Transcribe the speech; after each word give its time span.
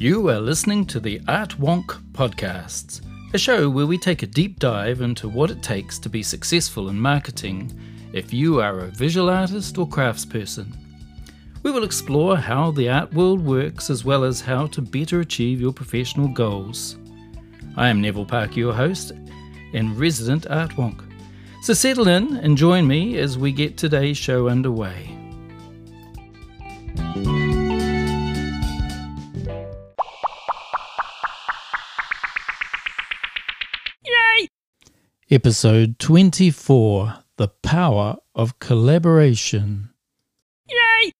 You 0.00 0.28
are 0.28 0.38
listening 0.38 0.86
to 0.86 1.00
the 1.00 1.20
Art 1.26 1.58
Wonk 1.58 2.00
podcasts, 2.12 3.00
a 3.34 3.38
show 3.38 3.68
where 3.68 3.84
we 3.84 3.98
take 3.98 4.22
a 4.22 4.28
deep 4.28 4.60
dive 4.60 5.00
into 5.00 5.28
what 5.28 5.50
it 5.50 5.60
takes 5.60 5.98
to 5.98 6.08
be 6.08 6.22
successful 6.22 6.88
in 6.88 7.00
marketing 7.00 7.76
if 8.12 8.32
you 8.32 8.60
are 8.60 8.78
a 8.78 8.92
visual 8.92 9.28
artist 9.28 9.76
or 9.76 9.88
craftsperson. 9.88 10.72
We 11.64 11.72
will 11.72 11.82
explore 11.82 12.36
how 12.36 12.70
the 12.70 12.88
art 12.88 13.12
world 13.12 13.44
works 13.44 13.90
as 13.90 14.04
well 14.04 14.22
as 14.22 14.40
how 14.40 14.68
to 14.68 14.80
better 14.80 15.18
achieve 15.18 15.60
your 15.60 15.72
professional 15.72 16.28
goals. 16.28 16.96
I 17.76 17.88
am 17.88 18.00
Neville 18.00 18.24
Park, 18.24 18.56
your 18.56 18.74
host 18.74 19.10
and 19.74 19.98
resident 19.98 20.46
Art 20.48 20.70
Wonk. 20.76 21.02
So 21.62 21.74
settle 21.74 22.06
in 22.06 22.36
and 22.36 22.56
join 22.56 22.86
me 22.86 23.18
as 23.18 23.36
we 23.36 23.50
get 23.50 23.76
today's 23.76 24.16
show 24.16 24.46
underway. 24.46 25.12
Episode 35.30 35.98
24 35.98 37.16
The 37.36 37.48
Power 37.48 38.16
of 38.34 38.58
Collaboration. 38.60 39.90
Yay! 40.66 41.12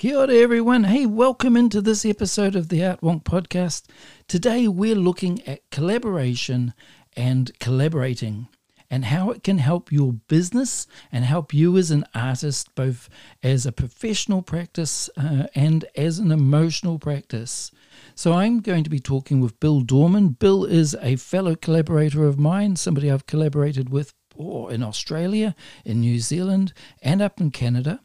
Kia 0.00 0.16
ora, 0.18 0.34
everyone. 0.34 0.82
Hey, 0.82 1.06
welcome 1.06 1.56
into 1.56 1.80
this 1.80 2.04
episode 2.04 2.56
of 2.56 2.68
the 2.68 2.84
Art 2.84 3.00
Wonk 3.00 3.22
podcast. 3.22 3.84
Today 4.26 4.66
we're 4.66 4.96
looking 4.96 5.40
at 5.46 5.70
collaboration 5.70 6.74
and 7.16 7.56
collaborating 7.60 8.48
and 8.90 9.04
how 9.04 9.30
it 9.30 9.44
can 9.44 9.58
help 9.58 9.92
your 9.92 10.14
business 10.14 10.88
and 11.12 11.24
help 11.24 11.54
you 11.54 11.76
as 11.78 11.92
an 11.92 12.04
artist, 12.16 12.74
both 12.74 13.08
as 13.40 13.64
a 13.64 13.70
professional 13.70 14.42
practice 14.42 15.08
uh, 15.16 15.46
and 15.54 15.84
as 15.94 16.18
an 16.18 16.32
emotional 16.32 16.98
practice. 16.98 17.70
So 18.14 18.32
I'm 18.32 18.60
going 18.60 18.84
to 18.84 18.90
be 18.90 19.00
talking 19.00 19.40
with 19.40 19.58
Bill 19.60 19.80
Dorman. 19.80 20.30
Bill 20.30 20.64
is 20.64 20.96
a 21.00 21.16
fellow 21.16 21.54
collaborator 21.54 22.24
of 22.24 22.38
mine, 22.38 22.76
somebody 22.76 23.10
I've 23.10 23.26
collaborated 23.26 23.88
with 23.90 24.14
oh, 24.38 24.68
in 24.68 24.82
Australia, 24.82 25.54
in 25.84 26.00
New 26.00 26.18
Zealand, 26.18 26.72
and 27.02 27.22
up 27.22 27.40
in 27.40 27.50
Canada. 27.50 28.00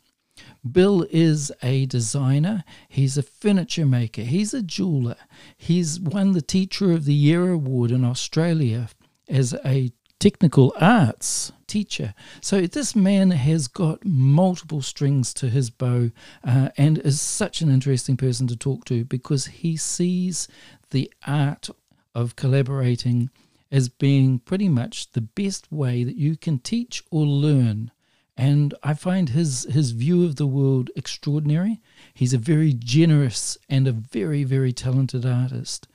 Bill 0.70 1.06
is 1.10 1.52
a 1.64 1.86
designer, 1.88 2.64
he's 2.88 3.18
a 3.18 3.24
furniture 3.24 3.86
maker, 3.86 4.22
he's 4.22 4.54
a 4.54 4.62
jeweler. 4.62 5.18
He's 5.58 6.00
won 6.00 6.34
the 6.34 6.42
Teacher 6.42 6.92
of 6.92 7.06
the 7.06 7.14
Year 7.14 7.52
award 7.52 7.92
in 7.92 8.04
Australia 8.04 8.90
as 9.28 9.54
a 9.66 9.92
technical 10.20 10.74
arts 10.80 11.52
teacher. 11.68 12.14
So 12.42 12.62
this 12.62 12.96
man 12.96 13.32
has 13.32 13.68
got 13.68 14.06
multiple 14.06 14.82
strings 14.82 15.34
to 15.36 15.50
his 15.50 15.70
bow 15.70 16.12
uh, 16.44 16.70
and 16.78 16.98
is 17.00 17.22
such 17.22 17.62
an 17.62 17.70
interesting 17.70 18.18
person 18.18 18.48
to 18.48 18.56
talk 18.56 18.86
to 18.86 19.04
because 19.06 19.48
he 19.48 19.78
sees 19.78 20.48
the 20.92 21.12
art 21.26 21.70
of 22.16 22.36
collaborating 22.36 23.30
as 23.72 23.90
being 23.90 24.40
pretty 24.40 24.70
much 24.70 25.12
the 25.12 25.22
best 25.22 25.72
way 25.72 26.04
that 26.04 26.16
you 26.16 26.38
can 26.38 26.58
teach 26.60 27.04
or 27.12 27.26
learn. 27.26 27.92
And 28.38 28.74
I 28.84 28.94
find 28.94 29.30
his 29.30 29.64
his 29.64 29.92
view 29.92 30.24
of 30.24 30.36
the 30.36 30.46
world 30.48 30.92
extraordinary. 30.96 31.82
He's 32.14 32.34
a 32.34 32.38
very 32.38 32.72
generous 32.74 33.58
and 33.68 33.88
a 33.88 33.92
very, 33.92 34.44
very 34.44 34.72
talented 34.72 35.26
artist. 35.26 35.88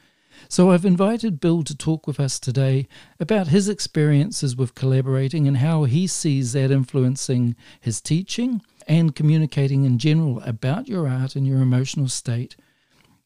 So 0.48 0.70
I've 0.70 0.84
invited 0.84 1.40
Bill 1.40 1.62
to 1.62 1.76
talk 1.76 2.06
with 2.06 2.20
us 2.20 2.38
today 2.38 2.86
about 3.18 3.48
his 3.48 3.68
experiences 3.68 4.56
with 4.56 4.74
collaborating 4.74 5.48
and 5.48 5.58
how 5.58 5.84
he 5.84 6.06
sees 6.06 6.52
that 6.52 6.70
influencing 6.70 7.56
his 7.80 8.00
teaching 8.00 8.62
and 8.86 9.14
communicating 9.14 9.84
in 9.84 9.98
general 9.98 10.40
about 10.42 10.88
your 10.88 11.08
art 11.08 11.36
and 11.36 11.46
your 11.46 11.60
emotional 11.60 12.08
state. 12.08 12.56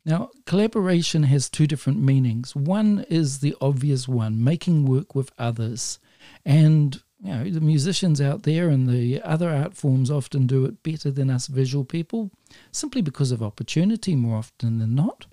Now, 0.04 0.30
collaboration 0.44 1.24
has 1.24 1.50
two 1.50 1.66
different 1.66 1.98
meanings. 2.00 2.54
One 2.54 3.04
is 3.08 3.40
the 3.40 3.56
obvious 3.60 4.06
one, 4.06 4.42
making 4.42 4.86
work 4.86 5.14
with 5.14 5.32
others. 5.36 5.98
And 6.44 7.02
you 7.20 7.32
know, 7.32 7.50
the 7.50 7.60
musicians 7.60 8.20
out 8.20 8.44
there 8.44 8.68
and 8.68 8.88
the 8.88 9.20
other 9.22 9.50
art 9.50 9.74
forms 9.74 10.10
often 10.10 10.46
do 10.46 10.64
it 10.64 10.82
better 10.84 11.10
than 11.10 11.30
us 11.30 11.48
visual 11.48 11.84
people, 11.84 12.30
simply 12.70 13.02
because 13.02 13.32
of 13.32 13.42
opportunity 13.42 14.14
more 14.14 14.36
often 14.36 14.78
than 14.78 14.94
not. 14.94 15.26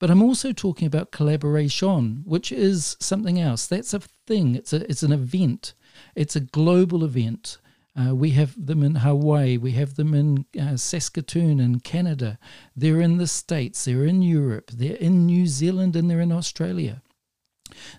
But 0.00 0.10
I'm 0.10 0.22
also 0.22 0.52
talking 0.52 0.86
about 0.86 1.12
collaboration, 1.12 2.22
which 2.24 2.50
is 2.50 2.96
something 3.00 3.38
else. 3.38 3.66
That's 3.66 3.92
a 3.94 4.00
thing. 4.26 4.56
It's 4.56 4.72
a 4.72 4.90
it's 4.90 5.02
an 5.02 5.12
event. 5.12 5.74
It's 6.16 6.34
a 6.34 6.40
global 6.40 7.04
event. 7.04 7.58
Uh, 7.94 8.14
we 8.14 8.30
have 8.30 8.54
them 8.66 8.82
in 8.82 8.96
Hawaii. 8.96 9.58
We 9.58 9.72
have 9.72 9.96
them 9.96 10.14
in 10.14 10.46
uh, 10.58 10.76
Saskatoon 10.76 11.60
in 11.60 11.80
Canada. 11.80 12.38
They're 12.74 13.00
in 13.00 13.18
the 13.18 13.26
States. 13.26 13.84
They're 13.84 14.06
in 14.06 14.22
Europe. 14.22 14.70
They're 14.70 14.96
in 14.96 15.26
New 15.26 15.46
Zealand 15.46 15.94
and 15.94 16.08
they're 16.08 16.20
in 16.20 16.32
Australia. 16.32 17.02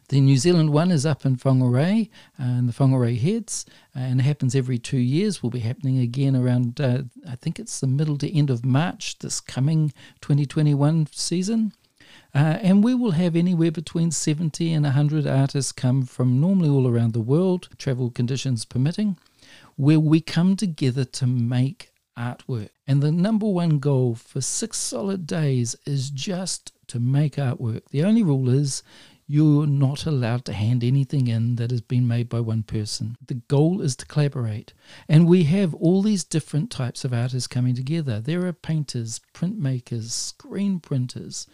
The 0.09 0.21
New 0.21 0.37
Zealand 0.37 0.71
one 0.71 0.91
is 0.91 1.05
up 1.05 1.25
in 1.25 1.35
Whangarei 1.35 2.09
uh, 2.39 2.43
and 2.43 2.69
the 2.69 2.73
Whangarei 2.73 3.19
Heads, 3.19 3.65
and 3.93 4.19
it 4.19 4.23
happens 4.23 4.55
every 4.55 4.79
two 4.79 4.97
years. 4.97 5.41
Will 5.41 5.49
be 5.49 5.59
happening 5.59 5.99
again 5.99 6.35
around, 6.35 6.81
uh, 6.81 7.03
I 7.29 7.35
think 7.35 7.59
it's 7.59 7.79
the 7.79 7.87
middle 7.87 8.17
to 8.17 8.37
end 8.37 8.49
of 8.49 8.65
March 8.65 9.19
this 9.19 9.39
coming 9.39 9.93
2021 10.21 11.07
season. 11.11 11.73
Uh, 12.33 12.57
and 12.61 12.83
we 12.83 12.93
will 12.95 13.11
have 13.11 13.35
anywhere 13.35 13.71
between 13.71 14.11
70 14.11 14.73
and 14.73 14.85
100 14.85 15.27
artists 15.27 15.71
come 15.71 16.03
from 16.03 16.39
normally 16.39 16.69
all 16.69 16.87
around 16.87 17.13
the 17.13 17.19
world, 17.19 17.69
travel 17.77 18.09
conditions 18.09 18.63
permitting, 18.63 19.17
where 19.75 19.99
we 19.99 20.21
come 20.21 20.55
together 20.55 21.03
to 21.03 21.27
make 21.27 21.91
artwork. 22.17 22.69
And 22.87 23.01
the 23.01 23.11
number 23.11 23.47
one 23.47 23.79
goal 23.79 24.15
for 24.15 24.41
six 24.41 24.77
solid 24.77 25.25
days 25.25 25.75
is 25.85 26.09
just 26.09 26.73
to 26.87 26.99
make 26.99 27.35
artwork. 27.35 27.83
The 27.89 28.03
only 28.03 28.23
rule 28.23 28.49
is 28.49 28.83
you're 29.31 29.65
not 29.65 30.05
allowed 30.05 30.43
to 30.43 30.51
hand 30.51 30.83
anything 30.83 31.27
in 31.27 31.55
that 31.55 31.71
has 31.71 31.79
been 31.79 32.05
made 32.05 32.27
by 32.27 32.41
one 32.41 32.63
person. 32.63 33.15
The 33.25 33.35
goal 33.35 33.79
is 33.79 33.95
to 33.95 34.05
collaborate. 34.05 34.73
And 35.07 35.25
we 35.25 35.43
have 35.43 35.73
all 35.75 36.01
these 36.01 36.25
different 36.25 36.69
types 36.69 37.05
of 37.05 37.13
artists 37.13 37.47
coming 37.47 37.73
together. 37.73 38.19
There 38.19 38.45
are 38.45 38.51
painters, 38.51 39.21
printmakers, 39.33 40.11
screen 40.11 40.81
printers, 40.81 41.47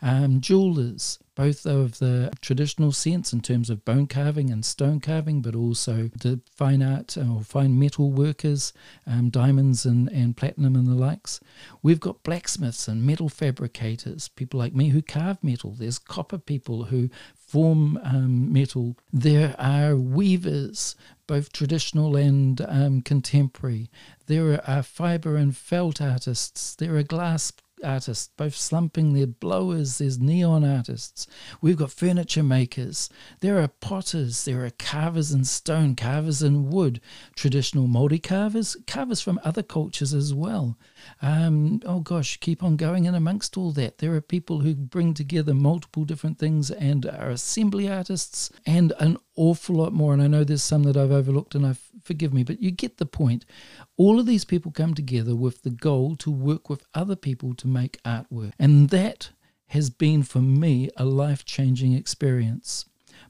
um, 0.00 0.40
jewelers, 0.40 1.18
both 1.34 1.66
of 1.66 1.98
the 1.98 2.32
traditional 2.40 2.92
sense 2.92 3.32
in 3.32 3.40
terms 3.40 3.70
of 3.70 3.84
bone 3.84 4.06
carving 4.06 4.50
and 4.50 4.64
stone 4.64 5.00
carving, 5.00 5.42
but 5.42 5.54
also 5.54 6.10
the 6.20 6.40
fine 6.54 6.82
art 6.82 7.16
or 7.16 7.42
fine 7.42 7.78
metal 7.78 8.10
workers, 8.10 8.72
um, 9.06 9.30
diamonds 9.30 9.84
and, 9.84 10.08
and 10.10 10.36
platinum 10.36 10.76
and 10.76 10.86
the 10.86 10.94
likes. 10.94 11.40
We've 11.82 12.00
got 12.00 12.22
blacksmiths 12.22 12.88
and 12.88 13.04
metal 13.04 13.28
fabricators, 13.28 14.28
people 14.28 14.58
like 14.58 14.74
me 14.74 14.90
who 14.90 15.02
carve 15.02 15.42
metal. 15.42 15.74
There's 15.76 15.98
copper 15.98 16.38
people 16.38 16.84
who 16.84 17.10
form 17.36 17.98
um, 18.02 18.52
metal. 18.52 18.96
There 19.12 19.54
are 19.58 19.96
weavers, 19.96 20.96
both 21.26 21.52
traditional 21.52 22.16
and 22.16 22.60
um, 22.62 23.02
contemporary. 23.02 23.90
There 24.26 24.60
are 24.68 24.82
fiber 24.82 25.36
and 25.36 25.56
felt 25.56 26.00
artists. 26.00 26.74
There 26.74 26.96
are 26.96 27.02
glass 27.02 27.52
artists, 27.82 28.30
both 28.36 28.54
slumping, 28.54 29.12
their 29.12 29.26
blowers, 29.26 29.98
there's 29.98 30.18
neon 30.18 30.64
artists. 30.64 31.26
We've 31.60 31.76
got 31.76 31.90
furniture 31.90 32.42
makers. 32.42 33.08
There 33.40 33.60
are 33.60 33.68
potters, 33.68 34.44
there 34.44 34.64
are 34.64 34.70
carvers 34.70 35.32
in 35.32 35.44
stone, 35.44 35.96
carvers 35.96 36.42
in 36.42 36.70
wood, 36.70 37.00
traditional 37.34 37.88
Māori 37.88 38.22
carvers, 38.22 38.76
carvers 38.86 39.20
from 39.20 39.40
other 39.44 39.62
cultures 39.62 40.14
as 40.14 40.32
well. 40.32 40.78
Um, 41.22 41.80
oh 41.84 42.00
gosh, 42.00 42.38
keep 42.38 42.62
on 42.62 42.76
going. 42.76 43.06
And 43.06 43.16
amongst 43.16 43.56
all 43.56 43.72
that, 43.72 43.98
there 43.98 44.14
are 44.14 44.20
people 44.20 44.60
who 44.60 44.74
bring 44.74 45.14
together 45.14 45.54
multiple 45.54 46.04
different 46.04 46.38
things 46.38 46.70
and 46.70 47.06
are 47.06 47.30
assembly 47.30 47.88
artists 47.88 48.50
and 48.66 48.92
an 49.00 49.18
awful 49.36 49.76
lot 49.76 49.92
more. 49.92 50.12
And 50.12 50.22
I 50.22 50.26
know 50.26 50.44
there's 50.44 50.62
some 50.62 50.84
that 50.84 50.96
I've 50.96 51.12
overlooked, 51.12 51.54
and 51.54 51.66
I 51.66 51.74
forgive 52.02 52.32
me, 52.32 52.44
but 52.44 52.60
you 52.60 52.70
get 52.70 52.98
the 52.98 53.06
point. 53.06 53.44
All 53.96 54.20
of 54.20 54.26
these 54.26 54.44
people 54.44 54.72
come 54.72 54.94
together 54.94 55.34
with 55.34 55.62
the 55.62 55.70
goal 55.70 56.16
to 56.16 56.30
work 56.30 56.68
with 56.68 56.86
other 56.94 57.16
people 57.16 57.54
to 57.54 57.66
make 57.66 58.02
artwork. 58.02 58.52
And 58.58 58.90
that 58.90 59.30
has 59.68 59.90
been 59.90 60.22
for 60.22 60.40
me 60.40 60.90
a 60.96 61.04
life 61.04 61.44
changing 61.44 61.94
experience. 61.94 62.86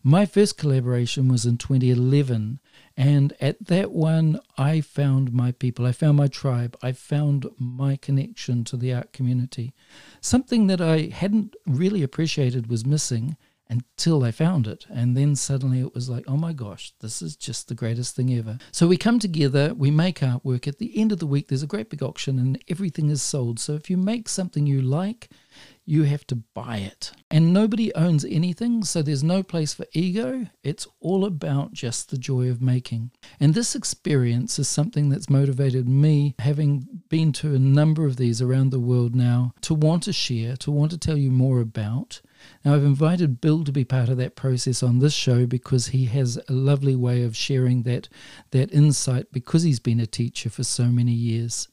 My 0.06 0.26
first 0.26 0.58
collaboration 0.58 1.28
was 1.28 1.46
in 1.46 1.56
2011, 1.56 2.60
and 2.94 3.32
at 3.40 3.68
that 3.68 3.90
one, 3.90 4.38
I 4.58 4.82
found 4.82 5.32
my 5.32 5.50
people, 5.52 5.86
I 5.86 5.92
found 5.92 6.18
my 6.18 6.26
tribe, 6.26 6.76
I 6.82 6.92
found 6.92 7.46
my 7.58 7.96
connection 7.96 8.64
to 8.64 8.76
the 8.76 8.92
art 8.92 9.14
community. 9.14 9.72
Something 10.20 10.66
that 10.66 10.82
I 10.82 11.08
hadn't 11.10 11.56
really 11.66 12.02
appreciated 12.02 12.66
was 12.66 12.84
missing, 12.84 13.38
until 13.68 14.20
they 14.20 14.32
found 14.32 14.66
it. 14.66 14.86
And 14.90 15.16
then 15.16 15.36
suddenly 15.36 15.80
it 15.80 15.94
was 15.94 16.08
like, 16.08 16.24
oh 16.28 16.36
my 16.36 16.52
gosh, 16.52 16.92
this 17.00 17.22
is 17.22 17.36
just 17.36 17.68
the 17.68 17.74
greatest 17.74 18.14
thing 18.14 18.32
ever. 18.34 18.58
So 18.72 18.86
we 18.86 18.96
come 18.96 19.18
together, 19.18 19.74
we 19.74 19.90
make 19.90 20.20
artwork. 20.20 20.68
At 20.68 20.78
the 20.78 20.98
end 20.98 21.12
of 21.12 21.18
the 21.18 21.26
week, 21.26 21.48
there's 21.48 21.62
a 21.62 21.66
great 21.66 21.90
big 21.90 22.02
auction 22.02 22.38
and 22.38 22.62
everything 22.68 23.10
is 23.10 23.22
sold. 23.22 23.58
So 23.58 23.74
if 23.74 23.88
you 23.88 23.96
make 23.96 24.28
something 24.28 24.66
you 24.66 24.82
like, 24.82 25.30
you 25.86 26.04
have 26.04 26.26
to 26.28 26.36
buy 26.36 26.78
it. 26.78 27.12
And 27.30 27.52
nobody 27.52 27.94
owns 27.94 28.24
anything, 28.24 28.84
so 28.84 29.02
there's 29.02 29.24
no 29.24 29.42
place 29.42 29.74
for 29.74 29.86
ego. 29.92 30.46
It's 30.62 30.86
all 31.00 31.24
about 31.24 31.72
just 31.72 32.10
the 32.10 32.18
joy 32.18 32.48
of 32.48 32.62
making. 32.62 33.10
And 33.38 33.54
this 33.54 33.74
experience 33.74 34.58
is 34.58 34.68
something 34.68 35.08
that's 35.08 35.28
motivated 35.28 35.88
me, 35.88 36.34
having 36.38 36.86
been 37.08 37.32
to 37.34 37.54
a 37.54 37.58
number 37.58 38.06
of 38.06 38.16
these 38.16 38.40
around 38.40 38.70
the 38.70 38.80
world 38.80 39.14
now 39.14 39.52
to 39.62 39.74
want 39.74 40.04
to 40.04 40.12
share, 40.12 40.56
to 40.56 40.70
want 40.70 40.90
to 40.92 40.98
tell 40.98 41.16
you 41.16 41.30
more 41.30 41.60
about. 41.60 42.20
Now, 42.64 42.74
I've 42.74 42.84
invited 42.84 43.40
Bill 43.40 43.64
to 43.64 43.72
be 43.72 43.84
part 43.84 44.08
of 44.08 44.16
that 44.18 44.36
process 44.36 44.82
on 44.82 44.98
this 44.98 45.14
show 45.14 45.46
because 45.46 45.88
he 45.88 46.06
has 46.06 46.38
a 46.48 46.52
lovely 46.52 46.96
way 46.96 47.22
of 47.22 47.36
sharing 47.36 47.82
that, 47.82 48.08
that 48.50 48.72
insight 48.72 49.32
because 49.32 49.62
he's 49.62 49.80
been 49.80 50.00
a 50.00 50.06
teacher 50.06 50.50
for 50.50 50.64
so 50.64 50.84
many 50.84 51.12
years. 51.12 51.68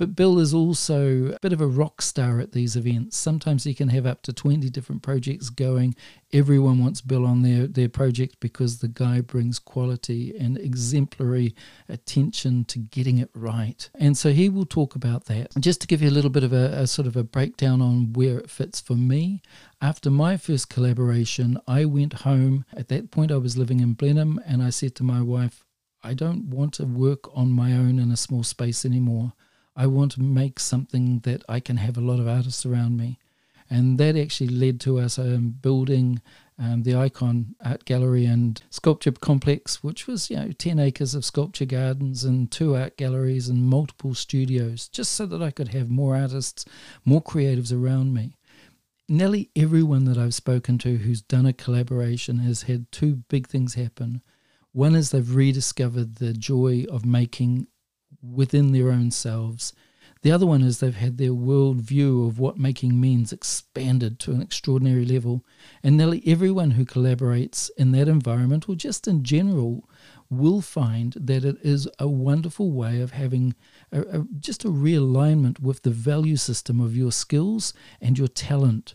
But 0.00 0.16
Bill 0.16 0.38
is 0.38 0.54
also 0.54 1.34
a 1.34 1.38
bit 1.40 1.52
of 1.52 1.60
a 1.60 1.66
rock 1.66 2.00
star 2.00 2.40
at 2.40 2.52
these 2.52 2.74
events. 2.74 3.18
Sometimes 3.18 3.64
he 3.64 3.74
can 3.74 3.88
have 3.88 4.06
up 4.06 4.22
to 4.22 4.32
20 4.32 4.70
different 4.70 5.02
projects 5.02 5.50
going. 5.50 5.94
Everyone 6.32 6.82
wants 6.82 7.02
Bill 7.02 7.26
on 7.26 7.42
their, 7.42 7.66
their 7.66 7.90
project 7.90 8.36
because 8.40 8.78
the 8.78 8.88
guy 8.88 9.20
brings 9.20 9.58
quality 9.58 10.34
and 10.40 10.56
exemplary 10.56 11.54
attention 11.86 12.64
to 12.64 12.78
getting 12.78 13.18
it 13.18 13.28
right. 13.34 13.90
And 13.94 14.16
so 14.16 14.32
he 14.32 14.48
will 14.48 14.64
talk 14.64 14.94
about 14.94 15.26
that. 15.26 15.52
Just 15.60 15.82
to 15.82 15.86
give 15.86 16.00
you 16.00 16.08
a 16.08 16.16
little 16.16 16.30
bit 16.30 16.44
of 16.44 16.54
a, 16.54 16.72
a 16.72 16.86
sort 16.86 17.06
of 17.06 17.14
a 17.14 17.22
breakdown 17.22 17.82
on 17.82 18.14
where 18.14 18.38
it 18.38 18.48
fits 18.48 18.80
for 18.80 18.94
me, 18.94 19.42
after 19.82 20.10
my 20.10 20.38
first 20.38 20.70
collaboration, 20.70 21.58
I 21.68 21.84
went 21.84 22.22
home. 22.22 22.64
At 22.74 22.88
that 22.88 23.10
point, 23.10 23.30
I 23.30 23.36
was 23.36 23.58
living 23.58 23.80
in 23.80 23.92
Blenheim, 23.92 24.40
and 24.46 24.62
I 24.62 24.70
said 24.70 24.94
to 24.94 25.02
my 25.02 25.20
wife, 25.20 25.62
I 26.02 26.14
don't 26.14 26.46
want 26.46 26.72
to 26.74 26.86
work 26.86 27.24
on 27.36 27.50
my 27.50 27.74
own 27.74 27.98
in 27.98 28.10
a 28.10 28.16
small 28.16 28.44
space 28.44 28.86
anymore. 28.86 29.34
I 29.80 29.86
want 29.86 30.12
to 30.12 30.22
make 30.22 30.60
something 30.60 31.20
that 31.20 31.42
I 31.48 31.58
can 31.58 31.78
have 31.78 31.96
a 31.96 32.02
lot 32.02 32.20
of 32.20 32.28
artists 32.28 32.66
around 32.66 32.98
me. 32.98 33.18
And 33.70 33.96
that 33.96 34.14
actually 34.14 34.50
led 34.50 34.78
to 34.80 34.98
us 34.98 35.18
um, 35.18 35.54
building 35.62 36.20
um, 36.58 36.82
the 36.82 36.94
Icon 36.94 37.54
Art 37.64 37.86
Gallery 37.86 38.26
and 38.26 38.60
Sculpture 38.68 39.12
Complex, 39.12 39.82
which 39.82 40.06
was, 40.06 40.28
you 40.28 40.36
know, 40.36 40.52
10 40.52 40.78
acres 40.78 41.14
of 41.14 41.24
sculpture 41.24 41.64
gardens 41.64 42.24
and 42.24 42.50
two 42.50 42.76
art 42.76 42.98
galleries 42.98 43.48
and 43.48 43.64
multiple 43.70 44.14
studios, 44.14 44.86
just 44.86 45.12
so 45.12 45.24
that 45.24 45.42
I 45.42 45.50
could 45.50 45.68
have 45.68 45.88
more 45.88 46.14
artists, 46.14 46.66
more 47.06 47.22
creatives 47.22 47.72
around 47.72 48.12
me. 48.12 48.36
Nearly 49.08 49.48
everyone 49.56 50.04
that 50.04 50.18
I've 50.18 50.34
spoken 50.34 50.76
to 50.78 50.98
who's 50.98 51.22
done 51.22 51.46
a 51.46 51.54
collaboration 51.54 52.40
has 52.40 52.64
had 52.64 52.92
two 52.92 53.22
big 53.30 53.48
things 53.48 53.76
happen. 53.76 54.20
One 54.72 54.94
is 54.94 55.10
they've 55.10 55.34
rediscovered 55.34 56.16
the 56.16 56.34
joy 56.34 56.84
of 56.90 57.06
making 57.06 57.66
within 58.22 58.72
their 58.72 58.90
own 58.90 59.10
selves. 59.10 59.72
The 60.22 60.32
other 60.32 60.44
one 60.44 60.60
is 60.62 60.80
they've 60.80 60.94
had 60.94 61.16
their 61.16 61.32
world 61.32 61.80
view 61.80 62.26
of 62.26 62.38
what 62.38 62.58
making 62.58 63.00
means 63.00 63.32
expanded 63.32 64.18
to 64.20 64.32
an 64.32 64.42
extraordinary 64.42 65.06
level. 65.06 65.46
And 65.82 65.96
nearly 65.96 66.22
everyone 66.26 66.72
who 66.72 66.84
collaborates 66.84 67.70
in 67.78 67.92
that 67.92 68.06
environment, 68.06 68.68
or 68.68 68.74
just 68.74 69.08
in 69.08 69.24
general, 69.24 69.88
will 70.28 70.60
find 70.60 71.14
that 71.14 71.44
it 71.44 71.56
is 71.62 71.88
a 71.98 72.06
wonderful 72.06 72.70
way 72.70 73.00
of 73.00 73.12
having 73.12 73.54
a, 73.92 74.00
a, 74.02 74.24
just 74.38 74.64
a 74.64 74.68
realignment 74.68 75.58
with 75.58 75.82
the 75.82 75.90
value 75.90 76.36
system 76.36 76.80
of 76.80 76.94
your 76.94 77.12
skills 77.12 77.72
and 78.00 78.18
your 78.18 78.28
talent. 78.28 78.94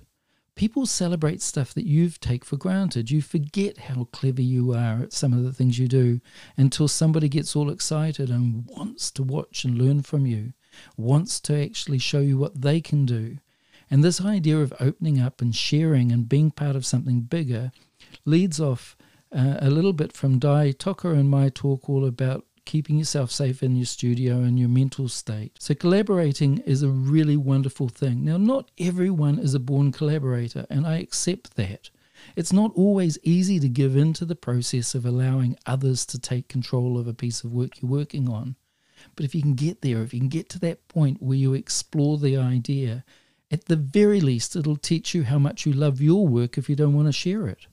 People 0.55 0.85
celebrate 0.85 1.41
stuff 1.41 1.73
that 1.73 1.85
you 1.85 2.09
take 2.09 2.45
for 2.45 2.55
granted. 2.55 3.11
You 3.11 3.21
forget 3.21 3.77
how 3.77 4.05
clever 4.13 4.41
you 4.41 4.73
are 4.73 5.03
at 5.03 5.11
some 5.11 5.33
of 5.33 5.43
the 5.43 5.51
things 5.51 5.77
you 5.77 5.89
do 5.89 6.21
until 6.55 6.87
somebody 6.87 7.27
gets 7.27 7.57
all 7.57 7.69
excited 7.69 8.29
and 8.29 8.65
wants 8.67 9.11
to 9.11 9.23
watch 9.23 9.65
and 9.65 9.77
learn 9.77 10.01
from 10.01 10.25
you, 10.25 10.53
wants 10.95 11.41
to 11.41 11.61
actually 11.61 11.97
show 11.97 12.19
you 12.19 12.37
what 12.37 12.61
they 12.61 12.79
can 12.79 13.05
do. 13.05 13.37
And 13.91 14.01
this 14.01 14.21
idea 14.21 14.59
of 14.59 14.73
opening 14.79 15.19
up 15.19 15.41
and 15.41 15.53
sharing 15.53 16.11
and 16.13 16.29
being 16.29 16.51
part 16.51 16.77
of 16.77 16.85
something 16.85 17.21
bigger 17.21 17.73
leads 18.23 18.59
off 18.59 18.95
uh, 19.35 19.57
a 19.59 19.69
little 19.69 19.93
bit 19.93 20.13
from 20.13 20.39
Dai 20.39 20.71
Toka 20.71 21.09
and 21.09 21.29
my 21.29 21.49
talk 21.49 21.89
all 21.89 22.05
about 22.05 22.45
keeping 22.65 22.97
yourself 22.97 23.31
safe 23.31 23.63
in 23.63 23.75
your 23.75 23.85
studio 23.85 24.37
and 24.37 24.59
your 24.59 24.69
mental 24.69 25.07
state. 25.07 25.57
So, 25.59 25.73
collaborating 25.73 26.59
is 26.59 26.83
a 26.83 26.89
really 26.89 27.37
wonderful 27.37 27.89
thing. 27.89 28.25
Now, 28.25 28.37
not 28.37 28.71
everyone 28.77 29.39
is 29.39 29.53
a 29.53 29.59
born 29.59 29.91
collaborator, 29.91 30.65
and 30.69 30.85
I 30.85 30.97
accept 30.97 31.55
that. 31.55 31.89
It's 32.35 32.53
not 32.53 32.71
always 32.75 33.19
easy 33.23 33.59
to 33.59 33.69
give 33.69 33.95
in 33.95 34.13
to 34.13 34.25
the 34.25 34.35
process 34.35 34.95
of 34.95 35.05
allowing 35.05 35.57
others 35.65 36.05
to 36.07 36.19
take 36.19 36.47
control 36.47 36.97
of 36.97 37.07
a 37.07 37.13
piece 37.13 37.43
of 37.43 37.53
work 37.53 37.81
you're 37.81 37.91
working 37.91 38.27
on. 38.27 38.55
But 39.15 39.25
if 39.25 39.35
you 39.35 39.41
can 39.41 39.53
get 39.53 39.81
there, 39.81 40.01
if 40.01 40.13
you 40.13 40.19
can 40.19 40.29
get 40.29 40.49
to 40.49 40.59
that 40.59 40.87
point 40.87 41.21
where 41.21 41.37
you 41.37 41.53
explore 41.53 42.17
the 42.17 42.37
idea, 42.37 43.03
at 43.51 43.65
the 43.65 43.75
very 43.75 44.19
least, 44.21 44.55
it'll 44.55 44.77
teach 44.77 45.13
you 45.13 45.23
how 45.23 45.37
much 45.37 45.65
you 45.65 45.73
love 45.73 46.01
your 46.01 46.27
work 46.27 46.57
if 46.57 46.67
you 46.67 46.75
don't 46.75 46.95
want 46.95 47.07
to 47.07 47.11
share 47.13 47.47
it. 47.47 47.67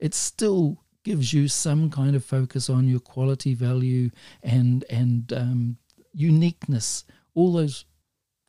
It's 0.00 0.16
still 0.16 0.81
gives 1.04 1.32
you 1.32 1.48
some 1.48 1.90
kind 1.90 2.14
of 2.14 2.24
focus 2.24 2.70
on 2.70 2.88
your 2.88 3.00
quality 3.00 3.54
value 3.54 4.10
and 4.42 4.84
and 4.90 5.32
um, 5.32 5.76
uniqueness. 6.12 7.04
All 7.34 7.52
those 7.52 7.84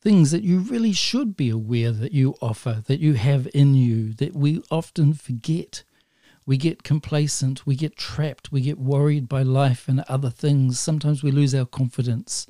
things 0.01 0.31
that 0.31 0.43
you 0.43 0.59
really 0.59 0.91
should 0.91 1.37
be 1.37 1.49
aware 1.49 1.91
that 1.91 2.11
you 2.11 2.35
offer 2.41 2.83
that 2.87 2.99
you 2.99 3.13
have 3.13 3.47
in 3.53 3.73
you 3.73 4.13
that 4.13 4.35
we 4.35 4.61
often 4.69 5.13
forget. 5.13 5.83
We 6.45 6.57
get 6.57 6.83
complacent 6.83 7.65
we 7.65 7.77
get 7.77 7.95
trapped 7.95 8.51
we 8.51 8.59
get 8.59 8.77
worried 8.77 9.29
by 9.29 9.43
life 9.43 9.87
and 9.87 10.01
other 10.01 10.29
things. 10.29 10.77
Sometimes 10.77 11.23
we 11.23 11.31
lose 11.31 11.55
our 11.55 11.65
confidence. 11.65 12.47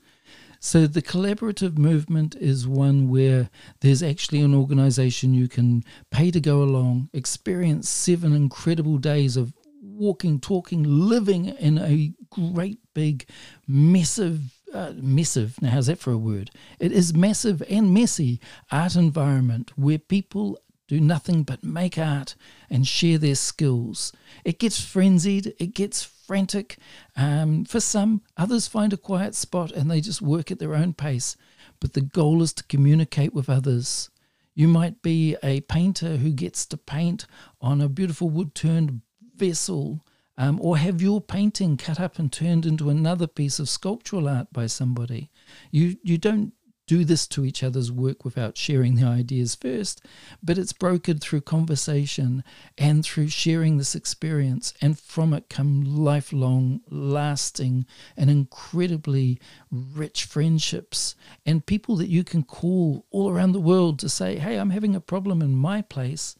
So 0.66 0.88
the 0.88 1.02
collaborative 1.02 1.78
movement 1.78 2.36
is 2.38 2.66
one 2.66 3.10
where 3.10 3.50
there's 3.82 4.02
actually 4.02 4.40
an 4.40 4.56
organization 4.56 5.34
you 5.34 5.50
can 5.50 5.84
pay 6.10 6.32
to 6.32 6.40
go 6.40 6.64
along, 6.64 7.10
experience 7.12 7.90
seven 7.90 8.34
incredible 8.34 8.98
days 8.98 9.36
of 9.36 9.52
walking, 9.98 10.40
talking, 10.40 10.84
living 10.84 11.46
in 11.46 11.78
a 11.78 12.14
great 12.30 12.80
big, 12.94 13.28
massive, 13.68 14.42
uh, 14.74 14.94
massive, 14.96 15.62
now 15.62 15.70
how's 15.70 15.88
that 15.88 16.00
for 16.00 16.12
a 16.12 16.18
word? 16.18 16.52
It 16.80 16.92
is 16.92 17.14
massive 17.14 17.64
and 17.70 17.94
messy 17.94 18.40
art 18.72 18.96
environment 18.96 19.72
where 19.76 20.00
people 20.00 20.60
do 20.88 21.00
nothing 21.00 21.44
but 21.44 21.64
make 21.64 21.98
art 21.98 22.36
and 22.70 22.86
share 22.86 23.18
their 23.18 23.36
skills. 23.36 24.12
It 24.44 24.60
gets 24.60 24.82
frenzied, 24.82 25.54
it 25.60 25.74
gets 25.74 26.04
frantic. 26.04 26.78
Um, 27.16 27.66
for 27.66 27.80
some, 27.80 28.22
others 28.38 28.68
find 28.68 28.94
a 28.94 28.98
quiet 28.98 29.36
spot 29.36 29.72
and 29.72 29.90
they 29.90 30.02
just 30.02 30.22
work 30.22 30.52
at 30.52 30.60
their 30.60 30.76
own 30.76 30.94
pace. 30.94 31.38
But 31.80 31.94
the 31.94 32.02
goal 32.02 32.42
is 32.42 32.54
to 32.54 32.64
communicate 32.66 33.34
with 33.34 33.50
others. 33.50 34.10
You 34.56 34.68
might 34.68 35.02
be 35.02 35.36
a 35.42 35.62
painter 35.62 36.18
who 36.18 36.32
gets 36.32 36.66
to 36.68 36.78
paint 36.78 37.26
on 37.60 37.82
a 37.82 37.90
beautiful 37.90 38.30
wood 38.30 38.54
turned 38.54 39.02
vessel 39.36 40.04
um, 40.38 40.60
or 40.62 40.78
have 40.78 41.02
your 41.02 41.22
painting 41.22 41.78
cut 41.78 42.00
up 42.00 42.18
and 42.18 42.32
turned 42.32 42.66
into 42.66 42.90
another 42.90 43.28
piece 43.28 43.60
of 43.60 43.70
sculptural 43.70 44.28
art 44.28 44.48
by 44.52 44.66
somebody. 44.66 45.30
You 45.72 45.98
you 46.04 46.18
don't 46.18 46.54
do 46.86 47.06
this 47.06 47.28
to 47.28 47.44
each 47.44 47.64
other's 47.64 47.92
work 47.92 48.26
without 48.26 48.58
sharing 48.58 48.96
the 48.96 49.06
ideas 49.06 49.56
first, 49.56 50.06
but 50.44 50.60
it's 50.60 50.74
brokered 50.74 51.22
through 51.22 51.42
conversation 51.42 52.44
and 52.78 53.04
through 53.04 53.30
sharing 53.30 53.78
this 53.78 53.96
experience, 53.96 54.76
and 54.80 55.00
from 55.00 55.34
it 55.34 55.50
come 55.50 55.84
lifelong, 55.84 56.82
lasting, 56.90 57.86
and 58.18 58.30
incredibly 58.30 59.40
rich 59.72 60.26
friendships 60.26 61.16
and 61.46 61.66
people 61.66 61.96
that 61.96 62.10
you 62.10 62.24
can 62.24 62.44
call 62.44 63.06
all 63.10 63.30
around 63.30 63.54
the 63.54 63.60
world 63.60 63.98
to 63.98 64.08
say, 64.08 64.38
Hey, 64.38 64.58
I'm 64.58 64.72
having 64.72 64.96
a 64.96 65.02
problem 65.02 65.42
in 65.42 65.56
my 65.56 65.82
place. 65.82 66.36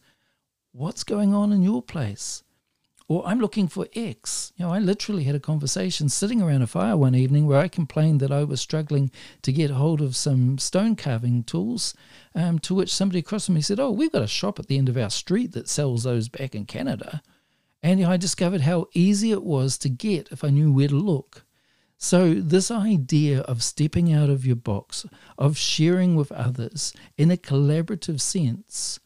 What's 0.72 1.04
going 1.04 1.34
on 1.34 1.52
in 1.52 1.62
your 1.64 1.82
place? 1.82 2.43
Or 3.06 3.26
I'm 3.26 3.38
looking 3.38 3.68
for 3.68 3.86
X. 3.94 4.52
You 4.56 4.64
know, 4.64 4.72
I 4.72 4.78
literally 4.78 5.24
had 5.24 5.34
a 5.34 5.40
conversation 5.40 6.08
sitting 6.08 6.40
around 6.40 6.62
a 6.62 6.66
fire 6.66 6.96
one 6.96 7.14
evening 7.14 7.46
where 7.46 7.60
I 7.60 7.68
complained 7.68 8.20
that 8.20 8.32
I 8.32 8.44
was 8.44 8.60
struggling 8.60 9.10
to 9.42 9.52
get 9.52 9.70
hold 9.70 10.00
of 10.00 10.16
some 10.16 10.58
stone 10.58 10.96
carving 10.96 11.44
tools. 11.44 11.94
Um, 12.34 12.58
to 12.60 12.74
which 12.74 12.92
somebody 12.92 13.18
across 13.18 13.46
from 13.46 13.56
me 13.56 13.60
said, 13.60 13.78
"Oh, 13.78 13.90
we've 13.90 14.12
got 14.12 14.22
a 14.22 14.26
shop 14.26 14.58
at 14.58 14.66
the 14.66 14.78
end 14.78 14.88
of 14.88 14.96
our 14.96 15.10
street 15.10 15.52
that 15.52 15.68
sells 15.68 16.04
those 16.04 16.28
back 16.28 16.54
in 16.54 16.64
Canada." 16.64 17.22
And 17.82 18.02
I 18.04 18.16
discovered 18.16 18.62
how 18.62 18.86
easy 18.94 19.30
it 19.30 19.44
was 19.44 19.76
to 19.78 19.90
get 19.90 20.28
if 20.30 20.42
I 20.42 20.48
knew 20.48 20.72
where 20.72 20.88
to 20.88 20.96
look. 20.96 21.44
So, 21.98 22.34
this 22.34 22.70
idea 22.70 23.40
of 23.40 23.62
stepping 23.62 24.12
out 24.12 24.30
of 24.30 24.44
your 24.44 24.56
box, 24.56 25.06
of 25.38 25.56
sharing 25.56 26.16
with 26.16 26.32
others 26.32 26.92
in 27.16 27.30
a 27.30 27.36
collaborative 27.36 28.20
sense, 28.20 28.98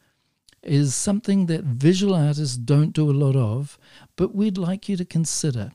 is 0.63 0.95
something 0.95 1.47
that 1.47 1.65
visual 1.65 2.15
artists 2.15 2.57
don't 2.57 2.93
do 2.93 3.11
a 3.11 3.13
lot 3.13 3.37
of, 3.37 3.79
but 4.17 4.35
we'd 4.35 4.59
like 4.59 4.89
you 4.89 4.97
to 4.97 5.05
consider. 5.05 5.73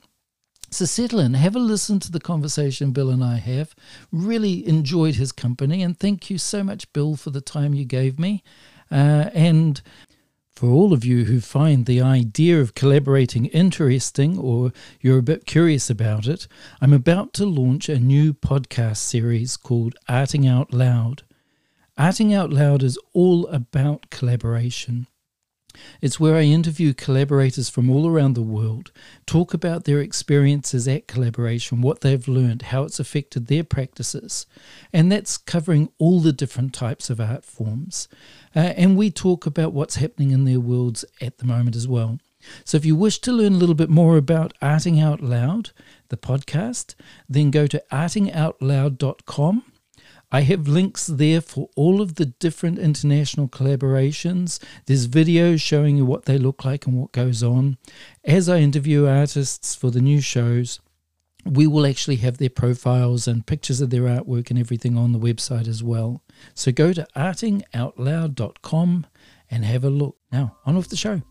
So 0.70 0.86
settle 0.86 1.20
in, 1.20 1.36
have 1.36 1.56
a 1.56 1.60
listen 1.60 2.00
to 2.00 2.12
the 2.12 2.20
conversation 2.20 2.94
Bill 2.94 3.12
and 3.12 3.24
I 3.24 3.36
have. 3.38 3.76
Really 4.12 4.68
enjoyed 4.68 5.16
his 5.16 5.32
company, 5.32 5.84
and 5.84 5.98
thank 5.98 6.30
you 6.30 6.38
so 6.38 6.64
much, 6.64 6.92
Bill, 6.94 7.16
for 7.16 7.30
the 7.30 7.42
time 7.42 7.76
you 7.76 7.86
gave 7.86 8.18
me. 8.18 8.44
Uh, 8.90 9.30
and 9.34 9.82
for 10.56 10.70
all 10.70 10.94
of 10.94 11.04
you 11.04 11.26
who 11.26 11.42
find 11.42 11.86
the 11.86 12.02
idea 12.02 12.60
of 12.62 12.76
collaborating 12.76 13.48
interesting 13.48 14.38
or 14.38 14.72
you're 15.02 15.20
a 15.20 15.24
bit 15.24 15.46
curious 15.46 15.90
about 15.90 16.28
it, 16.28 16.48
I'm 16.82 16.94
about 16.94 17.34
to 17.34 17.46
launch 17.46 17.90
a 17.90 18.00
new 18.00 18.34
podcast 18.34 18.98
series 18.98 19.58
called 19.58 19.96
Arting 20.08 20.50
Out 20.50 20.74
Loud. 20.74 21.24
Arting 21.98 22.34
Out 22.34 22.52
Loud 22.52 22.82
is 22.82 22.98
all 23.14 23.46
about 23.48 24.10
collaboration. 24.10 25.06
It's 26.02 26.20
where 26.20 26.36
I 26.36 26.42
interview 26.42 26.94
collaborators 26.94 27.70
from 27.70 27.88
all 27.90 28.08
around 28.08 28.34
the 28.34 28.42
world, 28.42 28.92
talk 29.28 29.54
about 29.54 29.84
their 29.84 30.00
experiences 30.00 30.88
at 30.88 31.08
collaboration, 31.08 31.82
what 31.82 32.02
they've 32.02 32.28
learned, 32.28 32.64
how 32.64 32.84
it's 32.84 33.00
affected 33.00 33.46
their 33.46 33.64
practices. 33.64 34.48
And 34.92 35.12
that's 35.12 35.38
covering 35.38 35.90
all 36.00 36.20
the 36.20 36.34
different 36.34 36.74
types 36.74 37.12
of 37.12 37.20
art 37.20 37.46
forms. 37.46 38.08
Uh, 38.56 38.74
and 38.76 38.98
we 38.98 39.12
talk 39.12 39.46
about 39.46 39.74
what's 39.74 39.98
happening 39.98 40.32
in 40.32 40.46
their 40.46 40.60
worlds 40.60 41.06
at 41.22 41.38
the 41.38 41.46
moment 41.46 41.76
as 41.76 41.88
well. 41.88 42.20
So 42.66 42.76
if 42.76 42.86
you 42.86 42.96
wish 42.96 43.20
to 43.20 43.32
learn 43.32 43.54
a 43.54 43.58
little 43.58 43.76
bit 43.76 43.90
more 43.90 44.18
about 44.18 44.54
Arting 44.62 45.02
Out 45.02 45.22
Loud, 45.22 45.72
the 46.10 46.18
podcast, 46.18 46.96
then 47.30 47.52
go 47.52 47.68
to 47.68 47.84
artingoutloud.com 47.92 49.64
I 50.34 50.42
have 50.42 50.68
links 50.68 51.06
there 51.06 51.42
for 51.42 51.70
all 51.76 52.02
of 52.02 52.16
the 52.16 52.26
different 52.26 52.80
international 52.80 53.48
collaborations. 53.48 54.58
There's 54.88 55.08
videos 55.08 55.62
showing 55.62 55.96
you 55.96 56.06
what 56.06 56.26
they 56.26 56.40
look 56.40 56.66
like 56.66 56.88
and 56.88 57.00
what 57.00 57.12
goes 57.12 57.44
on. 57.44 57.78
As 58.26 58.50
I 58.50 58.58
interview 58.58 59.06
artists 59.06 59.76
for 59.76 59.92
the 59.92 60.02
new 60.02 60.22
shows, 60.22 60.80
we 61.46 61.68
will 61.68 61.86
actually 61.86 62.16
have 62.16 62.40
their 62.40 62.50
profiles 62.50 63.28
and 63.28 63.46
pictures 63.46 63.80
of 63.80 63.92
their 63.92 64.06
artwork 64.06 64.50
and 64.50 64.58
everything 64.58 64.98
on 64.98 65.12
the 65.12 65.20
website 65.20 65.68
as 65.68 65.84
well. 65.84 66.24
So 66.56 66.72
go 66.72 66.94
to 66.94 67.06
artingoutloud.com 67.16 69.06
and 69.52 69.66
have 69.66 69.84
a 69.84 69.90
look. 69.92 70.18
Now, 70.32 70.58
on 70.66 70.76
with 70.76 70.90
the 70.90 70.96
show. 70.96 71.22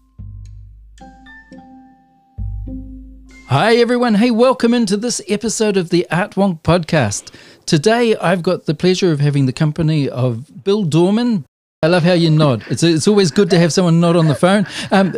Hi, 3.52 3.76
everyone. 3.76 4.14
Hey, 4.14 4.30
welcome 4.30 4.73
into 4.73 4.97
this 4.97 5.21
episode 5.28 5.76
of 5.76 5.90
the 5.90 6.06
Art 6.11 6.37
Wonk 6.37 6.62
podcast. 6.62 7.30
Today, 7.66 8.16
I've 8.16 8.42
got 8.42 8.66
the 8.66 8.75
pleasure 8.75 9.12
of 9.12 9.21
having 9.21 9.47
the 9.47 9.52
company 9.52 10.09
of 10.09 10.64
Bill 10.64 10.85
Dorman. 10.85 11.45
I 11.83 11.88
love 11.88 12.02
how 12.04 12.12
you 12.12 12.31
nod. 12.31 12.64
It's, 12.69 12.83
it's 12.83 13.09
always 13.09 13.31
good 13.31 13.50
to 13.50 13.59
have 13.59 13.73
someone 13.73 14.00
nod 14.00 14.16
on 14.16 14.28
the 14.28 14.35
phone. 14.35 14.66
Um, 14.90 15.12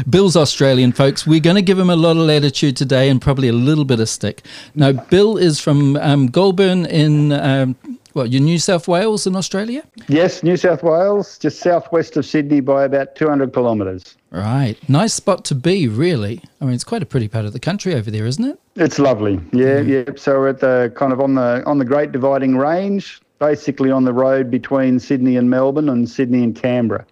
Bill's 0.08 0.36
Australian, 0.36 0.92
folks. 0.92 1.26
We're 1.26 1.40
going 1.40 1.56
to 1.56 1.62
give 1.62 1.78
him 1.78 1.90
a 1.90 1.96
lot 1.96 2.12
of 2.12 2.18
latitude 2.18 2.76
today 2.76 3.08
and 3.08 3.20
probably 3.20 3.48
a 3.48 3.52
little 3.52 3.84
bit 3.84 4.00
of 4.00 4.08
stick. 4.08 4.42
Now, 4.74 4.92
Bill 4.92 5.36
is 5.36 5.60
from 5.60 5.96
um, 5.96 6.28
Goulburn 6.28 6.86
in 6.86 7.32
um, 7.32 7.76
well, 8.16 8.24
you 8.26 8.40
New 8.40 8.58
South 8.58 8.88
Wales 8.88 9.26
in 9.26 9.36
Australia? 9.36 9.82
Yes, 10.08 10.42
New 10.42 10.56
South 10.56 10.82
Wales, 10.82 11.36
just 11.36 11.60
southwest 11.60 12.16
of 12.16 12.24
Sydney 12.24 12.60
by 12.60 12.84
about 12.84 13.14
200 13.14 13.52
kilometres. 13.52 14.16
Right. 14.30 14.76
Nice 14.88 15.12
spot 15.12 15.44
to 15.44 15.54
be, 15.54 15.86
really. 15.86 16.40
I 16.62 16.64
mean, 16.64 16.72
it's 16.72 16.82
quite 16.82 17.02
a 17.02 17.06
pretty 17.06 17.28
part 17.28 17.44
of 17.44 17.52
the 17.52 17.60
country 17.60 17.94
over 17.94 18.10
there, 18.10 18.24
isn't 18.24 18.44
it? 18.44 18.58
It's 18.74 18.98
lovely. 18.98 19.34
Yeah, 19.52 19.80
mm. 19.80 20.06
yeah. 20.06 20.14
So 20.16 20.38
we're 20.38 20.48
at 20.48 20.60
the 20.60 20.90
kind 20.96 21.12
of 21.12 21.20
on 21.20 21.34
the 21.34 21.62
on 21.66 21.76
the 21.76 21.84
Great 21.84 22.10
Dividing 22.10 22.56
Range, 22.56 23.20
basically 23.38 23.90
on 23.90 24.04
the 24.04 24.14
road 24.14 24.50
between 24.50 24.98
Sydney 24.98 25.36
and 25.36 25.50
Melbourne 25.50 25.90
and 25.90 26.08
Sydney 26.08 26.42
and 26.42 26.56
Canberra. 26.56 27.04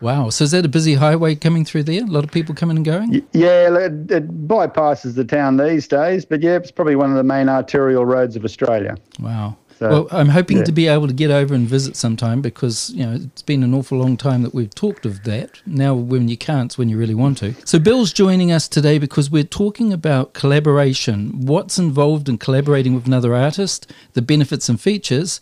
Wow. 0.00 0.30
So 0.30 0.42
is 0.42 0.50
that 0.50 0.64
a 0.64 0.68
busy 0.68 0.94
highway 0.94 1.36
coming 1.36 1.64
through 1.64 1.84
there? 1.84 2.02
A 2.02 2.06
lot 2.06 2.24
of 2.24 2.32
people 2.32 2.52
coming 2.52 2.76
and 2.76 2.84
going? 2.84 3.24
Yeah, 3.32 3.72
it, 3.76 4.10
it, 4.10 4.48
bypasses 4.48 5.14
the 5.14 5.24
town 5.24 5.56
these 5.56 5.86
days, 5.86 6.24
but 6.24 6.42
yeah, 6.42 6.56
it's 6.56 6.72
probably 6.72 6.96
one 6.96 7.10
of 7.10 7.16
the 7.16 7.22
main 7.22 7.48
arterial 7.48 8.04
roads 8.04 8.34
of 8.34 8.44
Australia. 8.44 8.96
Wow. 9.20 9.56
So, 9.78 9.88
well, 9.88 10.08
I'm 10.10 10.28
hoping 10.28 10.58
yeah. 10.58 10.64
to 10.64 10.72
be 10.72 10.86
able 10.86 11.06
to 11.06 11.12
get 11.12 11.30
over 11.30 11.54
and 11.54 11.68
visit 11.68 11.96
sometime 11.96 12.40
because 12.40 12.90
you 12.90 13.04
know 13.04 13.14
it's 13.14 13.42
been 13.42 13.62
an 13.62 13.74
awful 13.74 13.98
long 13.98 14.16
time 14.16 14.42
that 14.42 14.54
we've 14.54 14.74
talked 14.74 15.04
of 15.04 15.24
that. 15.24 15.60
Now, 15.66 15.94
when 15.94 16.28
you 16.28 16.36
can't, 16.38 16.70
it's 16.70 16.78
when 16.78 16.88
you 16.88 16.96
really 16.96 17.14
want 17.14 17.38
to. 17.38 17.54
So, 17.66 17.78
Bill's 17.78 18.12
joining 18.12 18.50
us 18.50 18.68
today 18.68 18.98
because 18.98 19.30
we're 19.30 19.44
talking 19.44 19.92
about 19.92 20.32
collaboration. 20.32 21.44
What's 21.46 21.78
involved 21.78 22.28
in 22.28 22.38
collaborating 22.38 22.94
with 22.94 23.06
another 23.06 23.34
artist, 23.34 23.92
the 24.14 24.22
benefits 24.22 24.70
and 24.70 24.80
features, 24.80 25.40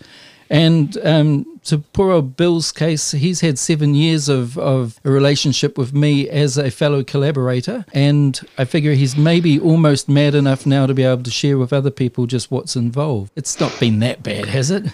and 0.51 0.97
um, 0.99 1.55
to 1.65 1.79
poor 1.79 2.13
old 2.13 2.37
Bill's 2.37 2.73
case, 2.73 3.13
he's 3.13 3.41
had 3.41 3.59
seven 3.59 3.95
years 3.95 4.29
of, 4.29 4.59
of 4.59 5.01
a 5.05 5.11
relationship 5.11 5.79
with 5.79 5.95
me 5.95 6.29
as 6.29 6.59
a 6.59 6.71
fellow 6.71 7.03
collaborator. 7.03 7.85
And 7.93 8.39
I 8.59 8.65
figure 8.65 8.93
he's 8.93 9.17
maybe 9.17 9.59
almost 9.59 10.09
mad 10.09 10.35
enough 10.35 10.67
now 10.67 10.87
to 10.87 10.95
be 10.95 11.03
able 11.03 11.23
to 11.23 11.31
share 11.31 11.59
with 11.59 11.73
other 11.73 11.91
people 11.91 12.27
just 12.27 12.51
what's 12.51 12.77
involved. 12.77 13.33
It's 13.35 13.59
not 13.59 13.79
been 13.81 14.01
that 14.01 14.23
bad, 14.23 14.47
has 14.47 14.71
it? 14.71 14.85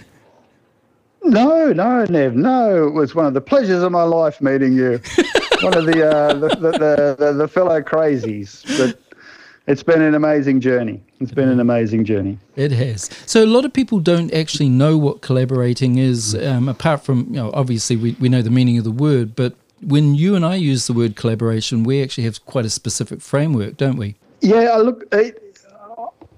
No, 1.22 1.72
no, 1.72 2.04
Nev, 2.06 2.34
no. 2.34 2.86
It 2.86 2.92
was 2.92 3.14
one 3.14 3.26
of 3.26 3.34
the 3.34 3.40
pleasures 3.40 3.82
of 3.82 3.92
my 3.92 4.04
life 4.04 4.40
meeting 4.40 4.72
you. 4.72 5.00
one 5.62 5.76
of 5.76 5.86
the, 5.86 6.08
uh, 6.08 6.34
the, 6.34 6.48
the, 6.48 7.16
the, 7.18 7.32
the 7.32 7.48
fellow 7.48 7.82
crazies. 7.82 8.64
But 8.78 9.00
it's 9.66 9.82
been 9.82 10.02
an 10.02 10.14
amazing 10.14 10.60
journey. 10.60 11.02
It's 11.20 11.32
been 11.32 11.50
an 11.50 11.60
amazing 11.60 12.06
journey. 12.06 12.38
It 12.56 12.72
has. 12.72 13.10
So 13.26 13.44
a 13.44 13.46
lot 13.46 13.66
of 13.66 13.72
people 13.74 14.00
don't 14.00 14.32
actually 14.32 14.70
know 14.70 14.96
what 14.96 15.20
collaborating 15.20 15.98
is, 15.98 16.34
um, 16.34 16.68
apart 16.68 17.04
from 17.04 17.26
you 17.28 17.36
know 17.36 17.50
obviously 17.52 17.96
we, 17.96 18.16
we 18.18 18.28
know 18.28 18.40
the 18.40 18.50
meaning 18.50 18.78
of 18.78 18.84
the 18.84 18.90
word, 18.90 19.36
but 19.36 19.54
when 19.82 20.14
you 20.14 20.34
and 20.34 20.44
I 20.44 20.56
use 20.56 20.86
the 20.86 20.92
word 20.92 21.16
collaboration, 21.16 21.84
we 21.84 22.02
actually 22.02 22.24
have 22.24 22.44
quite 22.46 22.64
a 22.64 22.70
specific 22.70 23.20
framework, 23.20 23.76
don't 23.76 23.96
we? 23.96 24.16
Yeah, 24.40 24.70
I 24.72 24.78
look, 24.78 25.04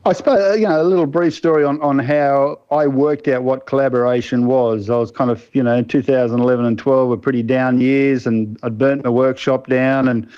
I 0.04 0.12
suppose 0.12 0.58
you 0.58 0.66
know 0.66 0.82
a 0.82 0.84
little 0.84 1.06
brief 1.06 1.34
story 1.34 1.64
on, 1.64 1.80
on 1.80 2.00
how 2.00 2.58
I 2.72 2.88
worked 2.88 3.28
out 3.28 3.44
what 3.44 3.66
collaboration 3.66 4.46
was. 4.46 4.90
I 4.90 4.96
was 4.96 5.12
kind 5.12 5.30
of 5.30 5.48
you 5.52 5.62
know 5.62 5.80
2011 5.82 6.64
and 6.64 6.76
12 6.76 7.08
were 7.08 7.16
pretty 7.16 7.44
down 7.44 7.80
years, 7.80 8.26
and 8.26 8.58
I'd 8.64 8.78
burnt 8.78 9.04
my 9.04 9.10
workshop 9.10 9.68
down, 9.68 10.08
and 10.08 10.28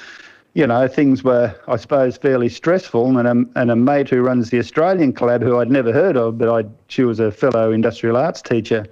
you 0.54 0.68
know, 0.68 0.86
things 0.86 1.24
were, 1.24 1.54
I 1.66 1.76
suppose, 1.76 2.16
fairly 2.16 2.48
stressful. 2.48 3.18
And 3.18 3.26
a, 3.26 3.60
and 3.60 3.70
a 3.70 3.76
mate 3.76 4.08
who 4.08 4.22
runs 4.22 4.50
the 4.50 4.58
Australian 4.60 5.12
Collab, 5.12 5.42
who 5.42 5.58
I'd 5.58 5.70
never 5.70 5.92
heard 5.92 6.16
of, 6.16 6.38
but 6.38 6.48
I, 6.48 6.68
she 6.86 7.02
was 7.02 7.18
a 7.18 7.32
fellow 7.32 7.72
industrial 7.72 8.16
arts 8.16 8.40
teacher, 8.40 8.86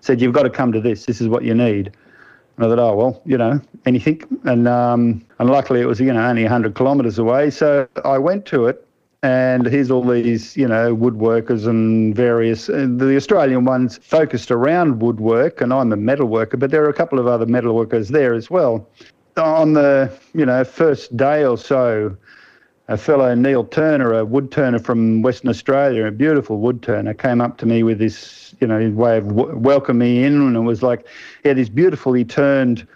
said, 0.00 0.20
You've 0.20 0.32
got 0.32 0.44
to 0.44 0.50
come 0.50 0.72
to 0.72 0.80
this. 0.80 1.04
This 1.04 1.20
is 1.20 1.28
what 1.28 1.44
you 1.44 1.54
need. 1.54 1.92
And 2.56 2.64
I 2.64 2.68
thought, 2.68 2.78
Oh, 2.78 2.96
well, 2.96 3.22
you 3.26 3.36
know, 3.36 3.60
anything. 3.84 4.22
And, 4.44 4.66
um, 4.66 5.24
and 5.38 5.50
luckily 5.50 5.82
it 5.82 5.86
was, 5.86 6.00
you 6.00 6.12
know, 6.12 6.24
only 6.24 6.42
100 6.44 6.74
kilometres 6.74 7.18
away. 7.18 7.50
So 7.50 7.86
I 8.04 8.16
went 8.16 8.46
to 8.46 8.66
it. 8.66 8.86
And 9.24 9.66
here's 9.66 9.88
all 9.88 10.02
these, 10.02 10.56
you 10.56 10.66
know, 10.66 10.96
woodworkers 10.96 11.68
and 11.68 12.12
various. 12.16 12.68
Uh, 12.68 12.88
the 12.88 13.14
Australian 13.14 13.64
ones 13.64 13.98
focused 13.98 14.50
around 14.50 15.00
woodwork, 15.00 15.60
and 15.60 15.72
I'm 15.72 15.92
a 15.92 15.96
metal 15.96 16.26
worker, 16.26 16.56
but 16.56 16.72
there 16.72 16.82
are 16.84 16.88
a 16.88 16.94
couple 16.94 17.20
of 17.20 17.28
other 17.28 17.46
metal 17.46 17.76
workers 17.76 18.08
there 18.08 18.34
as 18.34 18.50
well 18.50 18.88
on 19.36 19.72
the 19.74 20.12
you 20.34 20.46
know 20.46 20.64
first 20.64 21.16
day 21.16 21.44
or 21.44 21.56
so, 21.56 22.16
a 22.88 22.96
fellow 22.96 23.34
Neil 23.34 23.64
Turner, 23.64 24.12
a 24.12 24.24
wood 24.24 24.50
turner 24.50 24.78
from 24.78 25.22
Western 25.22 25.50
Australia, 25.50 26.06
a 26.06 26.10
beautiful 26.10 26.58
wood 26.58 26.82
turner, 26.82 27.14
came 27.14 27.40
up 27.40 27.58
to 27.58 27.66
me 27.66 27.82
with 27.82 27.98
this 27.98 28.54
you 28.60 28.66
know 28.66 28.90
way 28.90 29.18
of 29.18 29.28
w- 29.28 29.56
welcome 29.56 29.98
me 29.98 30.24
in, 30.24 30.34
and 30.34 30.56
it 30.56 30.60
was 30.60 30.82
like 30.82 31.06
he 31.42 31.48
had 31.48 31.58
this 31.58 31.68
beautifully 31.68 32.24
turned. 32.24 32.86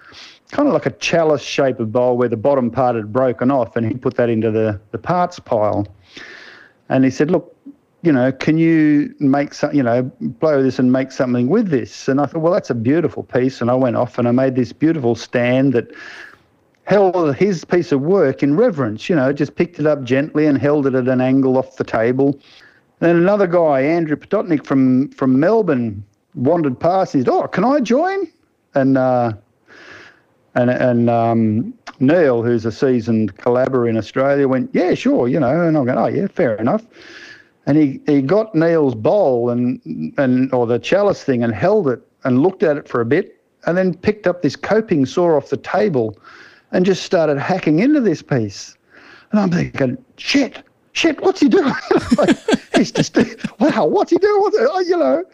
Kind 0.52 0.69
of 0.69 0.75
like 0.75 0.87
a 0.87 0.93
chalice 0.93 1.43
shape 1.43 1.81
of 1.81 1.90
bowl 1.90 2.16
where 2.16 2.28
the 2.28 2.37
bottom 2.37 2.71
part 2.71 2.95
had 2.95 3.12
broken 3.12 3.50
off, 3.50 3.75
and 3.75 3.85
he 3.85 3.95
put 3.95 4.14
that 4.14 4.31
into 4.31 4.52
the, 4.52 4.81
the 4.93 4.99
parts 4.99 5.40
pile. 5.40 5.88
And 6.88 7.02
he 7.05 7.11
said, 7.11 7.33
Look, 7.33 7.57
you 8.07 8.13
know, 8.13 8.31
can 8.31 8.57
you 8.57 9.13
make 9.19 9.53
some, 9.53 9.75
you 9.75 9.83
know, 9.83 10.03
blow 10.21 10.63
this 10.63 10.79
and 10.79 10.93
make 10.93 11.11
something 11.11 11.49
with 11.49 11.71
this? 11.71 12.07
And 12.07 12.21
I 12.21 12.27
thought, 12.27 12.41
well, 12.41 12.53
that's 12.53 12.71
a 12.71 12.75
beautiful 12.75 13.25
piece. 13.25 13.61
And 13.61 13.69
I 13.69 13.75
went 13.75 13.97
off 13.97 14.17
and 14.17 14.29
I 14.29 14.31
made 14.31 14.55
this 14.55 14.73
beautiful 14.73 15.17
stand 15.17 15.73
that 15.73 15.91
held 16.85 17.35
his 17.35 17.65
piece 17.65 17.91
of 17.91 18.01
work 18.01 18.45
in 18.45 18.57
reverence, 18.57 19.09
you 19.09 19.17
know, 19.17 19.33
just 19.33 19.57
picked 19.57 19.81
it 19.81 19.87
up 19.87 20.05
gently 20.05 20.47
and 20.47 20.57
held 20.57 20.87
it 20.87 20.95
at 20.95 21.09
an 21.09 21.21
angle 21.21 21.59
off 21.59 21.77
the 21.77 21.85
table. 21.85 22.39
Then 23.01 23.17
another 23.17 23.49
guy, 23.49 23.81
Andrew 23.81 24.17
Potocnik 24.17 24.65
from, 24.65 25.09
from 25.11 25.41
Melbourne, 25.41 26.05
wandered 26.37 26.79
past. 26.79 27.13
He 27.13 27.21
said, 27.21 27.29
Oh, 27.29 27.49
can 27.49 27.65
I 27.65 27.81
join? 27.81 28.31
And, 28.77 28.97
uh, 28.97 29.33
and, 30.55 30.71
and 30.71 31.11
um, 31.11 31.75
Neil, 31.99 32.43
who's 32.43 32.65
a 32.65 32.73
seasoned 32.73 33.37
collaborator 33.37 33.91
in 33.91 33.97
Australia, 33.97 34.47
went, 34.47 34.71
Yeah, 34.73 34.95
sure, 34.95 35.27
you 35.27 35.41
know. 35.41 35.61
And 35.61 35.77
I'm 35.77 35.85
going, 35.85 35.99
Oh, 35.99 36.07
yeah, 36.07 36.29
fair 36.29 36.55
enough. 36.55 36.87
And 37.67 37.77
he, 37.77 38.01
he 38.07 38.23
got 38.23 38.55
Neil's 38.55 38.95
bowl 38.95 39.51
and, 39.51 39.81
and 40.19 40.53
or 40.55 40.67
the 40.67 40.79
chalice 40.79 41.25
thing 41.25 41.43
and 41.43 41.53
held 41.53 41.89
it 41.89 42.01
and 42.25 42.43
looked 42.43 42.63
at 42.63 42.77
it 42.77 42.89
for 42.89 43.01
a 43.01 43.05
bit 43.05 43.41
and 43.67 43.77
then 43.77 43.95
picked 43.95 44.27
up 44.27 44.43
this 44.43 44.57
coping 44.57 45.05
saw 45.05 45.37
off 45.37 45.49
the 45.49 45.57
table 45.57 46.17
and 46.73 46.87
just 46.87 47.03
started 47.03 47.39
hacking 47.39 47.81
into 47.81 48.01
this 48.01 48.23
piece. 48.23 48.77
And 49.31 49.41
I'm 49.41 49.51
thinking, 49.51 49.99
shit, 50.17 50.63
shit, 50.93 51.21
what's 51.23 51.41
he 51.41 51.49
doing? 51.49 51.75
he's 52.75 52.93
just, 52.93 53.17
wow, 53.59 53.87
what's 53.87 54.11
he 54.11 54.19
doing? 54.19 54.53
Uh, 54.61 54.79
you 54.81 54.97
know. 54.97 55.25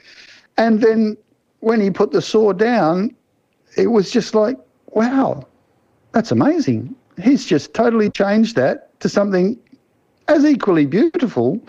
And 0.57 0.81
then 0.81 1.17
when 1.61 1.81
he 1.81 1.91
put 1.91 2.12
the 2.12 2.23
saw 2.23 2.53
down, 2.53 3.15
it 3.77 3.89
was 3.89 4.11
just 4.11 4.35
like, 4.35 4.57
wow, 4.89 5.47
that's 6.12 6.31
amazing. 6.31 6.95
He's 7.23 7.45
just 7.45 7.75
totally 7.75 8.11
changed 8.11 8.57
that 8.57 8.99
to 9.01 9.09
something 9.09 9.59
as 10.29 10.45
equally 10.45 10.87
beautiful, 10.87 11.61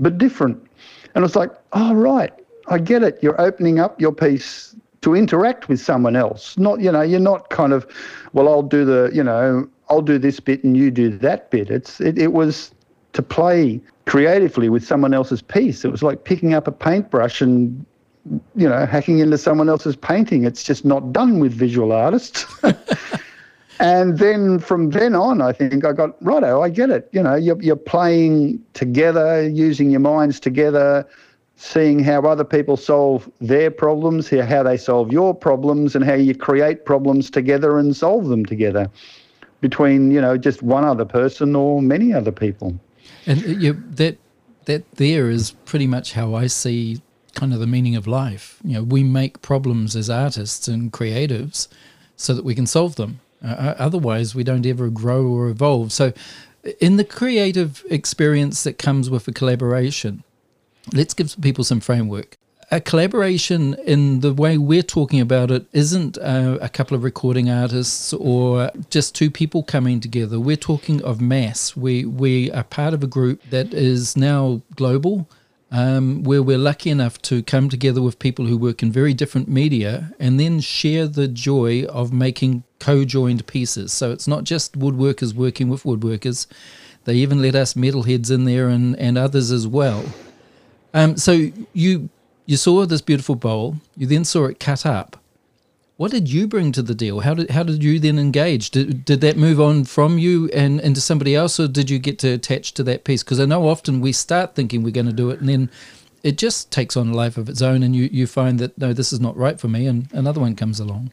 but 0.00 0.18
different. 0.18 0.64
And 1.14 1.24
it's 1.24 1.36
like, 1.36 1.50
oh, 1.72 1.94
right, 1.94 2.32
I 2.68 2.78
get 2.78 3.02
it. 3.02 3.18
You're 3.22 3.40
opening 3.40 3.78
up 3.78 4.00
your 4.00 4.12
piece 4.12 4.74
to 5.02 5.14
interact 5.14 5.68
with 5.68 5.80
someone 5.80 6.16
else. 6.16 6.56
Not, 6.58 6.80
you 6.80 6.90
know, 6.90 7.02
you're 7.02 7.20
not 7.20 7.50
kind 7.50 7.72
of, 7.72 7.86
well, 8.32 8.48
I'll 8.48 8.62
do 8.62 8.84
the, 8.84 9.10
you 9.12 9.22
know, 9.22 9.68
I'll 9.90 10.02
do 10.02 10.18
this 10.18 10.40
bit 10.40 10.64
and 10.64 10.76
you 10.76 10.90
do 10.90 11.10
that 11.18 11.50
bit. 11.50 11.70
It's 11.70 12.00
it, 12.00 12.18
it 12.18 12.32
was 12.32 12.72
to 13.12 13.22
play 13.22 13.80
creatively 14.06 14.68
with 14.68 14.84
someone 14.84 15.14
else's 15.14 15.42
piece. 15.42 15.84
It 15.84 15.90
was 15.90 16.02
like 16.02 16.24
picking 16.24 16.54
up 16.54 16.66
a 16.66 16.72
paintbrush 16.72 17.40
and 17.40 17.84
you 18.56 18.68
know, 18.68 18.86
hacking 18.86 19.18
into 19.18 19.36
someone 19.36 19.68
else's 19.68 19.96
painting. 19.96 20.44
It's 20.44 20.62
just 20.62 20.84
not 20.84 21.12
done 21.12 21.40
with 21.40 21.52
visual 21.52 21.92
artists. 21.92 22.46
and 23.84 24.16
then 24.16 24.58
from 24.60 24.90
then 24.90 25.14
on, 25.14 25.42
I 25.42 25.52
think 25.52 25.84
I 25.84 25.92
got 25.92 26.16
righto. 26.24 26.62
I 26.62 26.70
get 26.70 26.88
it. 26.88 27.06
You 27.12 27.22
know, 27.22 27.34
you're 27.34 27.60
you're 27.60 27.76
playing 27.76 28.64
together, 28.72 29.46
using 29.46 29.90
your 29.90 30.00
minds 30.00 30.40
together, 30.40 31.06
seeing 31.56 32.02
how 32.02 32.22
other 32.22 32.44
people 32.44 32.78
solve 32.78 33.30
their 33.42 33.70
problems, 33.70 34.30
how 34.30 34.62
they 34.62 34.78
solve 34.78 35.12
your 35.12 35.34
problems, 35.34 35.94
and 35.94 36.02
how 36.02 36.14
you 36.14 36.34
create 36.34 36.86
problems 36.86 37.28
together 37.28 37.78
and 37.78 37.94
solve 37.94 38.28
them 38.28 38.46
together 38.46 38.90
between 39.60 40.10
you 40.10 40.20
know 40.20 40.38
just 40.38 40.62
one 40.62 40.84
other 40.84 41.04
person 41.04 41.54
or 41.54 41.82
many 41.82 42.14
other 42.14 42.32
people. 42.32 42.74
And 43.26 43.44
uh, 43.44 43.48
you, 43.48 43.82
that 43.90 44.16
that 44.64 44.90
there 44.92 45.28
is 45.28 45.50
pretty 45.66 45.86
much 45.86 46.14
how 46.14 46.34
I 46.34 46.46
see 46.46 47.02
kind 47.34 47.52
of 47.52 47.60
the 47.60 47.66
meaning 47.66 47.96
of 47.96 48.06
life. 48.06 48.60
You 48.64 48.76
know, 48.76 48.82
we 48.82 49.04
make 49.04 49.42
problems 49.42 49.94
as 49.94 50.08
artists 50.08 50.68
and 50.68 50.90
creatives 50.90 51.68
so 52.16 52.32
that 52.32 52.46
we 52.46 52.54
can 52.54 52.64
solve 52.64 52.96
them. 52.96 53.20
Uh, 53.44 53.48
uh, 53.48 53.74
otherwise, 53.78 54.34
we 54.34 54.44
don't 54.44 54.66
ever 54.66 54.88
grow 54.88 55.26
or 55.26 55.48
evolve. 55.48 55.92
So, 55.92 56.12
in 56.80 56.96
the 56.96 57.04
creative 57.04 57.84
experience 57.90 58.62
that 58.64 58.78
comes 58.78 59.10
with 59.10 59.28
a 59.28 59.32
collaboration, 59.32 60.24
let's 60.92 61.12
give 61.12 61.36
people 61.40 61.64
some 61.64 61.80
framework. 61.80 62.36
A 62.70 62.80
collaboration 62.80 63.74
in 63.84 64.20
the 64.20 64.32
way 64.32 64.56
we're 64.56 64.82
talking 64.82 65.20
about 65.20 65.50
it 65.50 65.66
isn't 65.72 66.16
uh, 66.16 66.58
a 66.62 66.70
couple 66.70 66.96
of 66.96 67.04
recording 67.04 67.50
artists 67.50 68.14
or 68.14 68.70
just 68.88 69.14
two 69.14 69.30
people 69.30 69.62
coming 69.62 70.00
together. 70.00 70.40
We're 70.40 70.56
talking 70.56 71.02
of 71.02 71.20
mass. 71.20 71.76
We 71.76 72.06
we 72.06 72.50
are 72.52 72.64
part 72.64 72.94
of 72.94 73.02
a 73.02 73.06
group 73.06 73.42
that 73.50 73.74
is 73.74 74.16
now 74.16 74.62
global 74.74 75.28
um, 75.70 76.22
where 76.22 76.42
we're 76.42 76.58
lucky 76.58 76.88
enough 76.88 77.20
to 77.22 77.42
come 77.42 77.68
together 77.68 78.00
with 78.00 78.18
people 78.18 78.46
who 78.46 78.56
work 78.56 78.82
in 78.82 78.92
very 78.92 79.12
different 79.12 79.48
media 79.48 80.12
and 80.18 80.38
then 80.38 80.60
share 80.60 81.06
the 81.06 81.26
joy 81.26 81.84
of 81.84 82.12
making 82.12 82.62
co-joined 82.84 83.46
pieces. 83.46 83.92
So 83.92 84.10
it's 84.10 84.28
not 84.28 84.44
just 84.44 84.78
woodworkers 84.78 85.34
working 85.34 85.68
with 85.68 85.84
woodworkers; 85.84 86.46
they 87.04 87.14
even 87.14 87.42
let 87.42 87.54
us 87.54 87.74
metalheads 87.74 88.30
in 88.30 88.44
there 88.44 88.68
and, 88.68 88.96
and 88.98 89.16
others 89.16 89.50
as 89.50 89.66
well. 89.66 90.04
Um, 90.92 91.16
so 91.16 91.32
you 91.72 92.08
you 92.46 92.56
saw 92.56 92.86
this 92.86 93.00
beautiful 93.00 93.36
bowl, 93.36 93.76
you 93.96 94.06
then 94.06 94.24
saw 94.24 94.44
it 94.44 94.60
cut 94.60 94.84
up, 94.84 95.16
what 95.96 96.10
did 96.10 96.30
you 96.30 96.48
bring 96.48 96.72
to 96.72 96.82
the 96.82 96.94
deal? 96.94 97.20
How 97.20 97.34
did 97.34 97.50
how 97.50 97.62
did 97.62 97.84
you 97.84 98.00
then 98.00 98.18
engage? 98.18 98.70
Did, 98.70 99.04
did 99.04 99.20
that 99.20 99.36
move 99.36 99.60
on 99.60 99.84
from 99.84 100.18
you 100.18 100.48
and 100.48 100.80
into 100.80 101.00
somebody 101.00 101.36
else, 101.36 101.60
or 101.60 101.68
did 101.68 101.88
you 101.88 101.98
get 102.00 102.18
to 102.20 102.32
attach 102.32 102.74
to 102.74 102.82
that 102.84 103.04
piece? 103.04 103.22
Because 103.22 103.38
I 103.38 103.44
know 103.44 103.68
often 103.68 104.00
we 104.00 104.12
start 104.12 104.54
thinking 104.54 104.82
we're 104.82 104.90
going 104.90 105.06
to 105.06 105.12
do 105.12 105.30
it, 105.30 105.38
and 105.38 105.48
then 105.48 105.70
it 106.24 106.36
just 106.36 106.72
takes 106.72 106.96
on 106.96 107.10
a 107.10 107.14
life 107.14 107.36
of 107.36 107.48
its 107.48 107.62
own, 107.62 107.84
and 107.84 107.94
you, 107.94 108.08
you 108.10 108.26
find 108.26 108.58
that 108.58 108.76
no, 108.76 108.92
this 108.92 109.12
is 109.12 109.20
not 109.20 109.36
right 109.36 109.60
for 109.60 109.68
me, 109.68 109.86
and 109.86 110.08
another 110.12 110.40
one 110.40 110.56
comes 110.56 110.80
along. 110.80 111.12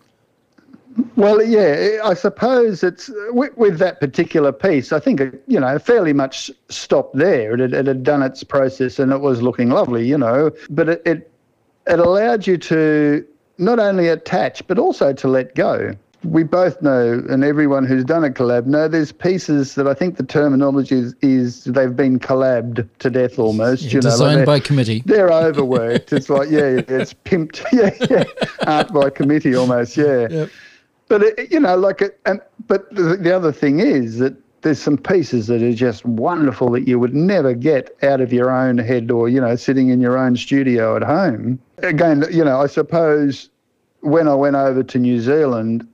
Well, 1.16 1.42
yeah, 1.44 2.00
I 2.04 2.14
suppose 2.14 2.84
it's 2.84 3.10
with, 3.30 3.56
with, 3.58 3.80
that 3.80 4.00
particular 4.00 4.52
piece. 4.52 4.92
I 4.92 5.00
think 5.00 5.22
it, 5.22 5.44
you 5.48 5.60
know 5.60 5.78
fairly 5.80 6.14
much 6.14 6.52
stopped 6.70 7.16
there. 7.16 7.54
It 7.54 7.60
had, 7.60 7.74
it 7.74 7.88
had, 7.88 8.04
done 8.04 8.22
its 8.24 8.44
process 8.44 9.00
and 9.00 9.12
it 9.12 9.20
was 9.20 9.42
looking 9.42 9.70
lovely, 9.70 10.08
you 10.08 10.18
know. 10.18 10.52
But 10.70 10.90
it, 10.90 11.02
it 11.06 11.32
it 11.88 12.00
allowed 12.00 12.48
you 12.48 12.58
to 12.58 13.26
not 13.58 13.80
only 13.80 14.08
attach, 14.08 14.66
but 14.68 14.80
also 14.80 15.14
to 15.14 15.28
let 15.28 15.56
go. 15.56 15.96
We 16.24 16.44
both 16.44 16.82
know, 16.84 17.24
and 17.30 17.44
everyone 17.44 17.86
who's 17.86 18.04
done 18.04 18.24
a 18.24 18.30
collab 18.30 18.68
know 18.68 18.88
there's 18.88 19.12
pieces 19.12 19.74
that 19.74 19.88
I 19.88 19.96
think 19.96 20.18
the 20.18 20.24
terminology 20.24 20.96
is, 20.96 21.16
is 21.24 21.64
they've 21.64 21.96
been 21.96 22.20
collabed 22.20 22.88
to 23.00 23.10
death 23.10 23.40
almost. 23.40 23.84
Yeah, 23.84 23.90
you 23.90 23.96
know, 24.02 24.10
designed 24.12 24.38
like 24.38 24.46
by 24.46 24.60
committee. 24.60 25.02
They're 25.04 25.32
overworked. 25.32 26.14
it's 26.14 26.30
like, 26.30 26.52
yeah, 26.52 26.82
it's 26.88 27.14
pimped. 27.14 27.64
Yeah, 27.74 27.96
yeah. 28.08 28.24
Art 28.68 28.94
by 28.94 29.10
committee 29.10 29.56
almost, 29.56 29.98
yeah. 29.98 30.28
Yep. 30.30 30.50
But, 31.12 31.24
it, 31.24 31.51
you 31.51 31.60
know, 31.60 31.75
like, 31.75 32.01
it, 32.01 32.18
and, 32.25 32.39
but 32.68 32.89
the, 32.96 33.18
the 33.18 33.36
other 33.36 33.51
thing 33.51 33.82
is 33.82 34.20
that 34.20 34.34
there's 34.62 34.80
some 34.80 34.98
pieces 34.98 35.48
that 35.48 35.62
are 35.62 35.74
just 35.74 36.06
wonderful 36.06 36.72
that 36.72 36.88
you 36.88 37.00
would 37.00 37.13
never 37.13 37.53
get 37.53 37.94
out 38.01 38.22
of 38.22 38.32
your 38.32 38.50
own 38.50 38.77
head 38.77 39.12
or, 39.12 39.27
you 39.27 39.41
know, 39.41 39.58
sitting 39.58 39.89
in 39.89 40.00
your 40.00 40.18
own 40.18 40.38
studio 40.38 40.96
at 40.96 41.03
home. 41.03 41.60
Again, 41.80 42.24
you 42.32 42.46
know, 42.46 42.62
I 42.62 42.68
suppose 42.68 43.50
when 44.00 44.29
I 44.29 44.36
went 44.36 44.55
over 44.55 44.83
to 44.83 45.00
New 45.00 45.20
Zealand, 45.20 45.86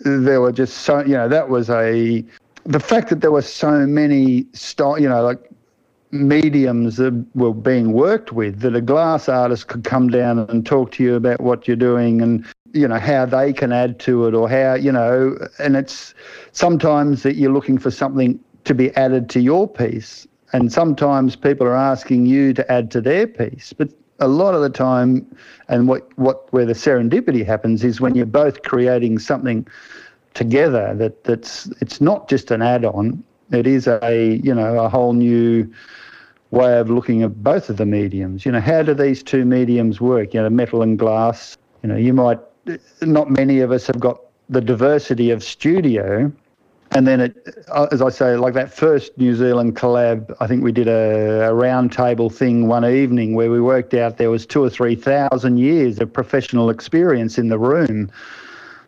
there 0.00 0.40
were 0.40 0.50
just 0.50 0.78
so, 0.78 1.02
you 1.02 1.14
know, 1.14 1.28
that 1.28 1.48
was 1.48 1.70
a, 1.70 2.24
the 2.64 2.80
fact 2.80 3.10
that 3.10 3.20
there 3.20 3.30
were 3.30 3.42
so 3.42 3.86
many, 3.86 4.44
style, 4.54 4.98
you 4.98 5.08
know, 5.08 5.22
like 5.22 5.38
mediums 6.10 6.96
that 6.96 7.24
were 7.36 7.54
being 7.54 7.92
worked 7.92 8.32
with 8.32 8.58
that 8.62 8.74
a 8.74 8.80
glass 8.80 9.28
artist 9.28 9.68
could 9.68 9.84
come 9.84 10.08
down 10.08 10.40
and 10.40 10.66
talk 10.66 10.90
to 10.92 11.04
you 11.04 11.14
about 11.14 11.40
what 11.40 11.68
you're 11.68 11.76
doing 11.76 12.20
and 12.20 12.44
you 12.74 12.86
know 12.88 12.98
how 12.98 13.24
they 13.24 13.52
can 13.52 13.72
add 13.72 13.98
to 14.00 14.26
it 14.26 14.34
or 14.34 14.48
how 14.48 14.74
you 14.74 14.92
know 14.92 15.38
and 15.58 15.76
it's 15.76 16.14
sometimes 16.52 17.22
that 17.22 17.36
you're 17.36 17.52
looking 17.52 17.78
for 17.78 17.90
something 17.90 18.38
to 18.64 18.74
be 18.74 18.94
added 18.96 19.28
to 19.30 19.40
your 19.40 19.68
piece. 19.68 20.26
And 20.52 20.72
sometimes 20.72 21.36
people 21.36 21.66
are 21.66 21.76
asking 21.76 22.26
you 22.26 22.52
to 22.54 22.72
add 22.72 22.90
to 22.92 23.00
their 23.00 23.26
piece. 23.26 23.72
But 23.72 23.90
a 24.20 24.28
lot 24.28 24.54
of 24.54 24.62
the 24.62 24.70
time 24.70 25.26
and 25.68 25.88
what 25.88 26.08
what 26.16 26.52
where 26.52 26.64
the 26.64 26.72
serendipity 26.72 27.44
happens 27.44 27.82
is 27.82 28.00
when 28.00 28.14
you're 28.14 28.26
both 28.26 28.62
creating 28.62 29.18
something 29.18 29.66
together 30.34 30.94
that 30.94 31.24
that's 31.24 31.66
it's 31.80 32.00
not 32.00 32.28
just 32.28 32.50
an 32.50 32.62
add-on. 32.62 33.22
It 33.50 33.66
is 33.66 33.86
a 33.86 34.40
you 34.42 34.54
know 34.54 34.78
a 34.78 34.88
whole 34.88 35.12
new 35.12 35.70
way 36.52 36.78
of 36.78 36.88
looking 36.88 37.24
at 37.24 37.42
both 37.42 37.68
of 37.68 37.76
the 37.76 37.86
mediums. 37.86 38.46
You 38.46 38.52
know 38.52 38.60
how 38.60 38.82
do 38.82 38.94
these 38.94 39.22
two 39.22 39.44
mediums 39.44 40.00
work? 40.00 40.32
You 40.34 40.42
know 40.42 40.50
metal 40.50 40.82
and 40.82 40.96
glass. 40.96 41.56
You 41.82 41.88
know 41.88 41.96
you 41.96 42.14
might 42.14 42.38
not 43.02 43.30
many 43.30 43.60
of 43.60 43.72
us 43.72 43.86
have 43.86 44.00
got 44.00 44.20
the 44.48 44.60
diversity 44.60 45.30
of 45.30 45.42
studio. 45.42 46.32
And 46.90 47.08
then, 47.08 47.20
it, 47.20 47.64
uh, 47.68 47.88
as 47.90 48.00
I 48.00 48.08
say, 48.10 48.36
like 48.36 48.54
that 48.54 48.72
first 48.72 49.18
New 49.18 49.34
Zealand 49.34 49.74
collab, 49.74 50.34
I 50.38 50.46
think 50.46 50.62
we 50.62 50.70
did 50.70 50.86
a, 50.86 51.48
a 51.48 51.54
round 51.54 51.92
table 51.92 52.30
thing 52.30 52.68
one 52.68 52.84
evening 52.84 53.34
where 53.34 53.50
we 53.50 53.60
worked 53.60 53.94
out 53.94 54.18
there 54.18 54.30
was 54.30 54.46
two 54.46 54.62
or 54.62 54.70
three 54.70 54.94
thousand 54.94 55.58
years 55.58 55.98
of 55.98 56.12
professional 56.12 56.70
experience 56.70 57.36
in 57.36 57.48
the 57.48 57.58
room. 57.58 58.12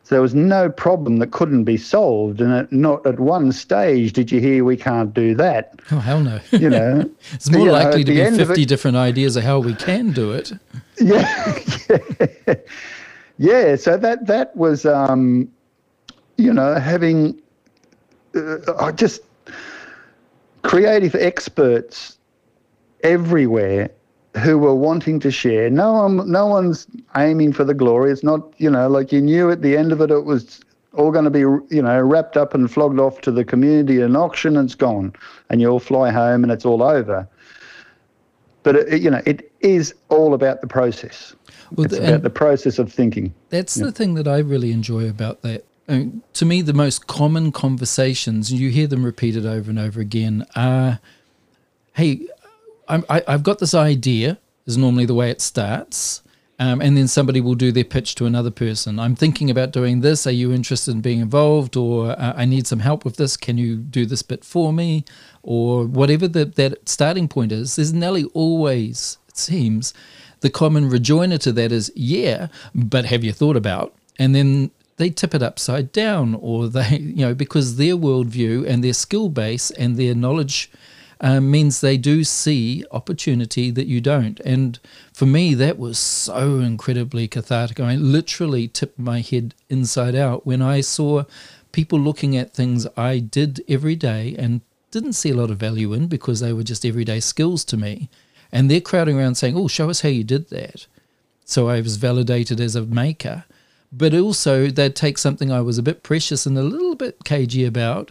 So 0.05 0.15
there 0.15 0.23
was 0.23 0.37
no 0.37 0.71
problem 0.71 1.17
that 1.17 1.33
couldn't 1.33 1.65
be 1.65 1.77
solved, 1.77 2.41
and 2.41 2.53
at, 2.53 2.71
not 2.71 3.05
at 3.05 3.19
one 3.19 3.51
stage 3.51 4.13
did 4.13 4.31
you 4.31 4.39
hear 4.39 4.63
we 4.63 4.77
can't 4.77 5.13
do 5.13 5.35
that. 5.35 5.81
Oh 5.91 5.99
hell 5.99 6.21
no! 6.21 6.39
You 6.53 6.71
know, 6.71 7.11
it's 7.33 7.51
more 7.51 7.71
likely 7.71 8.05
know, 8.05 8.31
to 8.31 8.37
be 8.37 8.45
fifty 8.45 8.65
different 8.65 8.97
ideas 8.97 9.37
of 9.37 9.43
how 9.43 9.59
we 9.59 9.75
can 9.75 10.13
do 10.13 10.31
it. 10.33 10.53
Yeah, 10.99 11.59
yeah. 11.91 12.55
Yeah, 13.39 13.77
so 13.77 13.97
that 13.99 14.27
that 14.27 14.57
was, 14.57 14.87
um, 14.87 15.51
you 16.39 16.53
know, 16.53 16.75
having 16.75 17.41
uh, 18.35 18.93
just 18.93 19.23
creative 20.63 21.15
experts 21.15 22.19
everywhere 23.03 23.91
who 24.39 24.59
were 24.59 24.75
wanting 24.75 25.21
to 25.21 25.31
share. 25.31 25.71
No 25.71 25.93
one, 25.93 26.31
no 26.31 26.47
one's 26.47 26.87
aiming 27.17 27.53
for 27.53 27.65
the 27.65 27.75
glory. 27.75 28.11
It's 28.11 28.25
not, 28.25 28.53
you 28.59 28.71
know, 28.71 28.89
like 28.89 29.13
you 29.13 29.21
knew 29.21 29.51
at 29.51 29.63
the 29.63 29.77
end 29.77 29.93
of 29.93 30.01
it, 30.01 30.11
it 30.11 30.25
was 30.25 30.61
all 30.95 31.11
going 31.11 31.25
to 31.25 31.31
be, 31.31 31.41
you 31.41 31.83
know, 31.83 32.01
wrapped 32.01 32.37
up 32.37 32.55
and 32.55 32.71
flogged 32.71 32.99
off 32.99 33.21
to 33.23 33.31
the 33.31 33.45
community 33.45 34.01
and 34.01 34.17
auction. 34.17 34.57
And 34.57 34.67
it's 34.67 34.75
gone, 34.75 35.13
and 35.51 35.61
you 35.61 35.69
all 35.69 35.81
fly 35.81 36.11
home, 36.11 36.43
and 36.43 36.53
it's 36.53 36.65
all 36.65 36.83
over. 36.83 37.29
But 38.63 38.77
it, 38.77 39.03
you 39.03 39.11
know, 39.11 39.23
it 39.25 39.51
is 39.61 39.95
all 40.09 40.35
about 40.35 40.61
the 40.61 40.67
process. 40.67 41.35
Well, 41.73 41.87
it's 41.87 41.97
about 41.97 42.23
the 42.23 42.31
process 42.31 42.79
of 42.79 42.93
thinking. 42.93 43.35
That's 43.51 43.77
yeah. 43.77 43.87
the 43.87 43.93
thing 43.93 44.15
that 44.15 44.29
I 44.29 44.39
really 44.39 44.73
enjoy 44.73 45.09
about 45.09 45.43
that. 45.43 45.65
I 45.89 45.99
mean, 45.99 46.23
to 46.35 46.45
me, 46.45 46.63
the 46.63 46.73
most 46.73 47.07
common 47.07 47.53
conversations, 47.53 48.53
you 48.53 48.71
hear 48.71 48.87
them 48.87 49.05
repeated 49.05 49.47
over 49.47 49.71
and 49.71 49.79
over 49.79 50.01
again, 50.01 50.47
are, 50.57 51.01
"Hey, 51.95 52.27
I'm, 52.89 53.05
I, 53.09 53.23
have 53.29 53.43
got 53.43 53.59
this 53.59 53.75
idea." 53.75 54.39
Is 54.67 54.77
normally 54.77 55.07
the 55.07 55.15
way 55.15 55.31
it 55.31 55.41
starts, 55.41 56.23
um, 56.59 56.81
and 56.81 56.97
then 56.97 57.07
somebody 57.07 57.41
will 57.41 57.55
do 57.55 57.71
their 57.71 57.85
pitch 57.85 58.15
to 58.17 58.27
another 58.27 58.51
person. 58.51 58.99
I'm 58.99 59.15
thinking 59.15 59.51
about 59.51 59.73
doing 59.73 60.01
this. 60.01 60.27
Are 60.27 60.33
you 60.33 60.53
interested 60.53 60.93
in 60.93 61.03
being 61.03 61.21
involved? 61.21 61.77
Or 61.77 62.13
uh, 62.13 62.33
I 62.37 62.47
need 62.47 62.67
some 62.67 62.81
help 62.81 63.05
with 63.05 63.17
this. 63.17 63.37
Can 63.37 63.59
you 63.59 63.77
do 63.77 64.07
this 64.07 64.23
bit 64.23 64.45
for 64.45 64.73
me? 64.73 65.05
Or 65.43 65.85
whatever 65.85 66.27
the, 66.27 66.47
that 66.47 66.89
starting 66.89 67.29
point 67.29 67.53
is. 67.53 67.77
There's 67.77 67.93
nearly 67.93 68.25
always, 68.33 69.19
seems, 69.39 69.95
the 70.41 70.51
common 70.51 70.89
rejoinder 70.89 71.39
to 71.39 71.53
that 71.53 71.73
is, 71.73 71.91
yeah, 71.95 72.49
but 72.75 73.07
have 73.07 73.25
you 73.25 73.33
thought 73.33 73.57
about? 73.57 73.95
And 74.19 74.35
then 74.35 74.71
they 74.97 75.11
tip 75.11 75.35
it 75.35 75.43
upside 75.43 75.93
down, 75.93 76.35
or 76.35 76.69
they, 76.69 76.97
you 77.01 77.27
know, 77.27 77.35
because 77.35 77.77
their 77.77 77.97
worldview 77.97 78.67
and 78.67 78.83
their 78.83 78.93
skill 78.93 79.29
base 79.29 79.71
and 79.73 79.97
their 79.97 80.15
knowledge 80.15 80.71
um, 81.21 81.51
means 81.51 81.81
they 81.81 81.97
do 81.97 82.25
see 82.25 82.85
opportunity 82.91 83.71
that 83.71 83.87
you 83.87 84.01
don't. 84.01 84.39
And 84.41 84.79
for 85.13 85.27
me, 85.27 85.55
that 85.55 85.79
was 85.79 85.99
so 85.99 86.61
incredibly 86.61 87.27
cathartic. 87.27 87.81
I 87.81 87.97
literally 87.97 88.69
tipped 88.69 88.99
my 88.99 89.21
head 89.21 89.55
inside 89.69 90.15
out 90.15 90.47
when 90.47 90.61
I 90.61 90.83
saw 90.83 91.25
people 91.73 91.99
looking 91.99 92.37
at 92.37 92.53
things 92.53 92.87
I 92.97 93.19
did 93.19 93.65
every 93.69 93.97
day 93.97 94.35
and 94.39 94.61
didn't 94.91 95.15
see 95.15 95.31
a 95.31 95.35
lot 95.35 95.51
of 95.51 95.59
value 95.59 95.93
in 95.93 96.07
because 96.07 96.41
they 96.41 96.53
were 96.53 96.63
just 96.63 96.87
everyday 96.87 97.21
skills 97.21 97.65
to 97.67 97.77
me 97.77 98.09
and 98.57 98.71
they're 98.71 98.81
crowding 98.81 99.19
around 99.19 99.37
saying, 99.37 99.57
"Oh, 99.57 99.69
show 99.69 99.91
us 99.91 100.01
how 100.01 100.09
you 100.09 100.25
did 100.25 100.51
that." 100.51 100.87
so 101.47 101.69
I 101.69 101.81
was 101.81 101.97
validated 101.97 102.61
as 102.61 102.75
a 102.75 102.83
maker. 102.83 103.45
But 103.93 104.13
also, 104.15 104.67
they'd 104.67 104.97
take 104.97 105.17
something 105.17 105.53
I 105.53 105.61
was 105.61 105.79
a 105.79 105.83
bit 105.83 106.03
precious 106.03 106.45
and 106.45 106.59
a 106.59 106.63
little 106.63 106.97
bit 106.97 107.25
cagey 107.25 107.65
about, 107.65 108.11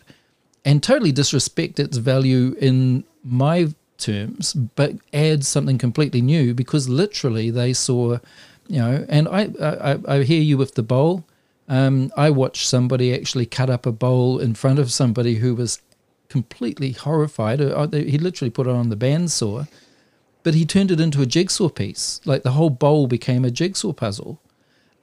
and 0.63 0.81
totally 0.81 1.11
disrespect 1.11 1.79
its 1.79 1.97
value 1.97 2.55
in 2.59 3.03
my 3.23 3.73
terms, 3.97 4.53
but 4.53 4.93
add 5.13 5.45
something 5.45 5.77
completely 5.77 6.21
new 6.21 6.53
because 6.53 6.87
literally 6.87 7.51
they 7.51 7.73
saw, 7.73 8.19
you 8.67 8.79
know. 8.79 9.05
And 9.09 9.27
I 9.27 9.49
I, 9.61 9.99
I 10.07 10.23
hear 10.23 10.41
you 10.41 10.57
with 10.57 10.75
the 10.75 10.83
bowl. 10.83 11.25
Um, 11.67 12.11
I 12.15 12.29
watched 12.29 12.67
somebody 12.67 13.13
actually 13.13 13.45
cut 13.45 13.69
up 13.69 13.85
a 13.85 13.91
bowl 13.91 14.39
in 14.39 14.55
front 14.55 14.79
of 14.79 14.93
somebody 14.93 15.35
who 15.35 15.55
was 15.55 15.81
completely 16.29 16.91
horrified. 16.91 17.59
Uh, 17.59 17.87
he 17.91 18.17
literally 18.17 18.49
put 18.49 18.67
it 18.67 18.73
on 18.73 18.89
the 18.89 18.95
bandsaw, 18.95 19.67
but 20.45 20.53
he 20.53 20.63
turned 20.63 20.91
it 20.91 20.99
into 20.99 21.23
a 21.23 21.25
jigsaw 21.25 21.69
piece. 21.69 22.21
Like 22.23 22.43
the 22.43 22.51
whole 22.51 22.69
bowl 22.69 23.07
became 23.07 23.43
a 23.43 23.49
jigsaw 23.49 23.93
puzzle. 23.93 24.39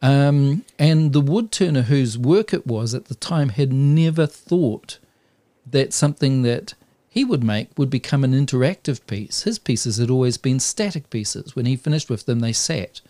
Um, 0.01 0.65
and 0.79 1.13
the 1.13 1.21
wood 1.21 1.51
turner 1.51 1.83
whose 1.83 2.17
work 2.17 2.55
it 2.55 2.65
was 2.65 2.95
at 2.95 3.07
the 3.07 3.17
time 3.17 3.49
had 3.49 3.73
never 3.73 4.25
thought 4.25 5.01
that 5.69 5.93
something 5.93 6.43
that 6.43 6.75
he 7.09 7.25
would 7.25 7.43
make 7.43 7.77
would 7.77 7.91
become 7.91 8.23
an 8.23 8.33
interactive 8.33 9.05
piece. 9.09 9.43
His 9.43 9.59
pieces 9.59 9.97
had 9.97 10.11
always 10.11 10.37
been 10.37 10.61
static 10.61 11.11
pieces. 11.11 11.57
When 11.57 11.67
he 11.67 11.75
finished 11.75 12.09
with 12.09 12.25
them, 12.27 12.39
they 12.39 12.53
sat. 12.53 13.01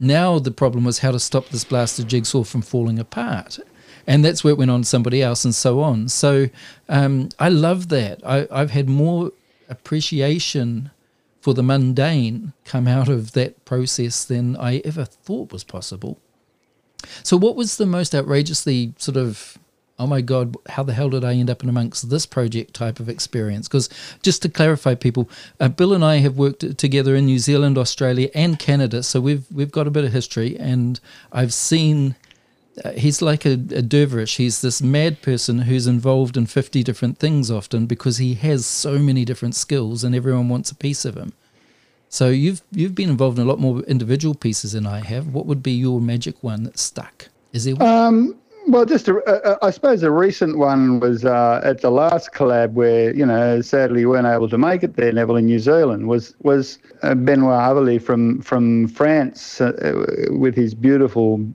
Now 0.00 0.38
the 0.38 0.50
problem 0.50 0.84
was 0.84 1.00
how 1.00 1.10
to 1.10 1.20
stop 1.20 1.50
this 1.50 1.64
blasted 1.64 2.08
jigsaw 2.08 2.44
from 2.44 2.62
falling 2.62 2.98
apart. 2.98 3.58
And 4.06 4.24
that's 4.24 4.42
where 4.42 4.52
it 4.52 4.58
went 4.58 4.70
on 4.70 4.82
to 4.82 4.88
somebody 4.88 5.22
else 5.22 5.44
and 5.44 5.54
so 5.54 5.80
on. 5.80 6.08
So 6.08 6.48
um, 6.88 7.28
I 7.38 7.50
love 7.50 7.90
that. 7.90 8.22
I, 8.24 8.48
I've 8.50 8.70
had 8.70 8.88
more 8.88 9.32
appreciation 9.68 10.92
for 11.48 11.54
the 11.54 11.62
mundane 11.62 12.52
come 12.66 12.86
out 12.86 13.08
of 13.08 13.32
that 13.32 13.64
process 13.64 14.22
than 14.22 14.54
I 14.54 14.82
ever 14.84 15.06
thought 15.06 15.50
was 15.50 15.64
possible. 15.64 16.20
So, 17.22 17.38
what 17.38 17.56
was 17.56 17.78
the 17.78 17.86
most 17.86 18.14
outrageously 18.14 18.92
sort 18.98 19.16
of, 19.16 19.56
oh 19.98 20.06
my 20.06 20.20
God, 20.20 20.56
how 20.68 20.82
the 20.82 20.92
hell 20.92 21.08
did 21.08 21.24
I 21.24 21.32
end 21.32 21.48
up 21.48 21.62
in 21.62 21.70
amongst 21.70 22.10
this 22.10 22.26
project 22.26 22.74
type 22.74 23.00
of 23.00 23.08
experience? 23.08 23.66
Because 23.66 23.88
just 24.22 24.42
to 24.42 24.50
clarify, 24.50 24.94
people, 24.94 25.30
uh, 25.58 25.68
Bill 25.68 25.94
and 25.94 26.04
I 26.04 26.16
have 26.16 26.36
worked 26.36 26.76
together 26.76 27.16
in 27.16 27.24
New 27.24 27.38
Zealand, 27.38 27.78
Australia, 27.78 28.28
and 28.34 28.58
Canada, 28.58 29.02
so 29.02 29.18
we've 29.18 29.46
we've 29.50 29.72
got 29.72 29.86
a 29.86 29.90
bit 29.90 30.04
of 30.04 30.12
history, 30.12 30.54
and 30.58 31.00
I've 31.32 31.54
seen. 31.54 32.14
Uh, 32.84 32.92
he's 32.92 33.20
like 33.20 33.44
a, 33.44 33.54
a 33.54 33.82
dervish. 33.82 34.36
He's 34.36 34.60
this 34.60 34.80
mad 34.80 35.20
person 35.20 35.62
who's 35.62 35.88
involved 35.88 36.36
in 36.36 36.46
50 36.46 36.84
different 36.84 37.18
things 37.18 37.50
often 37.50 37.86
because 37.86 38.18
he 38.18 38.34
has 38.34 38.66
so 38.66 39.00
many 39.00 39.24
different 39.24 39.56
skills 39.56 40.04
and 40.04 40.14
everyone 40.14 40.48
wants 40.48 40.70
a 40.70 40.76
piece 40.76 41.04
of 41.04 41.16
him. 41.16 41.32
So 42.08 42.28
you've 42.28 42.62
you've 42.72 42.94
been 42.94 43.10
involved 43.10 43.38
in 43.38 43.46
a 43.46 43.48
lot 43.48 43.58
more 43.58 43.80
individual 43.82 44.34
pieces 44.34 44.72
than 44.72 44.86
I 44.86 45.00
have. 45.04 45.28
What 45.28 45.46
would 45.46 45.62
be 45.62 45.72
your 45.72 46.00
magic 46.00 46.42
one 46.42 46.62
that 46.64 46.78
stuck? 46.78 47.28
Is 47.52 47.64
there 47.64 47.76
one? 47.76 47.88
Um, 47.88 48.38
well, 48.68 48.84
just 48.84 49.08
a, 49.08 49.16
a, 49.26 49.66
I 49.66 49.70
suppose 49.70 50.02
a 50.02 50.10
recent 50.10 50.58
one 50.58 51.00
was 51.00 51.24
uh, 51.24 51.60
at 51.64 51.80
the 51.80 51.90
last 51.90 52.32
collab 52.32 52.72
where 52.72 53.14
you 53.14 53.24
know 53.24 53.60
sadly 53.60 54.00
you 54.00 54.08
weren't 54.10 54.26
able 54.26 54.48
to 54.48 54.58
make 54.58 54.82
it 54.82 54.96
there, 54.96 55.12
Neville 55.12 55.36
in 55.36 55.46
New 55.46 55.58
Zealand. 55.58 56.08
Was 56.08 56.34
was 56.42 56.78
uh, 57.02 57.14
Benoit 57.14 57.58
Averly 57.60 57.98
from 57.98 58.40
from 58.40 58.88
France 58.88 59.60
uh, 59.60 60.04
with 60.30 60.54
his 60.54 60.74
beautiful 60.74 61.46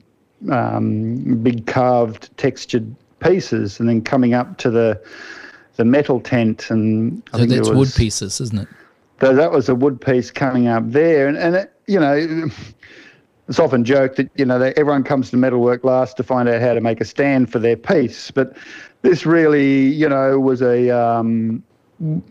um, 0.50 1.42
big 1.42 1.66
carved 1.66 2.36
textured 2.36 2.94
pieces, 3.20 3.80
and 3.80 3.88
then 3.88 4.02
coming 4.02 4.34
up 4.34 4.58
to 4.58 4.70
the 4.70 5.00
the 5.76 5.84
metal 5.84 6.20
tent 6.20 6.70
and 6.70 7.22
I 7.32 7.38
so 7.38 7.46
that's 7.46 7.68
was, 7.68 7.78
wood 7.78 7.94
pieces, 7.96 8.40
isn't 8.40 8.58
it? 8.60 8.68
So 9.24 9.34
that 9.34 9.52
was 9.52 9.70
a 9.70 9.74
wood 9.74 10.02
piece 10.02 10.30
coming 10.30 10.68
up 10.68 10.82
there, 10.90 11.26
and 11.26 11.36
and 11.38 11.56
it, 11.56 11.72
you 11.86 11.98
know. 11.98 12.48
It's 13.46 13.58
often 13.58 13.84
joked 13.84 14.16
that 14.16 14.30
you 14.36 14.46
know 14.46 14.58
everyone 14.74 15.04
comes 15.04 15.28
to 15.28 15.36
metalwork 15.36 15.84
last 15.84 16.16
to 16.16 16.22
find 16.22 16.48
out 16.48 16.62
how 16.62 16.72
to 16.72 16.80
make 16.80 17.02
a 17.02 17.04
stand 17.04 17.52
for 17.52 17.58
their 17.58 17.76
piece, 17.76 18.30
but 18.30 18.56
this 19.02 19.26
really, 19.26 19.88
you 19.88 20.08
know, 20.08 20.40
was 20.40 20.62
a 20.62 20.88
um, 20.88 21.62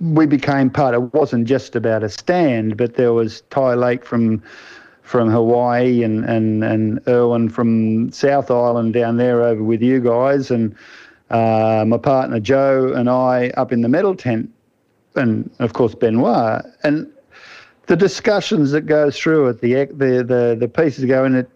we 0.01 0.25
became 0.25 0.71
part. 0.71 0.95
It 0.95 1.13
wasn't 1.13 1.45
just 1.47 1.75
about 1.75 2.01
a 2.03 2.09
stand, 2.09 2.77
but 2.77 2.95
there 2.95 3.13
was 3.13 3.41
Tai 3.51 3.75
Lake 3.75 4.03
from 4.03 4.41
from 5.03 5.29
Hawaii 5.29 6.01
and 6.01 6.25
and 6.25 6.63
and 6.63 6.99
Erwin 7.07 7.47
from 7.47 8.11
South 8.11 8.49
Island 8.49 8.93
down 8.93 9.17
there 9.17 9.43
over 9.43 9.61
with 9.61 9.83
you 9.83 9.99
guys, 9.99 10.49
and 10.49 10.75
uh, 11.29 11.85
my 11.87 11.99
partner 11.99 12.39
Joe 12.39 12.91
and 12.91 13.07
I 13.07 13.49
up 13.49 13.71
in 13.71 13.81
the 13.81 13.89
metal 13.89 14.15
tent 14.15 14.49
and 15.15 15.49
of 15.59 15.73
course 15.73 15.95
Benoit, 15.95 16.63
and 16.83 17.11
the 17.87 17.95
discussions 17.95 18.71
that 18.71 18.81
go 18.81 19.11
through 19.11 19.49
it, 19.49 19.61
the 19.61 19.85
the 19.85 20.23
the, 20.23 20.57
the 20.59 20.67
pieces 20.67 21.05
go 21.05 21.25
in 21.25 21.35
it, 21.35 21.49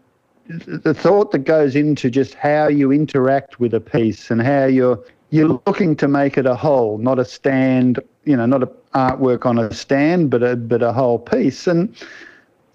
the 0.48 0.94
thought 0.94 1.32
that 1.32 1.40
goes 1.40 1.76
into 1.76 2.10
just 2.10 2.34
how 2.34 2.68
you 2.68 2.92
interact 2.92 3.60
with 3.60 3.74
a 3.74 3.80
piece 3.80 4.32
and 4.32 4.42
how 4.42 4.66
you're 4.66 5.00
you're 5.30 5.60
looking 5.66 5.96
to 5.98 6.08
make 6.08 6.38
it 6.38 6.46
a 6.46 6.56
whole, 6.56 6.98
not 6.98 7.20
a 7.20 7.26
stand, 7.26 8.00
you 8.24 8.36
know, 8.36 8.46
not 8.46 8.64
a 8.64 8.70
artwork 8.94 9.46
on 9.46 9.58
a 9.58 9.74
stand, 9.74 10.30
but 10.30 10.44
a 10.44 10.56
but 10.56 10.82
a 10.82 10.94
whole 10.94 11.20
piece, 11.20 11.68
and 11.68 11.96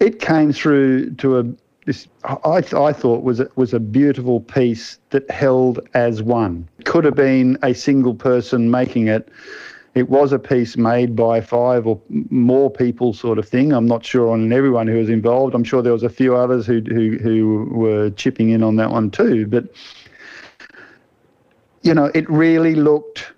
it 0.01 0.21
came 0.21 0.53
through 0.53 1.11
to 1.15 1.39
a 1.39 1.45
this 1.87 2.07
I, 2.25 2.63
I 2.77 2.93
thought 2.93 3.23
was 3.23 3.41
a, 3.41 3.49
was 3.57 3.75
a 3.75 3.81
beautiful 3.81 4.41
piece 4.41 4.99
that 5.11 5.29
held 5.31 5.81
as 5.95 6.23
one. 6.23 6.69
Could 6.85 7.05
have 7.05 7.17
been 7.17 7.59
a 7.63 7.75
single 7.75 8.15
person 8.15 8.71
making 8.71 9.09
it 9.09 9.29
it 9.95 10.09
was 10.09 10.33
a 10.33 10.39
piece 10.39 10.77
made 10.77 11.15
by 11.15 11.41
five 11.41 11.87
or 11.87 12.01
more 12.09 12.71
people, 12.71 13.13
sort 13.13 13.39
of 13.39 13.47
thing. 13.47 13.73
I'm 13.73 13.87
not 13.87 14.05
sure 14.05 14.31
on 14.31 14.53
everyone 14.53 14.87
who 14.87 14.97
was 14.97 15.11
involved. 15.11 15.55
I'm 15.55 15.65
sure 15.65 15.83
there 15.83 15.93
was 15.93 16.03
a 16.03 16.09
few 16.09 16.35
others 16.35 16.67
who 16.67 16.81
who, 16.81 17.19
who 17.19 17.69
were 17.71 18.11
chipping 18.11 18.51
in 18.51 18.63
on 18.63 18.77
that 18.77 18.91
one 18.91 19.11
too. 19.11 19.47
But 19.47 19.67
you 21.83 21.93
know, 21.93 22.11
it 22.15 22.29
really 22.31 22.75
looked 22.75 23.33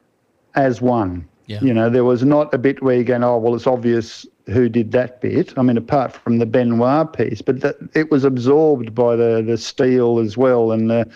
as 0.55 0.81
one. 0.81 1.27
Yeah. 1.47 1.61
You 1.61 1.75
know, 1.75 1.90
there 1.90 2.05
was 2.05 2.25
not 2.25 2.55
a 2.55 2.59
bit 2.59 2.83
where 2.83 2.95
you're 2.95 3.05
going, 3.05 3.25
oh, 3.25 3.37
well, 3.37 3.55
it's 3.55 3.67
obvious 3.67 4.25
who 4.47 4.69
did 4.69 4.93
that 4.93 5.21
bit. 5.21 5.53
I 5.59 5.62
mean, 5.62 5.77
apart 5.77 6.12
from 6.12 6.38
the 6.38 6.47
Benoit 6.47 7.12
piece, 7.12 7.43
but 7.43 7.61
that, 7.61 7.77
it 7.95 8.11
was 8.11 8.25
absorbed 8.25 8.95
by 8.95 9.17
the 9.17 9.43
the 9.45 9.59
steel 9.59 10.21
as 10.21 10.37
well 10.37 10.71
and 10.71 10.88
the 10.88 11.11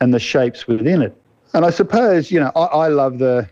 and 0.00 0.14
the 0.14 0.20
shapes 0.20 0.66
within 0.68 1.02
it. 1.02 1.16
And 1.54 1.64
I 1.64 1.70
suppose, 1.70 2.30
you 2.30 2.38
know, 2.38 2.52
I, 2.54 2.86
I 2.86 2.88
love 2.88 3.18
the 3.18 3.48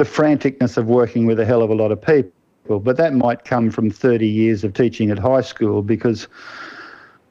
the 0.00 0.06
franticness 0.06 0.78
of 0.78 0.86
working 0.86 1.26
with 1.26 1.38
a 1.38 1.44
hell 1.44 1.60
of 1.60 1.68
a 1.68 1.74
lot 1.74 1.92
of 1.92 2.00
people. 2.00 2.80
But 2.80 2.96
that 2.96 3.12
might 3.12 3.44
come 3.44 3.70
from 3.70 3.90
30 3.90 4.26
years 4.26 4.64
of 4.64 4.72
teaching 4.72 5.10
at 5.10 5.18
high 5.18 5.42
school 5.42 5.82
because, 5.82 6.26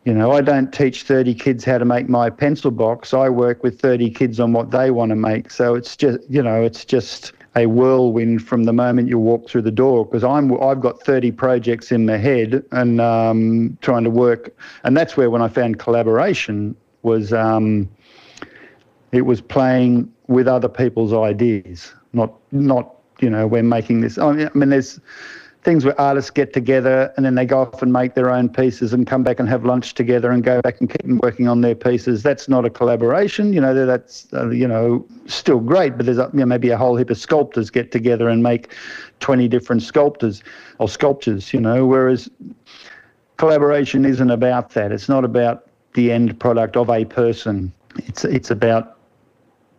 you 0.06 0.14
know, 0.14 0.34
I 0.34 0.42
don't 0.42 0.72
teach 0.72 1.02
30 1.02 1.34
kids 1.34 1.66
how 1.66 1.80
to 1.80 1.86
make 1.86 2.08
my 2.08 2.30
pencil 2.30 2.70
box. 2.70 3.12
I 3.12 3.28
work 3.28 3.64
with 3.64 3.82
30 3.82 4.12
kids 4.12 4.40
on 4.40 4.54
what 4.54 4.70
they 4.70 4.92
want 4.92 5.10
to 5.10 5.16
make. 5.16 5.50
So 5.50 5.74
it's 5.74 5.98
just, 5.98 6.20
you 6.30 6.44
know, 6.44 6.62
it's 6.62 6.86
just 6.86 7.34
a 7.56 7.66
whirlwind 7.66 8.46
from 8.46 8.66
the 8.66 8.74
moment 8.74 9.08
you 9.08 9.18
walk 9.18 9.50
through 9.50 9.64
the 9.64 9.72
door 9.72 10.06
because 10.06 10.24
I'm 10.24 10.54
I've 10.62 10.80
got 10.80 11.02
30 11.02 11.32
projects 11.32 11.92
in 11.92 12.06
my 12.06 12.18
head 12.18 12.64
and 12.72 13.02
um, 13.02 13.80
trying 13.82 14.04
to 14.04 14.12
work, 14.12 14.56
and 14.84 14.96
that's 14.96 15.18
where 15.18 15.32
when 15.32 15.42
I 15.42 15.48
found 15.48 15.80
collaboration 15.80 16.76
was 17.02 17.34
um, 17.34 17.90
it 19.12 19.24
was 19.24 19.42
playing 19.42 20.14
with 20.28 20.48
other 20.48 20.70
people's 20.70 21.14
ideas 21.14 21.96
not 22.14 22.34
not 22.52 22.96
you 23.20 23.30
know 23.30 23.48
we're 23.48 23.64
making 23.64 24.02
this. 24.02 24.18
I 24.18 24.50
mean, 24.54 24.70
there's 24.70 25.00
things 25.64 25.84
where 25.84 26.00
artists 26.00 26.32
get 26.32 26.54
together 26.54 27.14
and 27.18 27.26
then 27.26 27.36
they 27.36 27.46
go 27.46 27.62
off 27.62 27.82
and 27.82 27.92
make 27.92 28.14
their 28.14 28.30
own 28.30 28.48
pieces 28.48 28.94
and 28.94 29.06
come 29.06 29.24
back 29.24 29.40
and 29.40 29.50
have 29.50 29.66
lunch 29.66 29.94
together 29.94 30.32
and 30.32 30.42
go 30.44 30.62
back 30.62 30.80
and 30.80 30.90
keep 30.90 31.06
working 31.22 31.50
on 31.50 31.60
their 31.62 31.76
pieces. 31.76 32.24
That's 32.24 32.48
not 32.48 32.64
a 32.64 32.70
collaboration. 32.70 33.52
You 33.52 33.60
know, 33.60 33.86
that's 33.86 34.28
uh, 34.34 34.50
you 34.50 34.68
know 34.68 35.06
still 35.26 35.60
great, 35.60 35.98
but 35.98 36.06
there's 36.06 36.18
a, 36.18 36.30
you 36.34 36.40
know, 36.40 36.46
maybe 36.46 36.70
a 36.70 36.78
whole 36.78 36.96
heap 36.96 37.10
of 37.10 37.18
sculptors 37.18 37.70
get 37.70 37.92
together 37.92 38.30
and 38.30 38.42
make 38.42 38.74
20 39.20 39.48
different 39.48 39.84
sculptors 39.84 40.44
or 40.80 40.88
sculptures. 40.88 41.54
You 41.54 41.60
know, 41.60 41.86
whereas 41.86 42.30
collaboration 43.38 44.06
isn't 44.06 44.32
about 44.32 44.72
that. 44.72 44.92
It's 44.92 45.10
not 45.10 45.26
about 45.26 45.68
the 45.94 46.12
end 46.12 46.40
product 46.40 46.78
of 46.78 46.90
a 46.90 47.04
person. 47.04 47.74
It's 47.98 48.24
it's 48.24 48.50
about 48.50 48.98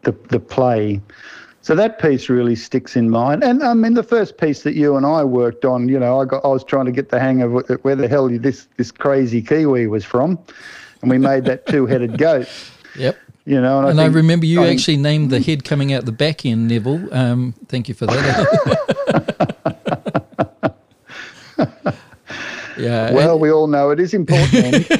the 0.02 0.12
the 0.28 0.40
play 0.40 1.00
so 1.62 1.75
that 1.75 2.01
piece 2.01 2.29
really 2.29 2.57
sticks 2.57 2.96
in 2.96 3.11
mind. 3.11 3.44
And 3.44 3.62
I 3.62 3.75
mean, 3.75 3.94
the 3.94 4.03
first 4.03 4.38
piece 4.38 4.62
that 4.62 4.75
you 4.75 4.96
and 4.96 5.05
I 5.05 5.25
worked 5.25 5.64
on, 5.64 5.88
you 5.88 5.99
know, 5.99 6.20
I 6.20 6.25
got 6.25 6.44
I 6.44 6.49
was 6.49 6.64
trying 6.64 6.87
to 6.87 6.92
get 6.92 7.11
the 7.11 7.20
hang 7.20 7.42
of 7.42 7.53
where 7.83 7.96
the 7.96 8.09
hell 8.09 8.29
this 8.29 8.66
this 8.77 8.90
crazy 8.90 9.42
kiwi 9.42 9.87
was 9.87 10.05
from, 10.05 10.38
and 11.03 11.11
we 11.11 11.18
made 11.18 11.44
that 11.44 11.66
two-headed 11.73 12.18
goat. 12.18 12.49
Yep. 12.96 13.16
You 13.46 13.61
know, 13.61 13.81
and, 13.81 14.01
I, 14.01 14.05
think, 14.05 14.14
I, 14.14 14.18
remember 14.18 14.46
you 14.46 14.62
I 14.62 14.68
actually 14.68 14.99
named 14.99 15.31
the 15.31 15.40
head 15.40 15.64
coming 15.64 15.92
out 15.92 16.05
the 16.05 16.12
back 16.12 16.44
end, 16.44 16.68
Neville. 16.68 17.12
Um, 17.12 17.55
thank 17.68 17.88
you 17.88 17.94
for 17.94 18.07
that. 18.07 20.07
yeah. 22.80 23.12
Well, 23.12 23.38
we 23.38 23.50
all 23.50 23.66
know 23.66 23.90
it 23.90 24.00
is 24.00 24.14
important. 24.14 24.86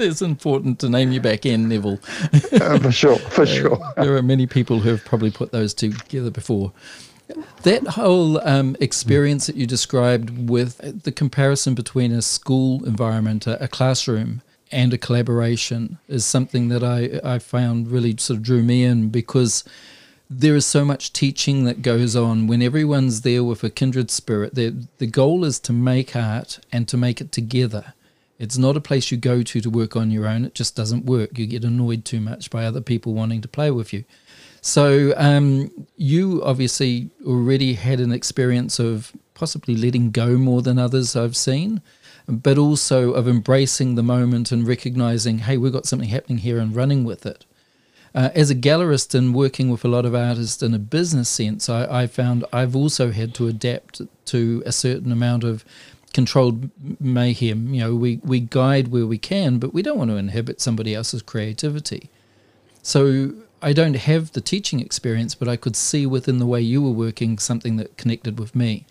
it's 0.00 0.22
important 0.22 0.78
to 0.80 0.88
name 0.88 1.12
your 1.12 1.22
back 1.22 1.46
end, 1.46 1.68
Neville. 1.68 1.98
uh, 2.52 2.78
for 2.78 2.92
sure, 2.92 3.16
for 3.16 3.42
uh, 3.42 3.46
sure. 3.46 3.78
there 3.96 4.16
are 4.16 4.22
many 4.22 4.46
people 4.46 4.80
who 4.80 4.90
have 4.90 5.04
probably 5.04 5.30
put 5.30 5.52
those 5.52 5.74
two 5.74 5.92
together 5.92 6.30
before. 6.30 6.72
That 7.62 7.86
whole 7.86 8.40
um, 8.48 8.76
experience 8.80 9.46
that 9.48 9.56
you 9.56 9.66
described 9.66 10.48
with 10.48 11.02
the 11.02 11.12
comparison 11.12 11.74
between 11.74 12.12
a 12.12 12.22
school 12.22 12.84
environment, 12.86 13.46
a, 13.46 13.62
a 13.62 13.68
classroom, 13.68 14.40
and 14.70 14.92
a 14.92 14.98
collaboration 14.98 15.98
is 16.08 16.24
something 16.24 16.68
that 16.68 16.82
I, 16.82 17.20
I 17.24 17.38
found 17.38 17.90
really 17.90 18.16
sort 18.18 18.38
of 18.38 18.42
drew 18.42 18.62
me 18.62 18.84
in 18.84 19.08
because 19.08 19.64
there 20.30 20.54
is 20.54 20.66
so 20.66 20.84
much 20.84 21.12
teaching 21.12 21.64
that 21.64 21.82
goes 21.82 22.14
on 22.14 22.46
when 22.46 22.60
everyone's 22.60 23.22
there 23.22 23.42
with 23.42 23.64
a 23.64 23.70
kindred 23.70 24.10
spirit. 24.10 24.54
The, 24.54 24.86
the 24.98 25.06
goal 25.06 25.44
is 25.44 25.58
to 25.60 25.72
make 25.72 26.14
art 26.14 26.60
and 26.70 26.86
to 26.88 26.96
make 26.96 27.20
it 27.20 27.32
together. 27.32 27.94
It's 28.38 28.58
not 28.58 28.76
a 28.76 28.80
place 28.80 29.10
you 29.10 29.16
go 29.16 29.42
to 29.42 29.60
to 29.60 29.70
work 29.70 29.96
on 29.96 30.10
your 30.10 30.26
own. 30.26 30.44
It 30.44 30.54
just 30.54 30.76
doesn't 30.76 31.06
work. 31.06 31.38
You 31.38 31.46
get 31.46 31.64
annoyed 31.64 32.04
too 32.04 32.20
much 32.20 32.50
by 32.50 32.64
other 32.64 32.80
people 32.80 33.14
wanting 33.14 33.40
to 33.40 33.48
play 33.48 33.70
with 33.70 33.92
you. 33.92 34.04
So 34.60 35.14
um, 35.16 35.86
you 35.96 36.42
obviously 36.44 37.10
already 37.24 37.74
had 37.74 38.00
an 38.00 38.12
experience 38.12 38.78
of 38.78 39.12
possibly 39.34 39.76
letting 39.76 40.10
go 40.10 40.36
more 40.36 40.62
than 40.62 40.78
others 40.78 41.16
I've 41.16 41.36
seen, 41.36 41.80
but 42.28 42.58
also 42.58 43.12
of 43.12 43.26
embracing 43.26 43.94
the 43.94 44.02
moment 44.02 44.52
and 44.52 44.66
recognizing, 44.66 45.38
hey, 45.38 45.56
we've 45.56 45.72
got 45.72 45.86
something 45.86 46.08
happening 46.08 46.38
here 46.38 46.58
and 46.58 46.76
running 46.76 47.04
with 47.04 47.24
it. 47.24 47.44
Uh, 48.14 48.30
as 48.34 48.50
a 48.50 48.54
gallerist 48.54 49.14
and 49.14 49.34
working 49.34 49.70
with 49.70 49.84
a 49.84 49.88
lot 49.88 50.04
of 50.04 50.14
artists 50.14 50.62
in 50.62 50.74
a 50.74 50.78
business 50.78 51.28
sense, 51.28 51.68
I, 51.68 52.02
I, 52.02 52.06
found 52.06 52.44
I've 52.52 52.74
also 52.74 53.10
had 53.10 53.34
to 53.34 53.48
adapt 53.48 54.00
to 54.26 54.62
a 54.64 54.72
certain 54.72 55.12
amount 55.12 55.44
of 55.44 55.64
controlled 56.12 56.70
mayhem. 57.00 57.74
You 57.74 57.80
know, 57.80 57.94
we, 57.94 58.20
we 58.24 58.40
guide 58.40 58.88
where 58.88 59.06
we 59.06 59.18
can, 59.18 59.58
but 59.58 59.74
we 59.74 59.82
don't 59.82 59.98
want 59.98 60.10
to 60.10 60.16
inhibit 60.16 60.60
somebody 60.60 60.94
else's 60.94 61.22
creativity. 61.22 62.08
So 62.82 63.34
I 63.60 63.72
don't 63.72 63.96
have 63.96 64.32
the 64.32 64.40
teaching 64.40 64.80
experience, 64.80 65.34
but 65.34 65.48
I 65.48 65.56
could 65.56 65.76
see 65.76 66.06
within 66.06 66.38
the 66.38 66.46
way 66.46 66.60
you 66.60 66.82
were 66.82 66.90
working 66.90 67.38
something 67.38 67.76
that 67.76 67.96
connected 67.96 68.38
with 68.38 68.54
me. 68.54 68.86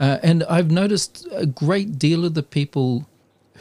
Uh, 0.00 0.18
and 0.22 0.44
I've 0.44 0.70
noticed 0.70 1.26
a 1.32 1.46
great 1.46 1.98
deal 1.98 2.24
of 2.24 2.34
the 2.34 2.42
people 2.42 3.06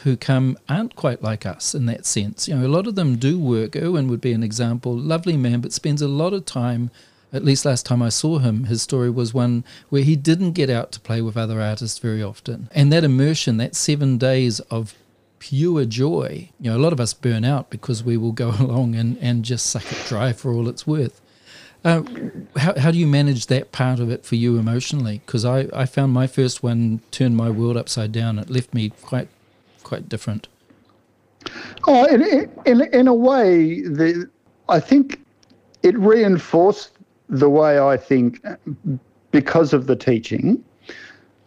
who 0.04 0.18
come 0.18 0.58
aren't 0.68 0.96
quite 0.96 1.22
like 1.22 1.46
us 1.46 1.74
in 1.76 1.86
that 1.88 2.06
sense. 2.06 2.48
You 2.48 2.56
know, 2.56 2.66
a 2.66 2.70
lot 2.70 2.88
of 2.88 2.96
them 2.96 3.18
do 3.18 3.40
work. 3.40 3.76
Erwin 3.76 4.08
would 4.08 4.22
be 4.22 4.34
an 4.34 4.44
example, 4.44 4.96
lovely 4.96 5.38
man, 5.38 5.62
but 5.62 5.74
spends 5.74 6.02
a 6.02 6.08
lot 6.08 6.34
of 6.34 6.46
time. 6.46 6.92
At 7.34 7.44
least 7.44 7.66
last 7.66 7.86
time 7.86 8.02
I 8.02 8.10
saw 8.10 8.40
him, 8.40 8.66
his 8.66 8.82
story 8.82 9.10
was 9.10 9.34
one 9.34 9.64
where 9.90 10.04
he 10.04 10.16
didn't 10.16 10.54
get 10.54 10.70
out 10.70 10.92
to 10.94 11.00
play 11.00 11.22
with 11.22 11.36
other 11.36 11.60
artists 11.60 12.00
very 12.00 12.24
often. 12.24 12.70
And 12.74 12.94
that 12.94 13.04
immersion, 13.04 13.58
that 13.58 13.76
seven 13.76 14.18
days 14.18 14.60
of 14.72 14.96
pure 15.40 15.86
joy. 15.86 16.50
You 16.60 16.72
know, 16.72 16.78
a 16.78 16.80
lot 16.80 16.94
of 16.94 17.00
us 17.00 17.14
burn 17.14 17.44
out 17.44 17.70
because 17.70 18.04
we 18.04 18.18
will 18.18 18.32
go 18.32 18.50
along 18.60 18.96
and, 18.96 19.18
and 19.20 19.44
just 19.44 19.68
suck 19.68 19.92
it 19.92 20.04
dry 20.08 20.34
for 20.34 20.52
all 20.52 20.68
it's 20.68 20.88
worth. 20.88 21.22
Uh, 21.84 22.02
how, 22.56 22.80
how 22.80 22.90
do 22.90 22.98
you 22.98 23.06
manage 23.06 23.46
that 23.46 23.72
part 23.72 24.00
of 24.00 24.10
it 24.10 24.26
for 24.26 24.36
you 24.36 24.58
emotionally? 24.58 25.22
Because 25.24 25.46
I, 25.46 25.68
I 25.72 25.86
found 25.86 26.14
my 26.14 26.26
first 26.26 26.64
one 26.64 27.02
turned 27.12 27.38
my 27.38 27.52
world 27.52 27.78
upside 27.78 28.12
down. 28.12 28.40
It 28.40 28.50
left 28.50 28.74
me 28.74 28.90
quite 28.90 29.28
quite 29.86 30.10
different. 30.10 30.50
Oh, 31.88 32.06
in, 32.06 32.50
in, 32.66 32.82
in 32.94 33.08
a 33.08 33.14
way, 33.14 33.82
the, 33.82 34.30
I 34.68 34.80
think 34.80 35.24
it 35.84 35.98
reinforced 35.98 36.92
the 37.30 37.50
way 37.50 37.80
I 37.80 37.96
think 37.96 38.44
because 39.32 39.72
of 39.72 39.88
the 39.88 39.96
teaching. 39.96 40.64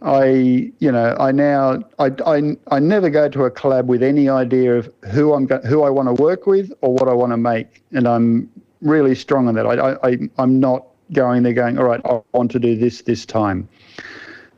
I, 0.01 0.71
you 0.79 0.93
know, 0.93 1.17
I 1.19 1.33
now 1.33 1.83
I, 1.99 2.13
I, 2.25 2.57
I 2.71 2.79
never 2.79 3.11
go 3.11 3.29
to 3.29 3.45
a 3.45 3.51
collab 3.51 3.87
with 3.87 4.03
any 4.03 4.29
idea 4.29 4.77
of 4.77 4.89
who 5.11 5.35
I'm 5.35 5.47
go, 5.47 5.59
who 5.63 5.83
I 5.83 5.91
want 5.91 6.09
to 6.09 6.23
work 6.23 6.47
with 6.47 6.73
or 6.83 6.93
what 6.93 7.09
I 7.09 7.15
want 7.15 7.33
to 7.33 7.37
make, 7.37 7.83
and 7.91 8.07
I'm 8.07 8.49
really 8.81 9.17
strong 9.17 9.49
on 9.49 9.55
that. 9.57 9.67
I, 9.67 9.97
I 10.09 10.19
I'm 10.39 10.61
not 10.61 10.87
going 11.13 11.43
there 11.43 11.53
going, 11.53 11.79
all 11.79 11.85
right, 11.85 12.01
I 12.05 12.21
want 12.33 12.53
to 12.53 12.61
do 12.61 12.77
this 12.77 13.03
this 13.03 13.27
time, 13.27 13.69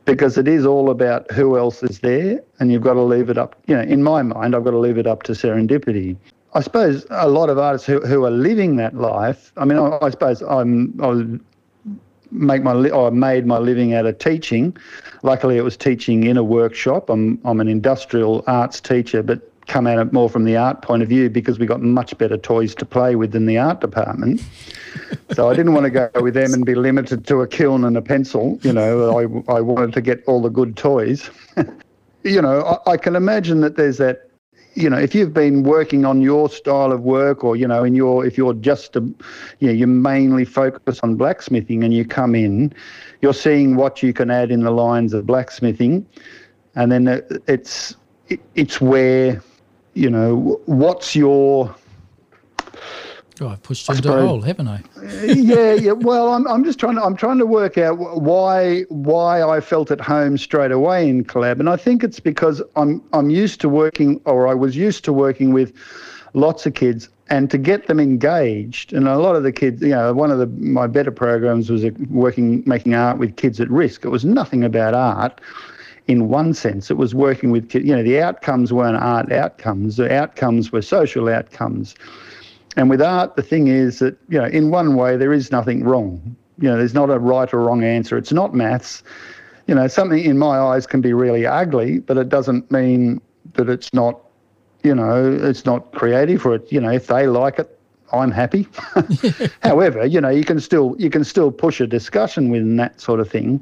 because 0.05 0.37
it 0.37 0.47
is 0.47 0.65
all 0.65 0.89
about 0.89 1.29
who 1.31 1.57
else 1.57 1.83
is 1.83 1.99
there, 1.99 2.41
and 2.59 2.71
you've 2.71 2.81
got 2.81 2.93
to 2.93 3.01
leave 3.01 3.29
it 3.29 3.37
up. 3.37 3.55
You 3.67 3.75
know, 3.75 3.81
in 3.83 4.03
my 4.03 4.21
mind, 4.21 4.55
I've 4.55 4.63
got 4.63 4.71
to 4.71 4.79
leave 4.79 4.97
it 4.97 5.07
up 5.07 5.23
to 5.23 5.33
serendipity. 5.33 6.15
I 6.53 6.61
suppose 6.61 7.05
a 7.11 7.29
lot 7.29 7.49
of 7.49 7.57
artists 7.57 7.87
who, 7.87 8.01
who 8.01 8.25
are 8.25 8.31
living 8.31 8.75
that 8.77 8.95
life. 8.95 9.53
I 9.57 9.65
mean, 9.65 9.77
I, 9.77 9.97
I 10.01 10.09
suppose 10.09 10.41
I'm 10.41 10.99
I 11.01 11.39
make 12.31 12.63
my 12.63 12.71
I 12.71 13.09
made 13.09 13.45
my 13.45 13.57
living 13.57 13.93
out 13.93 14.05
of 14.05 14.17
teaching. 14.17 14.75
Luckily, 15.23 15.57
it 15.57 15.63
was 15.63 15.77
teaching 15.77 16.23
in 16.23 16.37
a 16.37 16.43
workshop. 16.43 17.09
I'm 17.09 17.39
I'm 17.45 17.59
an 17.59 17.67
industrial 17.67 18.43
arts 18.47 18.81
teacher, 18.81 19.23
but 19.23 19.50
come 19.71 19.87
at 19.87 19.97
it 19.97 20.11
more 20.11 20.29
from 20.29 20.43
the 20.43 20.57
art 20.57 20.81
point 20.81 21.01
of 21.01 21.07
view 21.07 21.29
because 21.29 21.57
we 21.57 21.65
got 21.65 21.81
much 21.81 22.17
better 22.17 22.37
toys 22.37 22.75
to 22.75 22.85
play 22.85 23.15
with 23.15 23.31
than 23.31 23.45
the 23.45 23.57
art 23.57 23.79
department. 23.79 24.43
so 25.33 25.49
I 25.49 25.53
didn't 25.53 25.73
want 25.73 25.85
to 25.85 25.89
go 25.89 26.09
with 26.15 26.33
them 26.33 26.53
and 26.53 26.65
be 26.65 26.75
limited 26.75 27.25
to 27.27 27.37
a 27.41 27.47
kiln 27.47 27.85
and 27.85 27.95
a 27.95 28.01
pencil. 28.01 28.59
You 28.63 28.73
know, 28.73 29.17
I 29.17 29.53
I 29.57 29.61
wanted 29.61 29.93
to 29.93 30.01
get 30.01 30.23
all 30.27 30.41
the 30.41 30.49
good 30.49 30.75
toys. 30.75 31.29
you 32.23 32.41
know, 32.41 32.79
I, 32.85 32.91
I 32.91 32.97
can 32.97 33.15
imagine 33.15 33.61
that 33.61 33.77
there's 33.77 33.97
that 33.97 34.27
you 34.73 34.89
know, 34.89 34.97
if 34.97 35.13
you've 35.13 35.33
been 35.33 35.63
working 35.63 36.05
on 36.05 36.21
your 36.21 36.49
style 36.49 36.91
of 36.91 37.01
work, 37.01 37.43
or 37.43 37.55
you 37.55 37.67
know, 37.67 37.83
in 37.83 37.95
your 37.95 38.25
if 38.25 38.37
you're 38.37 38.53
just 38.53 38.95
a, 38.95 39.01
you 39.59 39.67
know, 39.67 39.73
you 39.73 39.87
mainly 39.87 40.45
focus 40.45 40.99
on 41.03 41.15
blacksmithing, 41.15 41.83
and 41.83 41.93
you 41.93 42.05
come 42.05 42.35
in, 42.35 42.73
you're 43.21 43.33
seeing 43.33 43.75
what 43.75 44.03
you 44.03 44.13
can 44.13 44.29
add 44.29 44.51
in 44.51 44.63
the 44.63 44.71
lines 44.71 45.13
of 45.13 45.25
blacksmithing, 45.25 46.05
and 46.75 46.91
then 46.91 47.21
it's 47.47 47.95
it's 48.55 48.79
where, 48.79 49.41
you 49.93 50.09
know, 50.09 50.61
what's 50.65 51.15
your 51.15 51.75
Oh, 53.41 53.47
I've 53.47 53.63
pushed 53.63 53.89
you 53.89 53.95
into 53.95 54.13
a 54.13 54.21
hole, 54.21 54.41
haven't 54.41 54.67
I? 54.67 54.83
yeah, 55.25 55.73
yeah. 55.73 55.93
Well, 55.93 56.31
I'm, 56.31 56.47
I'm 56.47 56.63
just 56.63 56.79
trying 56.79 56.95
to 56.95 57.01
I'm 57.01 57.15
trying 57.15 57.39
to 57.39 57.45
work 57.45 57.75
out 57.75 57.97
why 57.97 58.81
why 58.89 59.41
I 59.41 59.61
felt 59.61 59.89
at 59.89 59.99
home 59.99 60.37
straight 60.37 60.71
away 60.71 61.09
in 61.09 61.25
collab, 61.25 61.59
and 61.59 61.67
I 61.67 61.75
think 61.75 62.03
it's 62.03 62.19
because 62.19 62.61
I'm 62.75 63.03
I'm 63.13 63.31
used 63.31 63.59
to 63.61 63.69
working, 63.69 64.21
or 64.25 64.47
I 64.47 64.53
was 64.53 64.75
used 64.75 65.03
to 65.05 65.13
working 65.13 65.53
with 65.53 65.73
lots 66.35 66.67
of 66.67 66.75
kids, 66.75 67.09
and 67.31 67.49
to 67.49 67.57
get 67.57 67.87
them 67.87 67.99
engaged. 67.99 68.93
And 68.93 69.07
a 69.07 69.17
lot 69.17 69.35
of 69.35 69.41
the 69.41 69.51
kids, 69.51 69.81
you 69.81 69.89
know, 69.89 70.13
one 70.13 70.29
of 70.29 70.37
the 70.37 70.45
my 70.45 70.85
better 70.85 71.11
programs 71.11 71.71
was 71.71 71.83
uh, 71.83 71.89
working 72.11 72.61
making 72.67 72.93
art 72.93 73.17
with 73.17 73.37
kids 73.37 73.59
at 73.59 73.71
risk. 73.71 74.05
It 74.05 74.09
was 74.09 74.23
nothing 74.23 74.63
about 74.63 74.93
art 74.93 75.41
in 76.07 76.29
one 76.29 76.53
sense. 76.53 76.91
It 76.91 76.97
was 76.97 77.13
working 77.13 77.51
with 77.51 77.69
kids. 77.69 77.85
You 77.85 77.95
know, 77.95 78.03
the 78.03 78.21
outcomes 78.21 78.73
weren't 78.73 78.97
art 78.97 79.31
outcomes. 79.31 79.97
The 79.97 80.13
outcomes 80.13 80.71
were 80.71 80.81
social 80.81 81.29
outcomes 81.29 81.95
and 82.77 82.89
with 82.89 83.01
art, 83.01 83.35
the 83.35 83.43
thing 83.43 83.67
is 83.67 83.99
that, 83.99 84.17
you 84.29 84.39
know, 84.39 84.45
in 84.45 84.69
one 84.69 84.95
way, 84.95 85.17
there 85.17 85.33
is 85.33 85.51
nothing 85.51 85.83
wrong. 85.83 86.35
You 86.59 86.69
know, 86.69 86.77
there's 86.77 86.93
not 86.93 87.09
a 87.09 87.19
right 87.19 87.51
or 87.53 87.61
wrong 87.61 87.83
answer. 87.83 88.17
It's 88.17 88.31
not 88.31 88.53
maths. 88.53 89.03
You 89.67 89.75
know, 89.75 89.87
something 89.87 90.19
in 90.19 90.37
my 90.37 90.59
eyes 90.59 90.87
can 90.87 91.01
be 91.01 91.13
really 91.13 91.45
ugly, 91.45 91.99
but 91.99 92.17
it 92.17 92.29
doesn't 92.29 92.71
mean 92.71 93.21
that 93.53 93.69
it's 93.69 93.93
not, 93.93 94.19
you 94.83 94.95
know, 94.95 95.37
it's 95.43 95.65
not 95.65 95.91
creative 95.93 96.45
or 96.45 96.55
it, 96.55 96.71
you 96.71 96.79
know, 96.79 96.91
if 96.91 97.07
they 97.07 97.27
like 97.27 97.59
it, 97.59 97.77
I'm 98.13 98.31
happy. 98.31 98.67
However, 99.63 100.05
you 100.05 100.21
know, 100.21 100.29
you 100.29 100.43
can 100.43 100.59
still 100.59 100.95
you 100.97 101.09
can 101.09 101.23
still 101.23 101.51
push 101.51 101.79
a 101.79 101.87
discussion 101.87 102.49
within 102.49 102.75
that 102.77 102.99
sort 102.99 103.19
of 103.19 103.29
thing. 103.29 103.61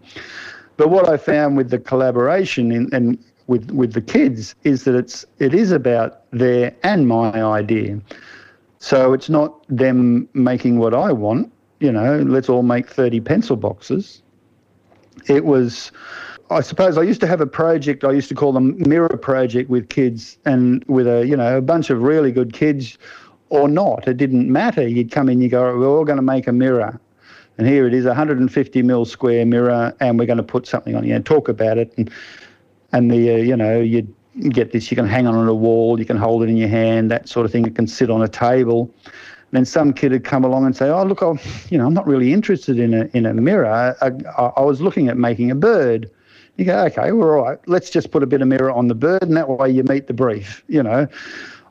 But 0.79 0.91
what 0.91 1.09
I 1.09 1.17
found 1.17 1.57
with 1.57 1.71
the 1.71 1.77
collaboration 1.77 2.71
in, 2.71 2.87
and 2.93 3.17
with 3.47 3.69
with 3.71 3.91
the 3.91 4.01
kids 4.01 4.55
is 4.63 4.85
that 4.85 4.95
it's 4.95 5.25
it 5.37 5.53
is 5.53 5.73
about 5.73 6.21
their 6.31 6.73
and 6.83 7.05
my 7.05 7.43
idea. 7.43 7.99
So 8.79 9.11
it's 9.11 9.29
not 9.29 9.65
them 9.67 10.29
making 10.33 10.79
what 10.79 10.93
I 10.93 11.11
want, 11.11 11.51
you 11.81 11.91
know, 11.91 12.19
let's 12.19 12.47
all 12.47 12.63
make 12.63 12.87
30 12.87 13.19
pencil 13.19 13.57
boxes. 13.57 14.21
It 15.27 15.43
was, 15.43 15.91
I 16.49 16.61
suppose 16.61 16.97
I 16.97 17.01
used 17.01 17.19
to 17.19 17.27
have 17.27 17.41
a 17.41 17.45
project, 17.45 18.05
I 18.05 18.11
used 18.11 18.29
to 18.29 18.35
call 18.35 18.53
them 18.53 18.81
mirror 18.87 19.17
project 19.17 19.69
with 19.69 19.89
kids 19.89 20.37
and 20.45 20.85
with 20.87 21.07
a, 21.07 21.27
you 21.27 21.35
know, 21.35 21.57
a 21.57 21.61
bunch 21.61 21.89
of 21.89 22.01
really 22.01 22.31
good 22.31 22.53
kids 22.53 22.97
or 23.49 23.67
not. 23.67 24.07
It 24.07 24.15
didn't 24.15 24.49
matter. 24.49 24.87
You'd 24.87 25.11
come 25.11 25.27
in, 25.27 25.41
you 25.41 25.49
go, 25.49 25.77
we're 25.77 25.89
all 25.89 26.05
going 26.05 26.23
to 26.23 26.23
make 26.23 26.47
a 26.47 26.53
mirror. 26.53 27.01
And 27.59 27.67
here 27.67 27.85
it 27.85 27.93
is, 27.93 28.05
150 28.05 28.81
mil 28.83 29.03
square 29.03 29.45
mirror, 29.45 29.93
and 29.99 30.17
we're 30.17 30.25
going 30.25 30.37
to 30.37 30.43
put 30.43 30.65
something 30.65 30.95
on 30.95 31.05
you 31.05 31.13
and 31.13 31.25
talk 31.25 31.49
about 31.49 31.77
it. 31.77 31.93
And, 31.97 32.09
and 32.93 33.11
the, 33.11 33.33
uh, 33.33 33.35
you 33.35 33.57
know, 33.57 33.81
you'd 33.81 34.15
get 34.51 34.71
this, 34.71 34.89
you 34.89 34.95
can 34.95 35.05
hang 35.05 35.27
on 35.27 35.35
on 35.35 35.45
a 35.45 35.53
wall, 35.53 35.99
you 35.99 36.05
can 36.05 36.15
hold 36.15 36.41
it 36.41 36.47
in 36.47 36.55
your 36.55 36.69
hand, 36.69 37.11
that 37.11 37.27
sort 37.27 37.45
of 37.45 37.51
thing. 37.51 37.65
It 37.67 37.75
can 37.75 37.85
sit 37.85 38.09
on 38.09 38.21
a 38.21 38.29
table. 38.29 38.89
And 39.03 39.11
then 39.51 39.65
some 39.65 39.91
kid 39.91 40.13
would 40.13 40.23
come 40.23 40.45
along 40.45 40.67
and 40.67 40.77
say, 40.77 40.87
"Oh, 40.87 41.03
look, 41.03 41.21
I'm, 41.21 41.37
you 41.69 41.77
know, 41.77 41.85
I'm 41.85 41.93
not 41.93 42.07
really 42.07 42.31
interested 42.31 42.79
in 42.79 42.93
a 42.93 43.09
in 43.13 43.25
a 43.25 43.33
mirror. 43.33 43.65
I, 43.65 44.07
I, 44.07 44.43
I 44.55 44.61
was 44.61 44.79
looking 44.79 45.09
at 45.09 45.17
making 45.17 45.51
a 45.51 45.55
bird." 45.55 46.09
You 46.55 46.63
go, 46.63 46.85
"Okay, 46.85 47.11
well, 47.11 47.29
all 47.29 47.43
right. 47.43 47.59
Let's 47.67 47.89
just 47.89 48.11
put 48.11 48.23
a 48.23 48.27
bit 48.27 48.41
of 48.41 48.47
mirror 48.47 48.71
on 48.71 48.87
the 48.87 48.95
bird, 48.95 49.23
and 49.23 49.35
that 49.35 49.49
way 49.49 49.69
you 49.69 49.83
meet 49.83 50.07
the 50.07 50.13
brief." 50.13 50.63
You 50.67 50.83
know, 50.83 51.07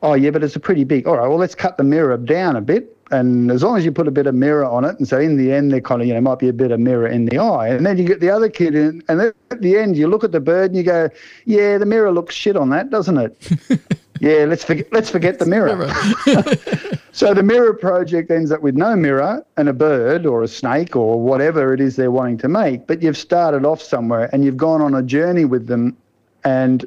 oh 0.03 0.13
yeah, 0.13 0.29
but 0.29 0.43
it's 0.43 0.55
a 0.55 0.59
pretty 0.59 0.83
big. 0.83 1.07
All 1.07 1.17
right, 1.17 1.27
well, 1.27 1.39
let's 1.39 1.55
cut 1.55 1.77
the 1.77 1.83
mirror 1.83 2.15
down 2.17 2.57
a 2.57 2.61
bit 2.61 2.95
and 3.11 3.51
as 3.51 3.63
long 3.63 3.77
as 3.77 3.85
you 3.85 3.91
put 3.91 4.07
a 4.07 4.11
bit 4.11 4.27
of 4.27 4.35
mirror 4.35 4.65
on 4.65 4.85
it, 4.85 4.97
and 4.97 5.07
so 5.07 5.19
in 5.19 5.37
the 5.37 5.51
end, 5.51 5.71
there 5.71 5.81
kind 5.81 6.01
of 6.01 6.07
you 6.07 6.13
know 6.13 6.21
might 6.21 6.39
be 6.39 6.49
a 6.49 6.53
bit 6.53 6.71
of 6.71 6.79
mirror 6.79 7.07
in 7.07 7.25
the 7.25 7.37
eye, 7.39 7.69
and 7.69 7.85
then 7.85 7.97
you 7.97 8.03
get 8.03 8.19
the 8.19 8.29
other 8.29 8.49
kid 8.49 8.75
in, 8.75 9.03
and 9.07 9.19
then 9.19 9.33
at 9.51 9.61
the 9.61 9.77
end, 9.77 9.97
you 9.97 10.07
look 10.07 10.23
at 10.23 10.31
the 10.31 10.39
bird 10.39 10.71
and 10.71 10.77
you 10.77 10.83
go, 10.83 11.09
"Yeah, 11.45 11.77
the 11.77 11.85
mirror 11.85 12.11
looks 12.11 12.35
shit 12.35 12.55
on 12.55 12.69
that, 12.69 12.89
doesn't 12.89 13.17
it?" 13.17 13.81
yeah, 14.19 14.45
let's 14.45 14.63
forget 14.63 14.91
let's 14.91 15.09
forget 15.09 15.39
the 15.39 15.45
mirror. 15.45 15.91
So 17.11 17.33
the 17.33 17.43
mirror 17.43 17.73
project 17.73 18.31
ends 18.31 18.51
up 18.51 18.61
with 18.61 18.77
no 18.77 18.95
mirror 18.95 19.43
and 19.57 19.67
a 19.67 19.73
bird 19.73 20.25
or 20.25 20.43
a 20.43 20.47
snake 20.47 20.95
or 20.95 21.19
whatever 21.19 21.73
it 21.73 21.81
is 21.81 21.95
they're 21.95 22.11
wanting 22.11 22.37
to 22.37 22.47
make, 22.47 22.87
but 22.87 23.01
you've 23.01 23.17
started 23.17 23.65
off 23.65 23.81
somewhere 23.81 24.29
and 24.31 24.45
you've 24.45 24.57
gone 24.57 24.81
on 24.81 24.93
a 24.93 25.03
journey 25.03 25.43
with 25.43 25.67
them 25.67 25.97
and 26.43 26.85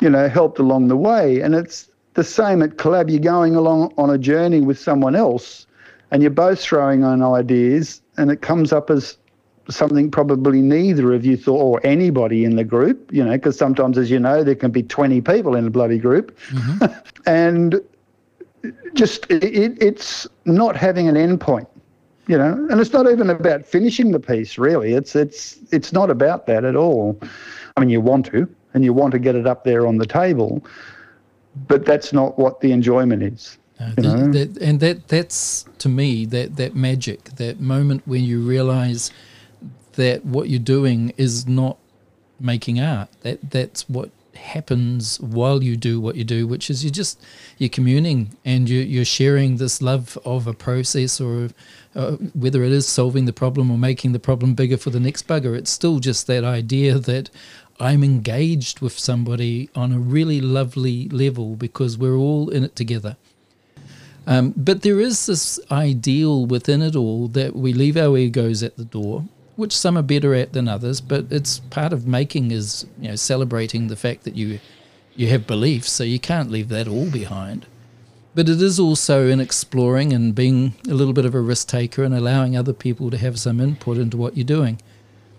you 0.00 0.10
know 0.10 0.28
helped 0.28 0.58
along 0.58 0.88
the 0.88 0.96
way 0.96 1.40
and 1.40 1.54
it's 1.54 1.88
the 2.16 2.24
same 2.24 2.62
at 2.62 2.70
collab. 2.70 3.10
You're 3.10 3.20
going 3.20 3.54
along 3.54 3.92
on 3.96 4.10
a 4.10 4.18
journey 4.18 4.60
with 4.62 4.78
someone 4.78 5.14
else 5.14 5.66
and 6.10 6.22
you're 6.22 6.30
both 6.30 6.60
throwing 6.60 7.04
on 7.04 7.22
ideas 7.22 8.00
and 8.16 8.30
it 8.30 8.40
comes 8.40 8.72
up 8.72 8.90
as 8.90 9.18
something 9.68 10.10
probably 10.10 10.62
neither 10.62 11.12
of 11.12 11.26
you 11.26 11.36
thought 11.36 11.60
or 11.60 11.80
anybody 11.84 12.44
in 12.44 12.54
the 12.54 12.62
group 12.62 13.12
you 13.12 13.24
know 13.24 13.32
because 13.32 13.58
sometimes 13.58 13.98
as 13.98 14.10
you 14.10 14.18
know 14.18 14.44
there 14.44 14.54
can 14.54 14.70
be 14.70 14.82
20 14.82 15.20
people 15.20 15.54
in 15.54 15.66
a 15.66 15.70
bloody 15.70 15.98
group. 15.98 16.36
Mm-hmm. 16.48 16.86
and 17.26 17.80
just 18.94 19.30
it, 19.30 19.76
it's 19.80 20.26
not 20.44 20.74
having 20.74 21.08
an 21.08 21.16
end 21.16 21.40
point 21.40 21.68
you 22.26 22.38
know 22.38 22.66
and 22.70 22.80
it's 22.80 22.92
not 22.92 23.10
even 23.10 23.28
about 23.28 23.64
finishing 23.66 24.12
the 24.12 24.20
piece 24.20 24.56
really. 24.56 24.94
It's 24.94 25.14
it's 25.14 25.58
it's 25.70 25.92
not 25.92 26.10
about 26.10 26.46
that 26.46 26.64
at 26.64 26.76
all. 26.76 27.20
I 27.76 27.80
mean 27.80 27.90
you 27.90 28.00
want 28.00 28.26
to 28.26 28.48
and 28.72 28.84
you 28.84 28.92
want 28.92 29.12
to 29.12 29.18
get 29.18 29.34
it 29.34 29.46
up 29.46 29.64
there 29.64 29.86
on 29.86 29.98
the 29.98 30.06
table 30.06 30.64
but 31.68 31.84
that's 31.84 32.12
not 32.12 32.38
what 32.38 32.60
the 32.60 32.72
enjoyment 32.72 33.22
is 33.22 33.58
uh, 33.80 33.92
the, 33.96 34.02
that, 34.32 34.58
and 34.62 34.80
that 34.80 35.08
that's 35.08 35.64
to 35.78 35.88
me 35.88 36.24
that 36.24 36.56
that 36.56 36.74
magic 36.74 37.24
that 37.36 37.60
moment 37.60 38.02
when 38.06 38.22
you 38.24 38.40
realize 38.40 39.10
that 39.94 40.24
what 40.24 40.48
you're 40.48 40.58
doing 40.58 41.12
is 41.16 41.46
not 41.46 41.76
making 42.38 42.80
art 42.80 43.08
that 43.22 43.50
that's 43.50 43.88
what 43.88 44.10
happens 44.36 45.18
while 45.20 45.62
you 45.62 45.76
do 45.76 46.00
what 46.00 46.16
you 46.16 46.24
do, 46.24 46.46
which 46.46 46.70
is 46.70 46.84
you 46.84 46.90
just 46.90 47.20
you're 47.58 47.68
communing 47.68 48.36
and 48.44 48.68
you, 48.68 48.80
you're 48.80 49.04
sharing 49.04 49.56
this 49.56 49.82
love 49.82 50.16
of 50.24 50.46
a 50.46 50.52
process 50.52 51.20
or 51.20 51.48
uh, 51.94 52.12
whether 52.34 52.62
it 52.62 52.72
is 52.72 52.86
solving 52.86 53.24
the 53.24 53.32
problem 53.32 53.70
or 53.70 53.78
making 53.78 54.12
the 54.12 54.18
problem 54.18 54.54
bigger 54.54 54.76
for 54.76 54.90
the 54.90 55.00
next 55.00 55.26
bugger. 55.26 55.56
It's 55.56 55.70
still 55.70 55.98
just 55.98 56.26
that 56.28 56.44
idea 56.44 56.98
that 56.98 57.30
I'm 57.78 58.02
engaged 58.02 58.80
with 58.80 58.98
somebody 58.98 59.68
on 59.74 59.92
a 59.92 59.98
really 59.98 60.40
lovely 60.40 61.08
level 61.08 61.56
because 61.56 61.98
we're 61.98 62.16
all 62.16 62.48
in 62.48 62.64
it 62.64 62.76
together. 62.76 63.16
Um, 64.26 64.54
but 64.56 64.82
there 64.82 65.00
is 65.00 65.26
this 65.26 65.60
ideal 65.70 66.46
within 66.46 66.82
it 66.82 66.96
all 66.96 67.28
that 67.28 67.54
we 67.54 67.72
leave 67.72 67.96
our 67.96 68.16
egos 68.16 68.62
at 68.62 68.76
the 68.76 68.84
door 68.84 69.24
which 69.56 69.76
some 69.76 69.96
are 69.96 70.02
better 70.02 70.34
at 70.34 70.52
than 70.52 70.68
others, 70.68 71.00
but 71.00 71.26
it's 71.30 71.58
part 71.70 71.92
of 71.92 72.06
making 72.06 72.50
is 72.50 72.86
you 73.00 73.08
know 73.08 73.16
celebrating 73.16 73.88
the 73.88 73.96
fact 73.96 74.24
that 74.24 74.36
you 74.36 74.60
you 75.14 75.28
have 75.28 75.46
beliefs, 75.46 75.90
so 75.90 76.04
you 76.04 76.20
can't 76.20 76.50
leave 76.50 76.68
that 76.68 76.86
all 76.86 77.10
behind. 77.10 77.66
But 78.34 78.50
it 78.50 78.60
is 78.60 78.78
also 78.78 79.28
in 79.28 79.40
exploring 79.40 80.12
and 80.12 80.34
being 80.34 80.74
a 80.86 80.92
little 80.92 81.14
bit 81.14 81.24
of 81.24 81.34
a 81.34 81.40
risk 81.40 81.68
taker 81.68 82.04
and 82.04 82.14
allowing 82.14 82.54
other 82.54 82.74
people 82.74 83.10
to 83.10 83.16
have 83.16 83.38
some 83.38 83.60
input 83.60 83.96
into 83.96 84.18
what 84.18 84.36
you're 84.36 84.44
doing. 84.44 84.78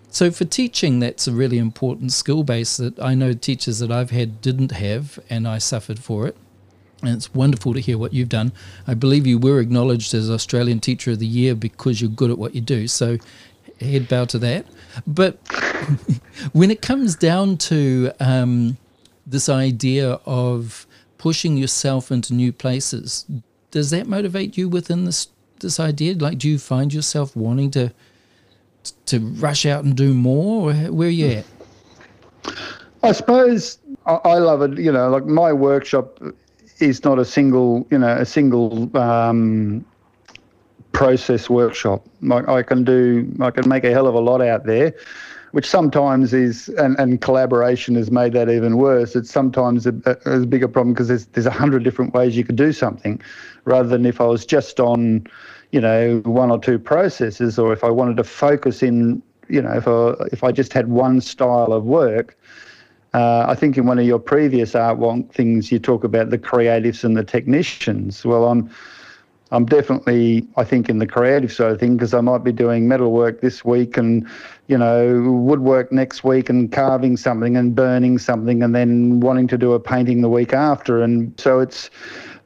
So 0.09 0.31
for 0.31 0.45
teaching, 0.45 0.99
that's 0.99 1.27
a 1.27 1.31
really 1.31 1.57
important 1.57 2.11
skill 2.11 2.43
base 2.43 2.77
that 2.77 2.99
I 2.99 3.13
know 3.13 3.33
teachers 3.33 3.79
that 3.79 3.91
I've 3.91 4.11
had 4.11 4.41
didn't 4.41 4.71
have, 4.71 5.19
and 5.29 5.47
I 5.47 5.57
suffered 5.57 5.99
for 5.99 6.27
it. 6.27 6.37
And 7.03 7.11
it's 7.11 7.33
wonderful 7.33 7.73
to 7.73 7.79
hear 7.79 7.97
what 7.97 8.13
you've 8.13 8.29
done. 8.29 8.51
I 8.87 8.95
believe 8.95 9.27
you 9.27 9.37
were 9.37 9.59
acknowledged 9.59 10.13
as 10.13 10.31
Australian 10.31 10.79
Teacher 10.79 11.11
of 11.11 11.19
the 11.19 11.27
Year 11.27 11.53
because 11.53 12.01
you're 12.01 12.09
good 12.09 12.31
at 12.31 12.39
what 12.39 12.55
you 12.55 12.61
do. 12.61 12.87
So 12.87 13.17
head 13.79 14.07
bow 14.07 14.25
to 14.25 14.39
that. 14.39 14.65
But 15.05 15.37
when 16.53 16.71
it 16.71 16.81
comes 16.81 17.15
down 17.15 17.57
to 17.57 18.11
um, 18.19 18.77
this 19.25 19.49
idea 19.49 20.13
of 20.25 20.87
pushing 21.17 21.57
yourself 21.57 22.11
into 22.11 22.33
new 22.33 22.51
places, 22.51 23.25
does 23.69 23.91
that 23.91 24.07
motivate 24.07 24.57
you 24.57 24.69
within 24.69 25.05
this 25.05 25.27
this 25.59 25.79
idea? 25.79 26.15
Like, 26.15 26.37
do 26.37 26.49
you 26.49 26.59
find 26.59 26.93
yourself 26.93 27.35
wanting 27.35 27.71
to 27.71 27.91
to 29.07 29.19
rush 29.19 29.65
out 29.65 29.83
and 29.83 29.95
do 29.95 30.13
more, 30.13 30.73
where 30.73 31.07
are 31.07 31.11
you 31.11 31.27
at? 31.27 31.45
I 33.03 33.11
suppose 33.11 33.79
I, 34.05 34.37
love 34.37 34.61
it. 34.61 34.77
You 34.77 34.91
know, 34.91 35.09
like 35.09 35.25
my 35.25 35.53
workshop 35.53 36.19
is 36.79 37.03
not 37.03 37.19
a 37.19 37.25
single, 37.25 37.87
you 37.91 37.97
know, 37.97 38.15
a 38.17 38.25
single 38.25 38.95
um, 38.97 39.85
process 40.91 41.49
workshop. 41.49 42.05
I, 42.31 42.55
I, 42.55 42.63
can 42.63 42.83
do, 42.83 43.31
I 43.39 43.51
can 43.51 43.67
make 43.67 43.83
a 43.83 43.91
hell 43.91 44.07
of 44.07 44.15
a 44.15 44.19
lot 44.19 44.41
out 44.41 44.65
there, 44.65 44.93
which 45.51 45.67
sometimes 45.67 46.33
is, 46.33 46.69
and, 46.69 46.97
and 46.99 47.21
collaboration 47.21 47.95
has 47.95 48.11
made 48.11 48.33
that 48.33 48.49
even 48.49 48.77
worse. 48.77 49.15
It's 49.15 49.29
sometimes 49.29 49.85
a, 49.85 49.93
a, 50.05 50.41
a 50.41 50.45
bigger 50.45 50.67
problem 50.67 50.93
because 50.93 51.07
there's 51.07 51.25
there's 51.27 51.45
a 51.45 51.51
hundred 51.51 51.83
different 51.83 52.13
ways 52.13 52.35
you 52.35 52.43
could 52.43 52.55
do 52.55 52.71
something, 52.71 53.21
rather 53.65 53.89
than 53.89 54.05
if 54.05 54.21
I 54.21 54.25
was 54.25 54.45
just 54.45 54.79
on, 54.79 55.27
you 55.77 55.81
know, 55.81 56.23
one 56.25 56.49
or 56.49 56.57
two 56.57 56.79
processes, 56.79 57.59
or 57.59 57.71
if 57.71 57.83
I 57.83 57.91
wanted 57.91 58.17
to 58.17 58.23
focus 58.23 58.81
in, 58.81 59.21
you 59.47 59.61
know, 59.61 59.73
if 59.73 59.87
I 59.87 60.13
if 60.31 60.43
I 60.43 60.51
just 60.51 60.73
had 60.73 60.87
one 60.89 61.21
style 61.21 61.71
of 61.71 61.83
work. 61.83 62.35
Uh, 63.13 63.45
I 63.47 63.53
think 63.53 63.77
in 63.77 63.85
one 63.85 63.99
of 63.99 64.05
your 64.05 64.17
previous 64.17 64.73
art 64.73 64.97
wonk 64.97 65.31
things, 65.31 65.71
you 65.71 65.77
talk 65.77 66.03
about 66.03 66.31
the 66.31 66.37
creatives 66.39 67.03
and 67.03 67.15
the 67.15 67.23
technicians. 67.23 68.25
Well, 68.25 68.45
I'm 68.45 68.71
I'm 69.51 69.65
definitely, 69.65 70.47
I 70.57 70.63
think, 70.63 70.89
in 70.89 70.97
the 70.97 71.05
creative 71.05 71.53
side 71.53 71.73
of 71.73 71.79
things 71.79 71.97
because 71.97 72.15
I 72.15 72.21
might 72.21 72.43
be 72.43 72.51
doing 72.51 72.87
metal 72.87 73.11
work 73.11 73.41
this 73.41 73.63
week 73.63 73.97
and, 73.97 74.27
you 74.67 74.79
know, 74.79 75.21
woodwork 75.21 75.91
next 75.91 76.23
week 76.23 76.49
and 76.49 76.71
carving 76.71 77.17
something 77.17 77.55
and 77.55 77.75
burning 77.75 78.17
something 78.17 78.63
and 78.63 78.73
then 78.73 79.19
wanting 79.19 79.47
to 79.49 79.57
do 79.59 79.73
a 79.73 79.79
painting 79.79 80.21
the 80.21 80.29
week 80.29 80.53
after. 80.53 81.03
And 81.03 81.39
so 81.39 81.59
it's, 81.59 81.91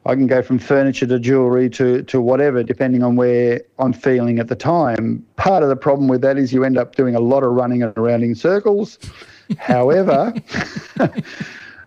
I 0.04 0.14
can 0.14 0.26
go 0.26 0.42
from 0.42 0.58
furniture 0.58 1.06
to 1.06 1.18
jewelry 1.20 1.70
to, 1.70 2.02
to 2.02 2.20
whatever, 2.20 2.64
depending 2.64 3.04
on 3.04 3.14
where 3.14 3.62
I'm 3.78 3.92
feeling 3.92 4.40
at 4.40 4.48
the 4.48 4.56
time. 4.56 5.24
Part 5.36 5.62
of 5.62 5.68
the 5.68 5.76
problem 5.76 6.08
with 6.08 6.22
that 6.22 6.36
is 6.36 6.52
you 6.52 6.64
end 6.64 6.76
up 6.76 6.96
doing 6.96 7.14
a 7.14 7.20
lot 7.20 7.44
of 7.44 7.52
running 7.52 7.84
around 7.84 8.24
in 8.24 8.34
circles. 8.34 8.98
however, 9.58 10.34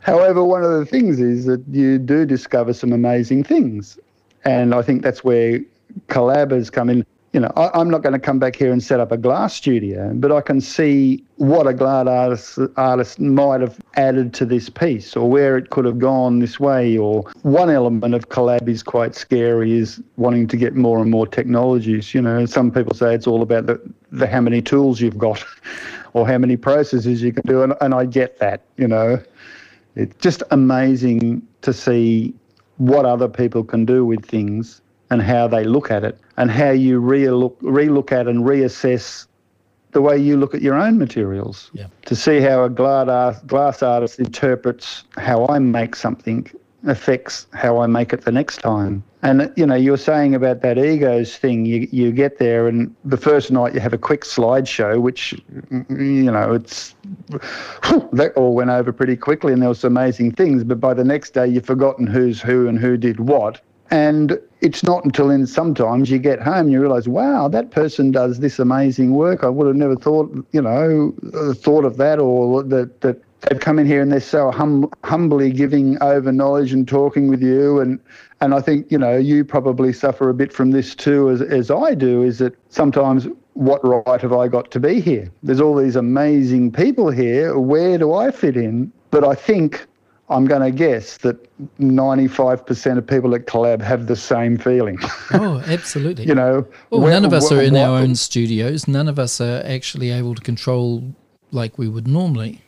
however, 0.01 0.43
one 0.43 0.63
of 0.63 0.71
the 0.71 0.85
things 0.85 1.19
is 1.19 1.45
that 1.45 1.63
you 1.69 1.97
do 1.97 2.25
discover 2.25 2.73
some 2.73 2.93
amazing 2.93 3.43
things. 3.43 3.99
And 4.45 4.73
I 4.73 4.81
think 4.81 5.01
that's 5.01 5.23
where 5.23 5.59
collabs 6.07 6.71
come 6.71 6.89
in. 6.89 7.05
You 7.35 7.41
know, 7.41 7.51
I, 7.57 7.81
am 7.81 7.89
not 7.89 8.01
going 8.01 8.13
to 8.13 8.19
come 8.19 8.39
back 8.39 8.55
here 8.55 8.71
and 8.71 8.81
set 8.81 9.01
up 9.01 9.11
a 9.11 9.17
glass 9.17 9.53
studio, 9.53 10.13
but 10.13 10.31
I 10.31 10.39
can 10.39 10.61
see 10.61 11.21
what 11.35 11.67
a 11.67 11.73
glass 11.73 12.07
artist, 12.07 12.59
artist 12.77 13.19
might 13.19 13.59
have 13.59 13.77
added 13.95 14.33
to 14.35 14.45
this 14.45 14.69
piece 14.69 15.17
or 15.17 15.29
where 15.29 15.57
it 15.57 15.69
could 15.69 15.83
have 15.83 15.99
gone 15.99 16.39
this 16.39 16.61
way. 16.61 16.97
Or 16.97 17.29
one 17.41 17.69
element 17.69 18.13
of 18.13 18.29
collab 18.29 18.69
is 18.69 18.81
quite 18.83 19.15
scary 19.15 19.73
is 19.73 20.01
wanting 20.15 20.47
to 20.47 20.55
get 20.55 20.75
more 20.75 21.01
and 21.01 21.11
more 21.11 21.27
technologies. 21.27 22.13
You 22.13 22.21
know, 22.21 22.45
some 22.45 22.71
people 22.71 22.93
say 22.93 23.13
it's 23.13 23.27
all 23.27 23.41
about 23.41 23.65
the, 23.65 23.81
the 24.13 24.27
how 24.27 24.39
many 24.39 24.61
tools 24.61 25.01
you've 25.01 25.17
got 25.17 25.43
or 26.13 26.25
how 26.25 26.37
many 26.37 26.55
processes 26.55 27.21
you 27.21 27.33
can 27.33 27.43
do. 27.45 27.63
And, 27.63 27.73
and 27.81 27.93
I 27.93 28.05
get 28.05 28.39
that, 28.39 28.61
you 28.77 28.87
know. 28.87 29.21
It's 29.97 30.15
just 30.21 30.41
amazing 30.51 31.45
to 31.63 31.73
see 31.73 32.33
what 32.77 33.05
other 33.05 33.27
people 33.27 33.65
can 33.65 33.83
do 33.83 34.05
with 34.05 34.25
things 34.25 34.81
and 35.09 35.21
how 35.21 35.47
they 35.47 35.63
look 35.63 35.91
at 35.91 36.03
it 36.03 36.19
and 36.37 36.51
how 36.51 36.71
you 36.71 36.99
re-look, 36.99 37.57
re-look 37.61 38.11
at 38.11 38.27
and 38.27 38.43
reassess 38.43 39.27
the 39.91 40.01
way 40.01 40.17
you 40.17 40.35
look 40.35 40.53
at 40.53 40.61
your 40.61 40.75
own 40.75 40.97
materials 40.97 41.71
yeah. 41.73 41.87
to 42.05 42.15
see 42.15 42.41
how 42.41 42.65
a 42.65 42.69
glass 42.69 43.81
artist 43.81 44.19
interprets 44.19 45.05
how 45.15 45.47
I 45.47 45.59
make 45.59 45.95
something 45.95 46.49
affects 46.87 47.47
how 47.53 47.79
I 47.79 47.87
make 47.87 48.13
it 48.13 48.21
the 48.25 48.31
next 48.31 48.57
time. 48.57 49.03
And 49.23 49.51
you 49.55 49.65
know, 49.65 49.75
you 49.75 49.91
were 49.91 49.97
saying 49.97 50.35
about 50.35 50.61
that 50.61 50.77
egos 50.77 51.35
thing. 51.35 51.65
You 51.65 51.87
you 51.91 52.11
get 52.11 52.37
there, 52.37 52.67
and 52.67 52.93
the 53.05 53.17
first 53.17 53.51
night 53.51 53.73
you 53.73 53.79
have 53.79 53.93
a 53.93 53.97
quick 53.97 54.21
slideshow, 54.21 55.01
which 55.01 55.33
you 55.89 56.31
know 56.31 56.53
it's 56.53 56.93
that 58.11 58.33
all 58.35 58.53
went 58.53 58.69
over 58.69 58.93
pretty 58.93 59.15
quickly, 59.15 59.51
and 59.51 59.61
there 59.61 59.69
was 59.69 59.79
some 59.79 59.97
amazing 59.97 60.33
things. 60.33 60.63
But 60.63 60.79
by 60.79 60.93
the 60.93 61.03
next 61.03 61.33
day, 61.33 61.47
you've 61.47 61.65
forgotten 61.65 62.05
who's 62.05 62.39
who 62.39 62.67
and 62.67 62.77
who 62.77 62.97
did 62.97 63.19
what. 63.19 63.61
And 63.91 64.39
it's 64.61 64.83
not 64.83 65.05
until 65.05 65.27
then 65.27 65.45
sometimes 65.45 66.09
you 66.09 66.17
get 66.17 66.41
home 66.41 66.69
you 66.69 66.81
realise, 66.81 67.07
wow, 67.07 67.47
that 67.47 67.71
person 67.71 68.11
does 68.11 68.39
this 68.39 68.57
amazing 68.57 69.13
work. 69.13 69.43
I 69.43 69.49
would 69.49 69.67
have 69.67 69.75
never 69.75 69.95
thought, 69.95 70.31
you 70.51 70.61
know, 70.61 71.13
uh, 71.33 71.53
thought 71.53 71.85
of 71.85 71.97
that, 71.97 72.19
or 72.19 72.63
that 72.63 73.01
that 73.01 73.21
they've 73.41 73.59
come 73.59 73.77
in 73.77 73.85
here 73.85 74.01
and 74.01 74.11
they're 74.11 74.19
so 74.19 74.49
hum, 74.51 74.89
humbly 75.03 75.51
giving 75.51 76.01
over 76.01 76.31
knowledge 76.31 76.73
and 76.73 76.87
talking 76.87 77.27
with 77.27 77.41
you. 77.41 77.79
And 77.79 77.99
and 78.41 78.53
I 78.53 78.61
think 78.61 78.91
you 78.91 78.97
know 78.97 79.17
you 79.17 79.45
probably 79.45 79.93
suffer 79.93 80.29
a 80.29 80.33
bit 80.33 80.51
from 80.51 80.71
this 80.71 80.95
too 80.95 81.29
as 81.29 81.41
as 81.41 81.69
I 81.69 81.93
do 81.93 82.23
is 82.23 82.39
that 82.39 82.55
sometimes 82.69 83.27
what 83.53 83.79
right 83.85 84.19
have 84.19 84.33
I 84.33 84.47
got 84.47 84.71
to 84.71 84.79
be 84.79 84.99
here? 84.99 85.31
There's 85.43 85.61
all 85.61 85.75
these 85.75 85.95
amazing 85.95 86.71
people 86.71 87.09
here. 87.09 87.57
Where 87.57 87.97
do 87.97 88.13
I 88.13 88.31
fit 88.31 88.57
in? 88.57 88.91
But 89.11 89.23
I 89.23 89.33
think 89.33 89.85
I'm 90.29 90.45
going 90.45 90.61
to 90.61 90.71
guess 90.71 91.17
that 91.19 91.37
95% 91.79 92.97
of 92.97 93.05
people 93.05 93.35
at 93.35 93.45
Collab 93.45 93.81
have 93.81 94.07
the 94.07 94.15
same 94.15 94.57
feeling. 94.57 94.97
Oh, 95.31 95.61
absolutely. 95.67 96.25
you 96.25 96.35
know, 96.35 96.65
well, 96.89 97.01
where, 97.01 97.11
none 97.11 97.25
of 97.25 97.33
us 97.33 97.51
are 97.51 97.61
in 97.61 97.75
our 97.75 97.97
own 97.97 98.15
studios. 98.15 98.87
None 98.87 99.07
of 99.07 99.19
us 99.19 99.41
are 99.41 99.61
actually 99.65 100.11
able 100.11 100.33
to 100.35 100.41
control 100.41 101.13
like 101.51 101.77
we 101.77 101.87
would 101.87 102.07
normally. 102.07 102.61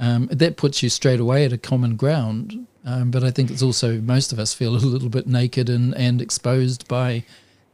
Um, 0.00 0.28
that 0.30 0.56
puts 0.56 0.82
you 0.82 0.88
straight 0.90 1.20
away 1.20 1.44
at 1.44 1.52
a 1.52 1.58
common 1.58 1.96
ground 1.96 2.66
Um, 2.84 3.10
but 3.10 3.24
I 3.24 3.30
think 3.30 3.50
it's 3.50 3.62
also 3.62 4.00
most 4.00 4.32
of 4.32 4.38
us 4.38 4.54
feel 4.54 4.74
a 4.74 4.78
little 4.78 5.08
bit 5.08 5.26
naked 5.26 5.68
and, 5.68 5.94
and 5.96 6.22
exposed 6.22 6.88
by 6.88 7.24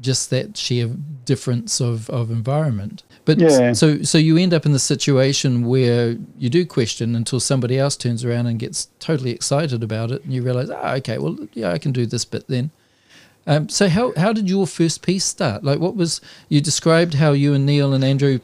just 0.04 0.30
that 0.30 0.56
sheer 0.56 0.86
difference 1.24 1.80
of, 1.80 2.08
of 2.10 2.30
environment. 2.30 3.02
But 3.24 3.38
Yeah. 3.40 3.72
so 3.72 4.02
so 4.02 4.18
you 4.18 4.36
end 4.36 4.52
up 4.54 4.66
in 4.66 4.72
the 4.72 4.78
situation 4.94 5.50
where 5.66 6.16
you 6.38 6.48
do 6.58 6.62
question 6.66 7.16
until 7.16 7.40
somebody 7.40 7.76
else 7.78 7.96
turns 7.96 8.22
around 8.24 8.46
and 8.46 8.58
gets 8.58 8.88
totally 9.00 9.30
excited 9.30 9.82
about 9.82 10.10
it, 10.14 10.22
and 10.24 10.32
you 10.34 10.42
realize, 10.42 10.70
ah, 10.70 10.94
okay, 10.98 11.18
well, 11.18 11.36
yeah, 11.54 11.72
I 11.72 11.78
can 11.78 11.92
do 11.92 12.04
this 12.06 12.24
bit 12.26 12.44
then. 12.48 12.70
Um, 13.46 13.68
so 13.68 13.88
how 13.88 14.12
how 14.16 14.32
did 14.32 14.48
your 14.48 14.66
first 14.66 15.02
piece 15.02 15.24
start? 15.24 15.64
Like, 15.64 15.78
what 15.80 15.96
was 15.96 16.20
you 16.48 16.60
described 16.60 17.14
how 17.14 17.32
you 17.32 17.54
and 17.54 17.64
Neil 17.66 17.92
and 17.94 18.04
Andrew, 18.04 18.38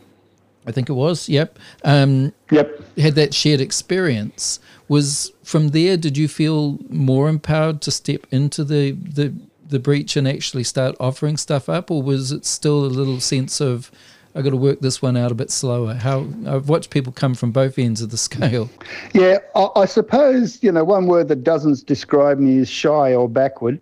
I 0.67 0.73
think 0.73 0.89
it 0.91 0.95
was, 1.05 1.29
yep, 1.29 1.59
um, 1.85 2.33
Yep. 2.51 2.69
had 2.99 3.15
that 3.15 3.33
shared 3.35 3.61
experience. 3.61 4.61
Was 4.89 5.33
from 5.45 5.69
there 5.69 5.97
did 5.97 6.17
you 6.17 6.29
feel 6.29 6.79
more 6.89 7.29
empowered 7.29 7.81
to 7.83 7.91
step 7.91 8.27
into 8.31 8.65
the 8.65 8.93
the 8.93 9.33
the 9.71 9.79
breach 9.79 10.17
and 10.17 10.27
actually 10.29 10.65
start 10.65 10.97
offering 11.01 11.37
stuff 11.37 11.69
up, 11.69 11.91
or 11.91 12.03
was 12.03 12.33
it 12.33 12.45
still 12.45 12.85
a 12.85 12.87
little 12.87 13.21
sense 13.21 13.61
of 13.61 13.91
I 14.35 14.43
got 14.43 14.51
to 14.51 14.57
work 14.57 14.81
this 14.81 15.03
one 15.03 15.17
out 15.17 15.33
a 15.33 15.35
bit 15.35 15.51
slower? 15.51 15.95
How 15.95 16.27
I've 16.47 16.69
watched 16.69 16.91
people 16.91 17.13
come 17.13 17.35
from 17.35 17.51
both 17.51 17.79
ends 17.79 18.03
of 18.03 18.11
the 18.11 18.17
scale. 18.17 18.71
Yeah, 19.13 19.39
I, 19.55 19.69
I 19.77 19.85
suppose 19.87 20.63
you 20.63 20.73
know 20.73 20.85
one 20.85 21.07
word 21.07 21.29
that 21.29 21.45
doesn't 21.45 21.87
describe 21.87 22.39
me 22.39 22.59
is 22.59 22.69
shy 22.69 23.15
or 23.15 23.29
backward. 23.29 23.81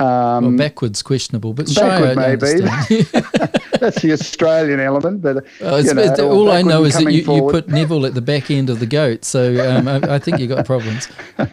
Um, 0.00 0.44
well, 0.44 0.56
backwards 0.56 1.02
questionable, 1.02 1.54
but 1.54 1.68
Backward, 1.74 2.16
maybe. 2.16 2.62
that's 3.80 4.00
the 4.00 4.12
Australian 4.12 4.78
element, 4.78 5.22
but 5.22 5.44
you 5.60 5.94
know, 5.94 6.30
all 6.30 6.52
I 6.52 6.62
know 6.62 6.84
is 6.84 6.94
that 6.94 7.12
you, 7.12 7.22
you 7.22 7.50
put 7.50 7.68
Neville 7.68 8.06
at 8.06 8.14
the 8.14 8.20
back 8.20 8.48
end 8.48 8.70
of 8.70 8.78
the 8.78 8.86
goat, 8.86 9.24
so 9.24 9.58
um, 9.68 9.88
I, 9.88 10.14
I 10.14 10.18
think 10.20 10.38
you've 10.38 10.50
got 10.50 10.64
problems. 10.64 11.08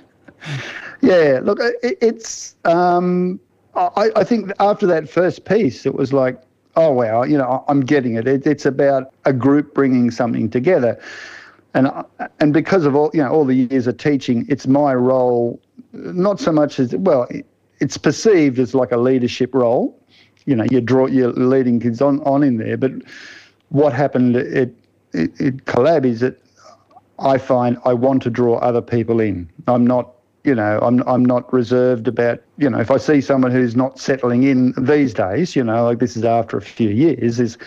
Yeah, 1.02 1.40
look, 1.44 1.60
it, 1.62 1.98
it's. 2.02 2.56
Um, 2.66 3.40
I, 3.76 4.10
I 4.16 4.24
think 4.24 4.52
after 4.60 4.88
that 4.88 5.10
first 5.10 5.46
piece, 5.46 5.86
it 5.86 5.96
was 5.96 6.14
like, 6.14 6.42
oh 6.76 6.92
wow, 6.92 7.24
you 7.24 7.38
know, 7.38 7.64
I'm 7.68 7.82
getting 7.82 8.16
it. 8.16 8.28
it. 8.28 8.46
It's 8.46 8.66
about 8.66 9.14
a 9.26 9.34
group 9.34 9.74
bringing 9.74 10.12
something 10.12 10.50
together, 10.50 11.00
and 11.74 11.90
and 12.40 12.54
because 12.54 12.86
of 12.86 12.96
all 12.96 13.12
you 13.14 13.22
know 13.22 13.30
all 13.30 13.46
the 13.46 13.56
years 13.56 13.88
of 13.88 13.98
teaching, 13.98 14.46
it's 14.50 14.68
my 14.68 14.94
role, 14.94 15.60
not 15.94 16.40
so 16.40 16.52
much 16.52 16.80
as 16.80 16.96
well. 16.96 17.24
It, 17.30 17.46
it's 17.80 17.98
perceived 17.98 18.58
as 18.60 18.74
like 18.74 18.92
a 18.92 18.98
leadership 18.98 19.54
role. 19.54 20.00
You 20.46 20.56
know, 20.56 20.66
you 20.72 20.80
draw 20.82 21.08
you're 21.08 21.34
leading 21.34 21.80
kids 21.80 22.02
on 22.02 22.22
on 22.22 22.44
in 22.44 22.58
there, 22.58 22.78
but 22.78 22.92
what 23.70 23.94
happened 23.94 24.36
at, 24.36 24.48
at, 24.48 24.70
at 25.14 25.56
Collab 25.66 26.06
is 26.06 26.22
that 26.22 26.40
I 27.20 27.38
find 27.38 27.78
I 27.86 27.94
want 27.94 28.24
to 28.24 28.30
draw 28.30 28.58
other 28.58 28.82
people 28.82 29.20
in. 29.20 29.50
I'm 29.68 29.88
not, 29.88 30.15
you 30.46 30.56
know, 30.56 30.80
I'm 30.82 31.02
I'm 31.08 31.26
not 31.26 31.52
reserved 31.52 32.08
about, 32.08 32.42
you 32.58 32.70
know, 32.70 32.80
if 32.80 32.92
I 32.92 32.98
see 32.98 33.20
someone 33.22 33.52
who's 33.52 33.76
not 33.76 34.00
settling 34.00 34.44
in 34.44 34.74
these 34.78 35.14
days, 35.14 35.56
you 35.56 35.64
know, 35.64 35.84
like 35.84 36.00
this 36.00 36.16
is 36.16 36.24
after 36.24 36.58
a 36.58 36.62
few 36.62 36.90
years, 36.90 37.40
is, 37.40 37.58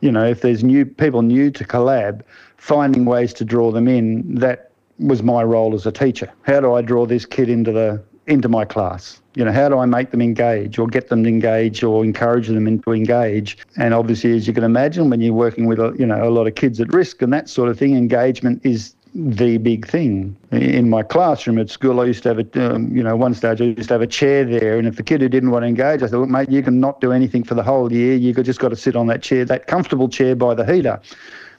you 0.00 0.10
know, 0.10 0.24
if 0.24 0.40
there's 0.40 0.64
new 0.64 0.86
people 0.86 1.22
new 1.22 1.50
to 1.50 1.64
collab, 1.64 2.22
finding 2.56 3.04
ways 3.04 3.32
to 3.34 3.44
draw 3.44 3.70
them 3.70 3.88
in. 3.88 4.34
That 4.36 4.70
was 4.98 5.22
my 5.22 5.42
role 5.42 5.74
as 5.74 5.84
a 5.84 5.92
teacher. 5.92 6.32
How 6.42 6.60
do 6.60 6.74
I 6.74 6.82
draw 6.82 7.06
this 7.06 7.26
kid 7.26 7.48
into 7.48 7.72
the 7.72 8.02
into 8.26 8.48
my 8.48 8.64
class? 8.64 9.20
You 9.34 9.44
know, 9.44 9.52
how 9.52 9.68
do 9.68 9.78
I 9.78 9.86
make 9.86 10.10
them 10.10 10.22
engage 10.22 10.78
or 10.78 10.86
get 10.86 11.08
them 11.08 11.24
to 11.24 11.28
engage 11.28 11.82
or 11.82 12.04
encourage 12.04 12.46
them 12.46 12.80
to 12.80 12.92
engage? 12.92 13.58
And 13.76 13.94
obviously, 13.94 14.36
as 14.36 14.46
you 14.46 14.52
can 14.52 14.64
imagine, 14.64 15.10
when 15.10 15.20
you're 15.20 15.34
working 15.34 15.66
with 15.66 15.78
a, 15.78 15.94
you 15.98 16.06
know 16.06 16.26
a 16.26 16.30
lot 16.30 16.46
of 16.46 16.54
kids 16.54 16.80
at 16.80 16.92
risk 16.92 17.20
and 17.20 17.32
that 17.32 17.48
sort 17.48 17.68
of 17.68 17.78
thing, 17.78 17.96
engagement 17.96 18.60
is 18.64 18.94
the 19.14 19.58
big 19.58 19.86
thing. 19.86 20.36
In 20.50 20.88
my 20.88 21.02
classroom 21.02 21.58
at 21.58 21.68
school, 21.70 22.00
I 22.00 22.04
used 22.04 22.22
to 22.22 22.30
have 22.30 22.38
a, 22.38 22.74
um, 22.74 22.96
you 22.96 23.02
know, 23.02 23.14
one 23.14 23.34
stage 23.34 23.60
I 23.60 23.64
used 23.64 23.88
to 23.88 23.94
have 23.94 24.00
a 24.00 24.06
chair 24.06 24.44
there, 24.44 24.78
and 24.78 24.88
if 24.88 24.96
the 24.96 25.02
kid 25.02 25.20
who 25.20 25.28
didn't 25.28 25.50
want 25.50 25.64
to 25.64 25.66
engage, 25.66 26.02
I 26.02 26.06
said, 26.06 26.18
look, 26.18 26.30
mate, 26.30 26.50
you 26.50 26.62
can 26.62 26.80
not 26.80 27.00
do 27.00 27.12
anything 27.12 27.44
for 27.44 27.54
the 27.54 27.62
whole 27.62 27.92
year. 27.92 28.14
You 28.14 28.32
have 28.34 28.44
just 28.44 28.58
got 28.58 28.70
to 28.70 28.76
sit 28.76 28.96
on 28.96 29.06
that 29.08 29.22
chair, 29.22 29.44
that 29.44 29.66
comfortable 29.66 30.08
chair 30.08 30.34
by 30.34 30.54
the 30.54 30.64
heater 30.64 31.00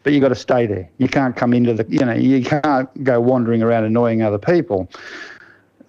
but 0.03 0.11
you've 0.11 0.21
got 0.21 0.29
to 0.29 0.35
stay 0.35 0.65
there. 0.65 0.89
You 0.97 1.07
can't 1.07 1.35
come 1.35 1.53
into 1.53 1.73
the, 1.73 1.85
you 1.89 2.05
know, 2.05 2.13
you 2.13 2.43
can't 2.43 3.03
go 3.03 3.19
wandering 3.19 3.63
around 3.63 3.85
annoying 3.85 4.21
other 4.21 4.37
people. 4.37 4.89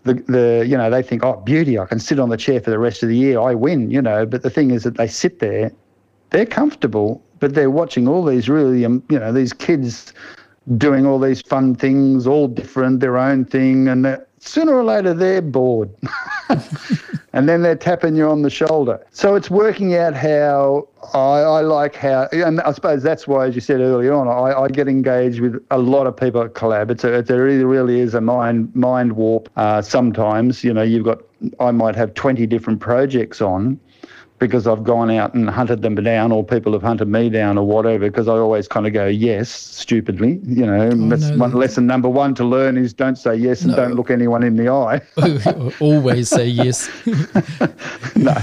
The, 0.05 0.15
the, 0.15 0.65
you 0.67 0.77
know, 0.77 0.91
they 0.91 1.03
think, 1.03 1.25
oh, 1.25 1.41
beauty, 1.45 1.79
I 1.79 1.87
can 1.87 1.99
sit 1.99 2.21
on 2.21 2.29
the 2.29 2.37
chair 2.37 2.61
for 2.61 2.71
the 2.71 2.79
rest 2.79 3.03
of 3.03 3.09
the 3.09 3.17
year, 3.17 3.41
I 3.41 3.55
win, 3.55 3.91
you 3.91 4.01
know. 4.01 4.25
But 4.25 4.43
the 4.43 4.51
thing 4.51 4.71
is 4.71 4.85
that 4.85 4.97
they 4.97 5.09
sit 5.09 5.41
there, 5.41 5.73
they're 6.31 6.47
comfortable, 6.47 7.23
but 7.41 7.55
they're 7.55 7.71
watching 7.71 8.07
all 8.07 8.25
these 8.25 8.49
really, 8.49 8.85
um, 8.85 9.03
you 9.09 9.19
know, 9.19 9.33
these 9.33 9.53
kids 9.53 10.13
doing 10.79 11.07
all 11.07 11.19
these 11.19 11.43
fun 11.43 11.75
things, 11.75 12.27
all 12.27 12.49
different, 12.49 13.01
their 13.01 13.19
own 13.19 13.45
thing, 13.45 13.89
and 13.89 14.19
sooner 14.39 14.75
or 14.75 14.85
later 14.85 15.15
they're 15.15 15.43
bored. 15.43 15.91
and 17.33 17.49
then 17.49 17.63
they're 17.63 17.77
tapping 17.77 18.15
you 18.15 18.29
on 18.29 18.43
the 18.43 18.51
shoulder. 18.51 19.05
So 19.11 19.35
it's 19.35 19.51
working 19.51 19.95
out 19.95 20.15
how 20.15 20.89
I, 21.13 21.41
I 21.41 21.61
like 21.63 21.97
how, 21.97 22.29
and 22.33 22.61
I 22.61 22.73
suppose 22.73 23.03
that's 23.03 23.27
why, 23.27 23.47
as 23.47 23.55
you 23.55 23.61
said 23.61 23.81
earlier 23.81 24.15
on, 24.15 24.29
I, 24.29 24.63
I 24.63 24.69
get 24.69 24.89
engaged 24.89 25.41
with 25.41 25.65
a 25.71 25.79
lot 25.79 26.07
of 26.07 26.17
people 26.17 26.43
at 26.43 26.55
Collab. 26.55 26.91
It's 26.91 27.05
a, 27.05 27.15
it 27.15 27.29
really, 27.31 27.65
really 27.65 28.01
is 28.01 28.15
a 28.15 28.21
mind 28.21 28.75
mind 28.75 29.15
warp. 29.15 29.51
Uh, 29.57 29.83
sometimes, 29.83 30.63
you 30.63 30.73
know, 30.73 30.83
you've 30.83 31.05
got, 31.05 31.23
I 31.61 31.73
might 31.73 31.97
have 31.97 32.15
20 32.15 32.47
different 32.47 32.81
projects 32.81 33.41
on 33.41 33.81
because 34.47 34.67
I've 34.67 34.85
gone 34.85 35.11
out 35.11 35.33
and 35.33 35.49
hunted 35.49 35.81
them 35.81 35.95
down, 35.95 36.31
or 36.31 36.45
people 36.45 36.73
have 36.75 36.83
hunted 36.83 37.09
me 37.09 37.31
down, 37.31 37.57
or 37.57 37.67
whatever. 37.67 38.11
Because 38.11 38.29
I 38.29 38.33
always 38.33 38.69
kind 38.69 38.87
of 38.87 38.93
go 38.93 39.07
yes, 39.07 39.49
stupidly. 39.49 40.41
You 40.45 40.67
know, 40.67 40.91
oh, 40.93 41.09
that's 41.09 41.31
no. 41.31 41.39
one 41.39 41.53
lesson 41.53 41.87
number 41.87 42.09
one 42.09 42.35
to 42.35 42.45
learn 42.45 42.77
is 42.77 42.93
don't 42.93 43.17
say 43.17 43.35
yes 43.35 43.63
and 43.63 43.71
No. 43.71 43.77
don't 43.77 43.95
look 43.95 44.11
anyone 44.11 44.43
in 44.43 44.57
the 44.57 44.69
eye. 44.69 45.01
Oh, 45.47 45.73
always 45.81 46.29
say 46.29 46.47
yes. 46.47 46.89
no, 48.17 48.35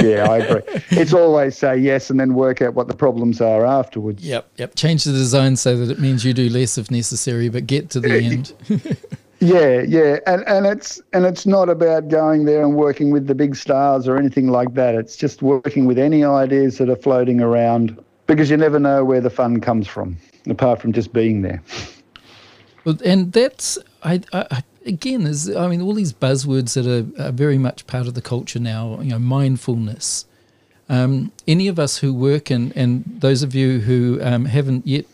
yeah, 0.00 0.26
I 0.30 0.38
agree. 0.38 0.62
It's 0.90 1.12
always 1.12 1.56
say 1.56 1.76
yes 1.78 2.10
and 2.10 2.18
then 2.20 2.34
work 2.34 2.62
out 2.62 2.74
what 2.74 2.88
the 2.88 2.94
problems 2.94 3.40
are 3.40 3.64
afterwards. 3.64 4.24
Yep, 4.24 4.48
yep. 4.56 4.74
Change 4.74 5.04
the 5.04 5.12
design 5.12 5.56
so 5.56 5.76
that 5.76 5.90
it 5.90 5.98
means 5.98 6.24
you 6.24 6.32
do 6.32 6.48
less 6.48 6.78
if 6.78 6.90
necessary, 6.90 7.48
but 7.48 7.66
get 7.66 7.90
to 7.90 8.00
the 8.00 8.14
end. 8.14 8.52
Yeah, 9.42 9.82
yeah, 9.82 10.20
and 10.28 10.44
and 10.46 10.66
it's 10.66 11.02
and 11.12 11.26
it's 11.26 11.46
not 11.46 11.68
about 11.68 12.06
going 12.08 12.44
there 12.44 12.62
and 12.62 12.76
working 12.76 13.10
with 13.10 13.26
the 13.26 13.34
big 13.34 13.56
stars 13.56 14.06
or 14.06 14.16
anything 14.16 14.46
like 14.46 14.74
that. 14.74 14.94
It's 14.94 15.16
just 15.16 15.42
working 15.42 15.84
with 15.86 15.98
any 15.98 16.22
ideas 16.22 16.78
that 16.78 16.88
are 16.88 16.94
floating 16.94 17.40
around 17.40 17.98
because 18.28 18.50
you 18.50 18.56
never 18.56 18.78
know 18.78 19.04
where 19.04 19.20
the 19.20 19.30
fun 19.30 19.60
comes 19.60 19.88
from, 19.88 20.16
apart 20.48 20.80
from 20.80 20.92
just 20.92 21.12
being 21.12 21.42
there. 21.42 21.60
And 23.04 23.32
that's 23.32 23.78
I, 24.04 24.20
I 24.32 24.46
I- 24.52 24.64
again 24.86 25.22
is 25.22 25.50
I 25.50 25.66
mean 25.66 25.82
all 25.82 25.94
these 25.94 26.12
buzzwords 26.12 26.74
that 26.74 26.86
are, 26.86 27.26
are 27.26 27.32
very 27.32 27.58
much 27.58 27.84
part 27.88 28.06
of 28.06 28.14
the 28.14 28.22
culture 28.22 28.60
now. 28.60 29.00
You 29.00 29.10
know, 29.10 29.18
mindfulness. 29.18 30.24
Um, 30.88 31.32
any 31.48 31.66
of 31.66 31.80
us 31.80 31.98
who 31.98 32.14
work 32.14 32.48
and 32.48 32.72
and 32.76 33.02
those 33.06 33.42
of 33.42 33.56
you 33.56 33.80
who 33.80 34.20
um, 34.22 34.44
haven't 34.44 34.86
yet 34.86 35.06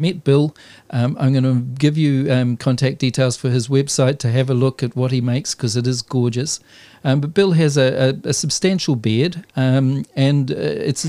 met 0.00 0.24
Bill, 0.24 0.54
um, 0.90 1.16
I'm 1.20 1.32
going 1.32 1.44
to 1.44 1.60
give 1.78 1.96
you 1.98 2.32
um, 2.32 2.56
contact 2.56 2.98
details 2.98 3.36
for 3.36 3.50
his 3.50 3.68
website 3.68 4.18
to 4.20 4.30
have 4.30 4.48
a 4.50 4.54
look 4.54 4.82
at 4.82 4.94
what 4.96 5.10
he 5.12 5.20
makes 5.20 5.54
because 5.54 5.76
it 5.76 5.86
is 5.86 6.02
gorgeous. 6.02 6.60
Um, 7.04 7.20
but 7.20 7.34
Bill 7.34 7.52
has 7.52 7.76
a, 7.76 8.10
a, 8.24 8.28
a 8.30 8.32
substantial 8.32 8.96
beard, 8.96 9.44
um, 9.56 10.04
and 10.16 10.50
uh, 10.50 10.54
it's 10.56 11.06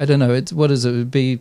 I 0.00 0.04
don't 0.04 0.18
know. 0.18 0.32
It's 0.32 0.52
what 0.52 0.70
is 0.70 0.84
it? 0.84 0.90
It 0.94 0.96
would 0.98 1.10
be 1.10 1.40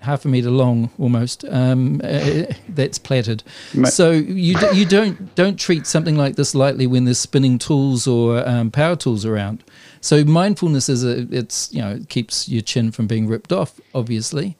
half 0.00 0.24
a 0.24 0.28
meter 0.28 0.50
long 0.50 0.90
almost. 0.98 1.44
Um, 1.48 2.00
uh, 2.04 2.44
that's 2.68 2.98
plaited. 2.98 3.42
Ma- 3.74 3.88
So 3.88 4.12
you 4.12 4.54
d- 4.56 4.70
you 4.74 4.86
don't 4.86 5.34
don't 5.34 5.58
treat 5.58 5.86
something 5.86 6.16
like 6.16 6.36
this 6.36 6.54
lightly 6.54 6.86
when 6.86 7.04
there's 7.06 7.18
spinning 7.18 7.58
tools 7.58 8.06
or 8.06 8.46
um, 8.48 8.70
power 8.70 8.94
tools 8.94 9.24
around. 9.24 9.64
So 10.00 10.24
mindfulness 10.24 10.88
is 10.88 11.02
a 11.04 11.26
it's 11.32 11.72
you 11.72 11.82
know 11.82 11.90
it 11.96 12.08
keeps 12.08 12.48
your 12.48 12.62
chin 12.62 12.92
from 12.92 13.08
being 13.08 13.26
ripped 13.26 13.52
off, 13.52 13.80
obviously, 13.94 14.56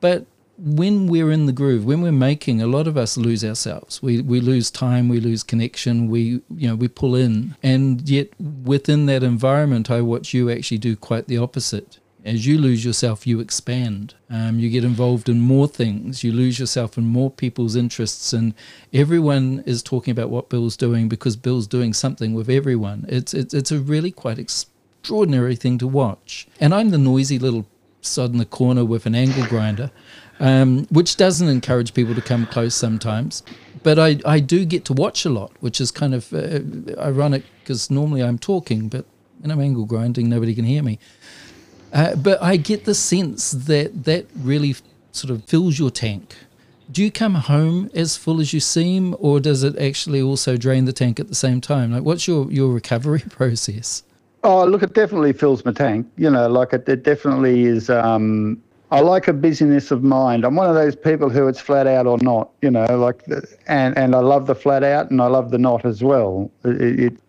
but 0.00 0.26
when 0.58 1.06
we're 1.06 1.30
in 1.30 1.46
the 1.46 1.52
groove, 1.52 1.84
when 1.84 2.00
we're 2.00 2.12
making, 2.12 2.62
a 2.62 2.66
lot 2.66 2.86
of 2.86 2.96
us 2.96 3.16
lose 3.16 3.44
ourselves. 3.44 4.02
We 4.02 4.22
we 4.22 4.40
lose 4.40 4.70
time, 4.70 5.08
we 5.08 5.20
lose 5.20 5.42
connection, 5.42 6.08
we 6.08 6.42
you 6.54 6.68
know 6.68 6.74
we 6.74 6.88
pull 6.88 7.14
in, 7.14 7.56
and 7.62 8.08
yet 8.08 8.28
within 8.40 9.06
that 9.06 9.22
environment, 9.22 9.90
I 9.90 10.00
watch 10.00 10.32
you 10.32 10.50
actually 10.50 10.78
do 10.78 10.96
quite 10.96 11.26
the 11.28 11.38
opposite. 11.38 11.98
As 12.24 12.44
you 12.44 12.58
lose 12.58 12.84
yourself, 12.84 13.24
you 13.24 13.38
expand. 13.38 14.14
Um, 14.28 14.58
you 14.58 14.68
get 14.68 14.82
involved 14.82 15.28
in 15.28 15.38
more 15.38 15.68
things. 15.68 16.24
You 16.24 16.32
lose 16.32 16.58
yourself 16.58 16.98
in 16.98 17.04
more 17.04 17.30
people's 17.30 17.76
interests, 17.76 18.32
and 18.32 18.52
everyone 18.92 19.62
is 19.64 19.80
talking 19.80 20.10
about 20.10 20.30
what 20.30 20.48
Bill's 20.48 20.76
doing 20.76 21.08
because 21.08 21.36
Bill's 21.36 21.68
doing 21.68 21.92
something 21.92 22.34
with 22.34 22.50
everyone. 22.50 23.04
It's 23.08 23.32
it's 23.32 23.54
it's 23.54 23.70
a 23.70 23.78
really 23.78 24.10
quite 24.10 24.38
extraordinary 24.38 25.54
thing 25.54 25.78
to 25.78 25.86
watch. 25.86 26.48
And 26.58 26.74
I'm 26.74 26.90
the 26.90 26.98
noisy 26.98 27.38
little 27.38 27.66
sod 28.00 28.32
in 28.32 28.38
the 28.38 28.44
corner 28.44 28.84
with 28.84 29.06
an 29.06 29.14
angle 29.14 29.46
grinder, 29.46 29.90
um, 30.40 30.86
which 30.90 31.16
doesn't 31.16 31.48
encourage 31.48 31.94
people 31.94 32.14
to 32.14 32.22
come 32.22 32.46
close 32.46 32.74
sometimes. 32.74 33.42
But 33.82 33.98
I, 33.98 34.18
I 34.24 34.40
do 34.40 34.64
get 34.64 34.84
to 34.86 34.92
watch 34.92 35.24
a 35.24 35.30
lot, 35.30 35.52
which 35.60 35.80
is 35.80 35.90
kind 35.90 36.14
of 36.14 36.32
uh, 36.32 36.60
ironic 37.00 37.44
because 37.62 37.90
normally 37.90 38.22
I'm 38.22 38.38
talking, 38.38 38.88
but 38.88 39.04
when 39.38 39.50
I'm 39.50 39.60
angle 39.60 39.84
grinding, 39.84 40.28
nobody 40.28 40.54
can 40.54 40.64
hear 40.64 40.82
me. 40.82 40.98
Uh, 41.92 42.16
but 42.16 42.42
I 42.42 42.56
get 42.56 42.84
the 42.84 42.94
sense 42.94 43.52
that 43.52 44.04
that 44.04 44.26
really 44.36 44.74
sort 45.12 45.30
of 45.30 45.44
fills 45.44 45.78
your 45.78 45.90
tank. 45.90 46.34
do 46.90 47.02
you 47.02 47.10
come 47.10 47.34
home 47.34 47.90
as 47.94 48.16
full 48.16 48.40
as 48.40 48.52
you 48.52 48.60
seem, 48.60 49.16
or 49.18 49.40
does 49.40 49.62
it 49.62 49.76
actually 49.78 50.22
also 50.22 50.56
drain 50.56 50.84
the 50.84 50.92
tank 50.92 51.18
at 51.18 51.28
the 51.28 51.34
same 51.34 51.60
time? 51.60 51.92
Like, 51.92 52.04
what's 52.04 52.28
your 52.28 52.50
your 52.50 52.72
recovery 52.72 53.20
process? 53.30 54.02
Oh, 54.44 54.64
look, 54.64 54.82
it 54.82 54.94
definitely 54.94 55.32
fills 55.32 55.64
my 55.64 55.72
tank. 55.72 56.06
You 56.16 56.30
know, 56.30 56.48
like 56.48 56.72
it, 56.72 56.88
it 56.88 57.02
definitely 57.02 57.64
is. 57.64 57.90
Um, 57.90 58.62
I 58.90 59.00
like 59.00 59.26
a 59.26 59.32
busyness 59.32 59.90
of 59.90 60.02
mind. 60.02 60.44
I'm 60.44 60.54
one 60.54 60.68
of 60.68 60.74
those 60.74 60.94
people 60.94 61.28
who 61.28 61.48
it's 61.48 61.60
flat 61.60 61.86
out 61.86 62.06
or 62.06 62.18
not. 62.18 62.50
You 62.62 62.70
know, 62.70 62.84
like, 62.98 63.24
and 63.66 63.96
and 63.98 64.14
I 64.14 64.20
love 64.20 64.46
the 64.46 64.54
flat 64.54 64.84
out 64.84 65.10
and 65.10 65.20
I 65.20 65.26
love 65.26 65.50
the 65.50 65.58
not 65.58 65.84
as 65.84 66.04
well. 66.04 66.50
It, 66.64 67.00
it 67.00 67.20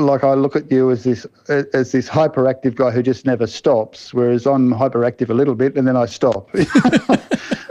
like 0.00 0.24
I 0.24 0.34
look 0.34 0.56
at 0.56 0.70
you 0.70 0.90
as 0.90 1.04
this 1.04 1.26
as 1.48 1.92
this 1.92 2.08
hyperactive 2.08 2.76
guy 2.76 2.90
who 2.90 3.02
just 3.02 3.26
never 3.26 3.46
stops, 3.46 4.14
whereas 4.14 4.46
I'm 4.46 4.72
hyperactive 4.72 5.30
a 5.30 5.34
little 5.34 5.54
bit 5.54 5.76
and 5.76 5.86
then 5.86 5.96
I 5.96 6.06
stop. 6.06 6.48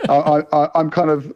I, 0.09 0.43
I, 0.51 0.69
I'm 0.75 0.89
kind 0.89 1.09
of 1.09 1.33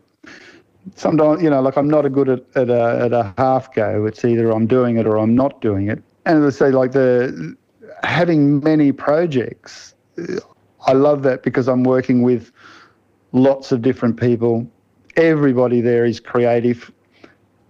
sometimes 0.96 1.42
you 1.42 1.50
know 1.50 1.62
like 1.62 1.78
I'm 1.78 1.90
not 1.90 2.06
a 2.06 2.10
good 2.10 2.30
at, 2.30 2.44
at 2.56 2.70
a 2.70 3.00
at 3.06 3.14
a 3.14 3.34
half 3.38 3.74
go. 3.74 4.06
It's 4.06 4.26
either 4.26 4.52
I'm 4.52 4.68
doing 4.68 4.98
it 4.98 5.08
or 5.08 5.18
I'm 5.18 5.36
not 5.36 5.62
doing 5.62 5.90
it. 5.90 6.04
And 6.26 6.44
as 6.44 6.56
I 6.56 6.66
say, 6.68 6.72
like 6.72 6.92
the 6.92 7.56
having 8.04 8.60
many 8.60 8.92
projects, 8.92 9.96
I 10.86 10.94
love 10.94 11.24
that 11.24 11.44
because 11.44 11.68
I'm 11.68 11.84
working 11.84 12.22
with 12.22 12.52
lots 13.32 13.72
of 13.72 13.82
different 13.82 14.20
people. 14.20 14.68
Everybody 15.16 15.82
there 15.82 16.06
is 16.06 16.20
creative 16.20 16.92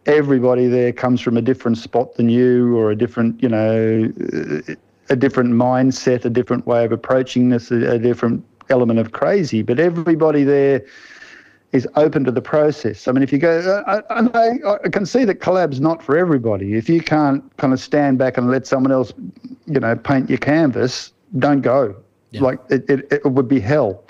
everybody 0.05 0.67
there 0.67 0.91
comes 0.91 1.21
from 1.21 1.37
a 1.37 1.41
different 1.41 1.77
spot 1.77 2.15
than 2.15 2.29
you 2.29 2.77
or 2.77 2.91
a 2.91 2.95
different, 2.95 3.41
you 3.41 3.49
know, 3.49 4.11
a 5.09 5.15
different 5.15 5.53
mindset, 5.53 6.25
a 6.25 6.29
different 6.29 6.65
way 6.65 6.85
of 6.85 6.91
approaching 6.91 7.49
this, 7.49 7.71
a, 7.71 7.99
different 7.99 8.43
element 8.69 8.99
of 8.99 9.11
crazy. 9.11 9.61
But 9.61 9.79
everybody 9.79 10.43
there 10.43 10.83
is 11.71 11.87
open 11.95 12.23
to 12.25 12.31
the 12.31 12.41
process. 12.41 13.07
I 13.07 13.11
mean, 13.11 13.23
if 13.23 13.31
you 13.31 13.39
go, 13.39 13.59
uh, 13.59 13.91
uh, 13.91 14.01
I, 14.35 14.39
I, 14.39 14.75
I, 14.85 14.89
can 14.89 15.05
see 15.05 15.25
that 15.25 15.39
collab's 15.39 15.79
not 15.79 16.03
for 16.03 16.17
everybody. 16.17 16.75
If 16.75 16.87
you 16.87 17.01
can't 17.01 17.43
kind 17.57 17.73
of 17.73 17.79
stand 17.79 18.19
back 18.19 18.37
and 18.37 18.49
let 18.49 18.67
someone 18.67 18.91
else, 18.91 19.11
you 19.65 19.79
know, 19.79 19.95
paint 19.95 20.29
your 20.29 20.37
canvas, 20.37 21.13
don't 21.39 21.61
go. 21.61 21.95
Yeah. 22.33 22.41
Like 22.41 22.59
it, 22.69 22.89
it, 22.89 23.07
it 23.11 23.25
would 23.25 23.47
be 23.47 23.59
hell 23.59 24.03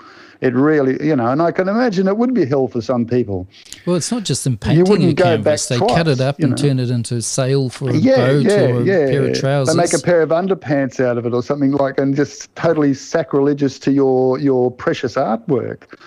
it 0.44 0.54
really, 0.54 1.02
you 1.02 1.16
know, 1.16 1.28
and 1.28 1.40
I 1.40 1.52
can 1.52 1.68
imagine 1.68 2.06
it 2.06 2.18
would 2.18 2.34
be 2.34 2.44
hell 2.44 2.68
for 2.68 2.82
some 2.82 3.06
people. 3.06 3.48
Well, 3.86 3.96
it's 3.96 4.12
not 4.12 4.24
just 4.24 4.44
them 4.44 4.58
painting 4.58 5.10
a 5.10 5.14
canvas; 5.14 5.68
Back 5.68 5.68
they 5.70 5.78
twice, 5.78 5.96
cut 5.96 6.08
it 6.08 6.20
up 6.20 6.38
and 6.38 6.50
know. 6.50 6.56
turn 6.56 6.78
it 6.78 6.90
into 6.90 7.22
sail 7.22 7.70
for 7.70 7.88
a 7.88 7.96
yeah, 7.96 8.16
boat 8.16 8.44
yeah, 8.44 8.60
or 8.60 8.82
a 8.82 8.84
yeah. 8.84 9.06
pair 9.06 9.24
of 9.24 9.40
trousers. 9.40 9.74
They 9.74 9.80
make 9.80 9.94
a 9.94 9.98
pair 9.98 10.20
of 10.20 10.28
underpants 10.28 11.02
out 11.02 11.16
of 11.16 11.24
it 11.24 11.32
or 11.32 11.42
something 11.42 11.72
like, 11.72 11.98
and 11.98 12.14
just 12.14 12.54
totally 12.56 12.92
sacrilegious 12.92 13.78
to 13.80 13.92
your 13.92 14.38
your 14.38 14.70
precious 14.70 15.14
artwork. 15.14 15.98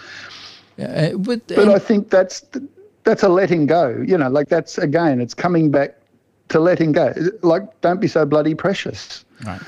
Uh, 0.80 1.18
but, 1.18 1.48
but 1.48 1.70
I 1.70 1.80
think 1.80 2.12
that's 2.12 2.46
that's 3.06 3.24
a 3.24 3.30
letting 3.30 3.66
go. 3.66 4.04
You 4.06 4.20
know, 4.20 4.30
like 4.30 4.50
that's 4.50 4.78
again, 4.78 5.20
it's 5.20 5.34
coming 5.34 5.72
back 5.72 5.98
to 6.50 6.60
letting 6.60 6.92
go. 6.92 7.12
Like, 7.42 7.82
don't 7.82 8.00
be 8.00 8.08
so 8.08 8.24
bloody 8.24 8.54
precious. 8.54 9.26
Right. 9.44 9.62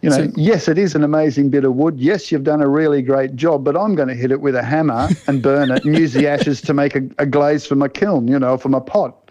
You 0.00 0.10
know, 0.10 0.16
so, 0.16 0.32
yes, 0.36 0.68
it 0.68 0.78
is 0.78 0.94
an 0.94 1.02
amazing 1.02 1.50
bit 1.50 1.64
of 1.64 1.74
wood. 1.74 1.98
Yes, 1.98 2.30
you've 2.30 2.44
done 2.44 2.62
a 2.62 2.68
really 2.68 3.02
great 3.02 3.34
job, 3.34 3.64
but 3.64 3.76
I'm 3.76 3.96
going 3.96 4.08
to 4.08 4.14
hit 4.14 4.30
it 4.30 4.40
with 4.40 4.54
a 4.54 4.62
hammer 4.62 5.08
and 5.26 5.42
burn 5.42 5.72
it 5.72 5.84
and 5.84 5.98
use 5.98 6.12
the 6.12 6.28
ashes 6.28 6.60
to 6.62 6.74
make 6.74 6.94
a, 6.94 7.02
a 7.18 7.26
glaze 7.26 7.66
for 7.66 7.74
my 7.74 7.88
kiln, 7.88 8.28
you 8.28 8.38
know, 8.38 8.56
for 8.56 8.68
my 8.68 8.78
pot. 8.78 9.30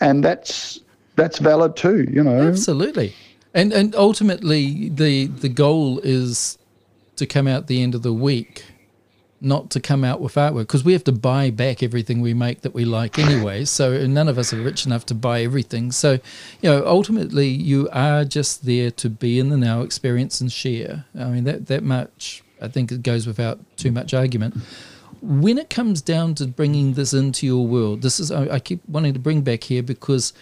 And 0.00 0.24
that's 0.24 0.80
that's 1.16 1.38
valid 1.38 1.76
too, 1.76 2.06
you 2.10 2.22
know. 2.22 2.48
Absolutely. 2.48 3.14
And 3.52 3.72
and 3.72 3.94
ultimately 3.96 4.90
the 4.90 5.26
the 5.26 5.48
goal 5.48 5.98
is 6.04 6.56
to 7.16 7.26
come 7.26 7.48
out 7.48 7.66
the 7.66 7.82
end 7.82 7.94
of 7.94 8.02
the 8.02 8.12
week 8.12 8.64
not 9.40 9.70
to 9.70 9.80
come 9.80 10.04
out 10.04 10.20
with 10.20 10.34
artwork 10.34 10.62
because 10.62 10.84
we 10.84 10.92
have 10.92 11.04
to 11.04 11.12
buy 11.12 11.50
back 11.50 11.82
everything 11.82 12.20
we 12.20 12.34
make 12.34 12.60
that 12.60 12.74
we 12.74 12.84
like 12.84 13.18
anyway. 13.18 13.64
So 13.64 14.06
none 14.06 14.28
of 14.28 14.38
us 14.38 14.52
are 14.52 14.60
rich 14.60 14.84
enough 14.84 15.06
to 15.06 15.14
buy 15.14 15.42
everything. 15.42 15.92
So, 15.92 16.12
you 16.60 16.70
know, 16.70 16.84
ultimately 16.86 17.48
you 17.48 17.88
are 17.92 18.24
just 18.24 18.66
there 18.66 18.90
to 18.92 19.08
be 19.08 19.38
in 19.38 19.48
the 19.48 19.56
now, 19.56 19.80
experience 19.80 20.40
and 20.40 20.52
share. 20.52 21.04
I 21.18 21.24
mean, 21.26 21.44
that, 21.44 21.66
that 21.66 21.82
much, 21.82 22.42
I 22.60 22.68
think 22.68 22.92
it 22.92 23.02
goes 23.02 23.26
without 23.26 23.58
too 23.76 23.90
much 23.90 24.12
argument. 24.12 24.56
When 25.22 25.58
it 25.58 25.70
comes 25.70 26.02
down 26.02 26.34
to 26.36 26.46
bringing 26.46 26.94
this 26.94 27.12
into 27.12 27.46
your 27.46 27.66
world, 27.66 28.02
this 28.02 28.20
is, 28.20 28.30
I, 28.30 28.54
I 28.54 28.58
keep 28.58 28.86
wanting 28.88 29.14
to 29.14 29.18
bring 29.18 29.42
back 29.42 29.64
here 29.64 29.82
because 29.82 30.32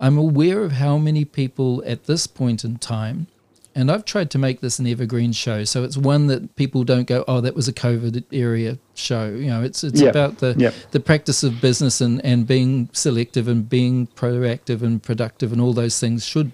I'm 0.00 0.18
aware 0.18 0.62
of 0.62 0.72
how 0.72 0.98
many 0.98 1.24
people 1.24 1.82
at 1.86 2.04
this 2.04 2.26
point 2.26 2.64
in 2.64 2.78
time 2.78 3.28
and 3.74 3.90
I've 3.90 4.04
tried 4.04 4.30
to 4.32 4.38
make 4.38 4.60
this 4.60 4.78
an 4.78 4.86
evergreen 4.86 5.32
show, 5.32 5.64
so 5.64 5.82
it's 5.84 5.96
one 5.96 6.26
that 6.26 6.56
people 6.56 6.84
don't 6.84 7.06
go, 7.06 7.24
"Oh, 7.26 7.40
that 7.40 7.54
was 7.54 7.68
a 7.68 7.72
COVID 7.72 8.24
area 8.32 8.78
show." 8.94 9.28
You 9.28 9.46
know, 9.46 9.62
it's 9.62 9.82
it's 9.82 10.00
yep. 10.00 10.10
about 10.10 10.38
the 10.38 10.54
yep. 10.58 10.74
the 10.90 11.00
practice 11.00 11.42
of 11.42 11.60
business 11.60 12.00
and 12.00 12.24
and 12.24 12.46
being 12.46 12.88
selective 12.92 13.48
and 13.48 13.68
being 13.68 14.06
proactive 14.08 14.82
and 14.82 15.02
productive, 15.02 15.52
and 15.52 15.60
all 15.60 15.72
those 15.72 15.98
things 15.98 16.24
should 16.24 16.52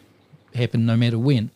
happen 0.54 0.86
no 0.86 0.96
matter 0.96 1.18
when. 1.18 1.50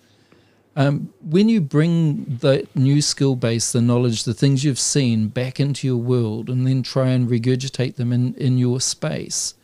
Um, 0.75 1.13
when 1.21 1.49
you 1.49 1.61
bring 1.61 2.39
the 2.41 2.67
new 2.75 3.03
skill 3.03 3.37
base, 3.37 3.73
the 3.73 3.83
knowledge, 3.83 4.25
the 4.25 4.33
things 4.33 4.65
you've 4.65 4.79
seen 4.79 5.29
back 5.29 5.61
into 5.61 5.87
your 5.87 5.99
world, 5.99 6.49
and 6.49 6.67
then 6.67 6.83
try 6.83 7.09
and 7.09 7.29
regurgitate 7.29 7.97
them 7.97 8.13
in 8.13 8.35
in 8.35 8.59
your 8.59 8.81
space, 8.81 9.55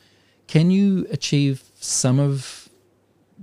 can 0.47 0.71
you 0.71 1.07
achieve 1.11 1.63
some 1.81 2.19
of 2.19 2.58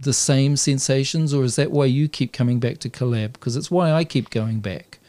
the 0.06 0.14
same 0.14 0.56
sensations, 0.56 1.34
or 1.34 1.44
is 1.44 1.58
that 1.58 1.72
why 1.72 1.86
you 1.86 2.08
keep 2.08 2.32
coming 2.32 2.60
back 2.60 2.78
to 2.80 2.90
collab? 2.90 3.34
Because 3.34 3.58
it's 3.58 3.70
why 3.70 3.92
I 3.92 4.06
keep 4.06 4.30
going 4.30 4.62
back. 4.62 5.00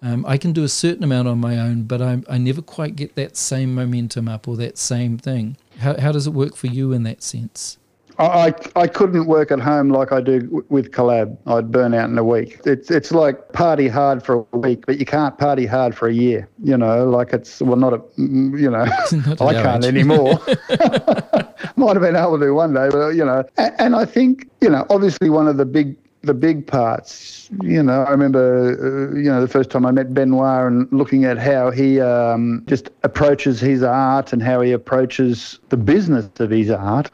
Um, 0.00 0.24
I 0.26 0.36
can 0.36 0.52
do 0.52 0.64
a 0.64 0.68
certain 0.68 1.04
amount 1.04 1.28
on 1.28 1.38
my 1.38 1.58
own, 1.58 1.84
but 1.84 2.00
I, 2.00 2.22
I 2.28 2.38
never 2.38 2.62
quite 2.62 2.96
get 2.96 3.14
that 3.16 3.36
same 3.36 3.74
momentum 3.74 4.28
up 4.28 4.48
or 4.48 4.56
that 4.56 4.78
same 4.78 5.18
thing. 5.18 5.56
How, 5.78 5.98
how 6.00 6.12
does 6.12 6.26
it 6.26 6.32
work 6.32 6.56
for 6.56 6.66
you 6.66 6.92
in 6.92 7.02
that 7.04 7.22
sense? 7.22 7.78
I, 8.18 8.54
I 8.76 8.86
couldn't 8.86 9.26
work 9.26 9.50
at 9.50 9.60
home 9.60 9.90
like 9.90 10.12
I 10.12 10.20
do 10.20 10.64
with 10.68 10.90
collab. 10.90 11.36
I'd 11.46 11.70
burn 11.70 11.94
out 11.94 12.10
in 12.10 12.18
a 12.18 12.24
week. 12.24 12.60
It's 12.64 12.90
it's 12.90 13.12
like 13.12 13.52
party 13.52 13.88
hard 13.88 14.22
for 14.22 14.46
a 14.52 14.56
week, 14.56 14.86
but 14.86 14.98
you 14.98 15.06
can't 15.06 15.36
party 15.38 15.66
hard 15.66 15.96
for 15.96 16.08
a 16.08 16.12
year. 16.12 16.48
You 16.62 16.76
know, 16.76 17.08
like 17.08 17.32
it's 17.32 17.60
well, 17.60 17.76
not 17.76 17.94
a 17.94 18.02
you 18.16 18.70
know, 18.70 18.82
I 19.40 19.54
can't 19.54 19.84
anymore. 19.84 20.40
Might 21.76 21.96
have 21.96 22.02
been 22.02 22.16
able 22.16 22.38
to 22.38 22.46
do 22.46 22.54
one 22.54 22.74
day, 22.74 22.88
but 22.90 23.10
you 23.10 23.24
know, 23.24 23.44
and, 23.56 23.74
and 23.78 23.96
I 23.96 24.04
think 24.04 24.48
you 24.60 24.68
know, 24.68 24.86
obviously 24.90 25.30
one 25.30 25.48
of 25.48 25.56
the 25.56 25.64
big 25.64 25.96
the 26.22 26.34
big 26.34 26.66
parts. 26.66 27.50
You 27.62 27.82
know, 27.82 28.02
I 28.02 28.10
remember, 28.10 29.10
uh, 29.12 29.16
you 29.16 29.24
know, 29.24 29.40
the 29.40 29.48
first 29.48 29.70
time 29.70 29.84
I 29.84 29.90
met 29.90 30.14
Benoit 30.14 30.66
and 30.66 30.90
looking 30.92 31.24
at 31.24 31.38
how 31.38 31.70
he 31.70 32.00
um, 32.00 32.62
just 32.66 32.90
approaches 33.02 33.60
his 33.60 33.82
art 33.82 34.32
and 34.32 34.42
how 34.42 34.60
he 34.60 34.72
approaches 34.72 35.58
the 35.68 35.76
business 35.76 36.28
of 36.38 36.50
his 36.50 36.70
art. 36.70 37.10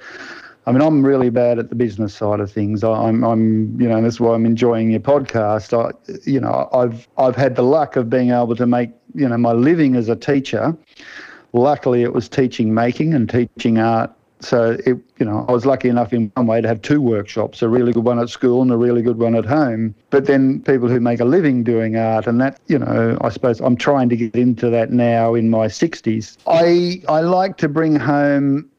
I 0.69 0.71
mean, 0.71 0.83
I'm 0.83 1.03
really 1.03 1.31
bad 1.31 1.59
at 1.59 1.71
the 1.71 1.75
business 1.75 2.15
side 2.15 2.41
of 2.41 2.53
things. 2.53 2.85
I'm, 2.85 3.25
I'm, 3.25 3.81
you 3.81 3.89
know, 3.89 4.03
that's 4.03 4.21
why 4.21 4.35
I'm 4.35 4.45
enjoying 4.45 4.91
your 4.91 5.01
podcast. 5.01 5.73
I, 5.73 5.97
you 6.27 6.39
know, 6.39 6.69
I've, 6.75 7.09
I've 7.17 7.37
had 7.37 7.57
the 7.57 7.63
luck 7.63 7.97
of 7.97 8.11
being 8.11 8.33
able 8.33 8.55
to 8.55 8.67
make, 8.67 8.91
you 9.15 9.27
know, 9.27 9.39
my 9.39 9.53
living 9.53 9.97
as 9.97 10.11
a 10.11 10.17
teacher. 10.17 10.77
Luckily, 11.55 12.03
it 12.03 12.13
was 12.13 12.29
teaching 12.29 12.75
making 12.75 13.15
and 13.15 13.31
teaching 13.31 13.79
art. 13.79 14.13
So, 14.41 14.77
it, 14.85 14.99
you 15.19 15.25
know, 15.25 15.47
I 15.49 15.53
was 15.53 15.65
lucky 15.65 15.89
enough 15.89 16.13
in 16.13 16.31
one 16.35 16.47
way 16.47 16.61
to 16.61 16.69
have 16.69 16.83
two 16.83 17.01
workshops, 17.01 17.63
a 17.63 17.69
really 17.71 17.95
good 17.95 18.05
one 18.05 18.19
at 18.19 18.29
school 18.29 18.61
and 18.61 18.71
a 18.71 18.77
really 18.77 19.01
good 19.01 19.19
one 19.19 19.35
at 19.37 19.47
home. 19.47 19.95
But 20.11 20.27
then 20.27 20.61
people 20.61 20.87
who 20.89 21.01
make 21.01 21.21
a 21.21 21.25
living 21.25 21.65
doing 21.65 21.97
art, 21.97 22.27
and 22.27 22.43
that, 22.43 22.61
you 22.67 22.79
know, 22.79 23.17
I 23.23 23.31
suppose 23.31 23.59
I'm 23.61 23.77
trying 23.77 24.11
to 24.11 24.17
get 24.17 24.37
into 24.37 24.69
that 24.69 24.93
now 24.93 25.33
in 25.33 25.49
my 25.49 25.67
60s. 25.67 26.37
I, 26.47 27.01
I 27.11 27.23
like 27.23 27.57
to 27.57 27.71
bring 27.71 27.97
home 27.97 28.71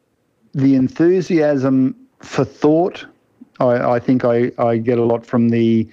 the 0.59 0.75
enthusiasm 0.75 1.95
for 2.19 2.45
thought, 2.45 3.05
I, 3.59 3.95
I 3.95 3.99
think 3.99 4.25
I, 4.25 4.51
I 4.57 4.77
get 4.77 4.97
a 4.97 5.05
lot 5.05 5.25
from 5.25 5.49
the 5.49 5.87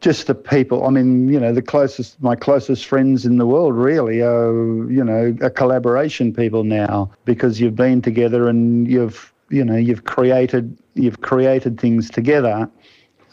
just 0.00 0.26
the 0.26 0.34
people. 0.34 0.86
I 0.86 0.90
mean, 0.90 1.28
you 1.28 1.40
know, 1.40 1.52
the 1.52 1.62
closest, 1.62 2.22
my 2.22 2.36
closest 2.36 2.84
friends 2.84 3.24
in 3.24 3.38
the 3.38 3.46
world 3.46 3.74
really 3.74 4.20
are, 4.20 4.52
you 4.90 5.02
know, 5.02 5.34
a 5.40 5.48
collaboration 5.48 6.34
people 6.34 6.62
now 6.62 7.10
because 7.24 7.58
you've 7.58 7.76
been 7.76 8.02
together 8.02 8.46
and 8.46 8.86
you've, 8.86 9.32
you 9.48 9.64
know, 9.64 9.76
you've 9.76 10.04
created, 10.04 10.76
you've 10.94 11.22
created 11.22 11.80
things 11.80 12.10
together 12.10 12.68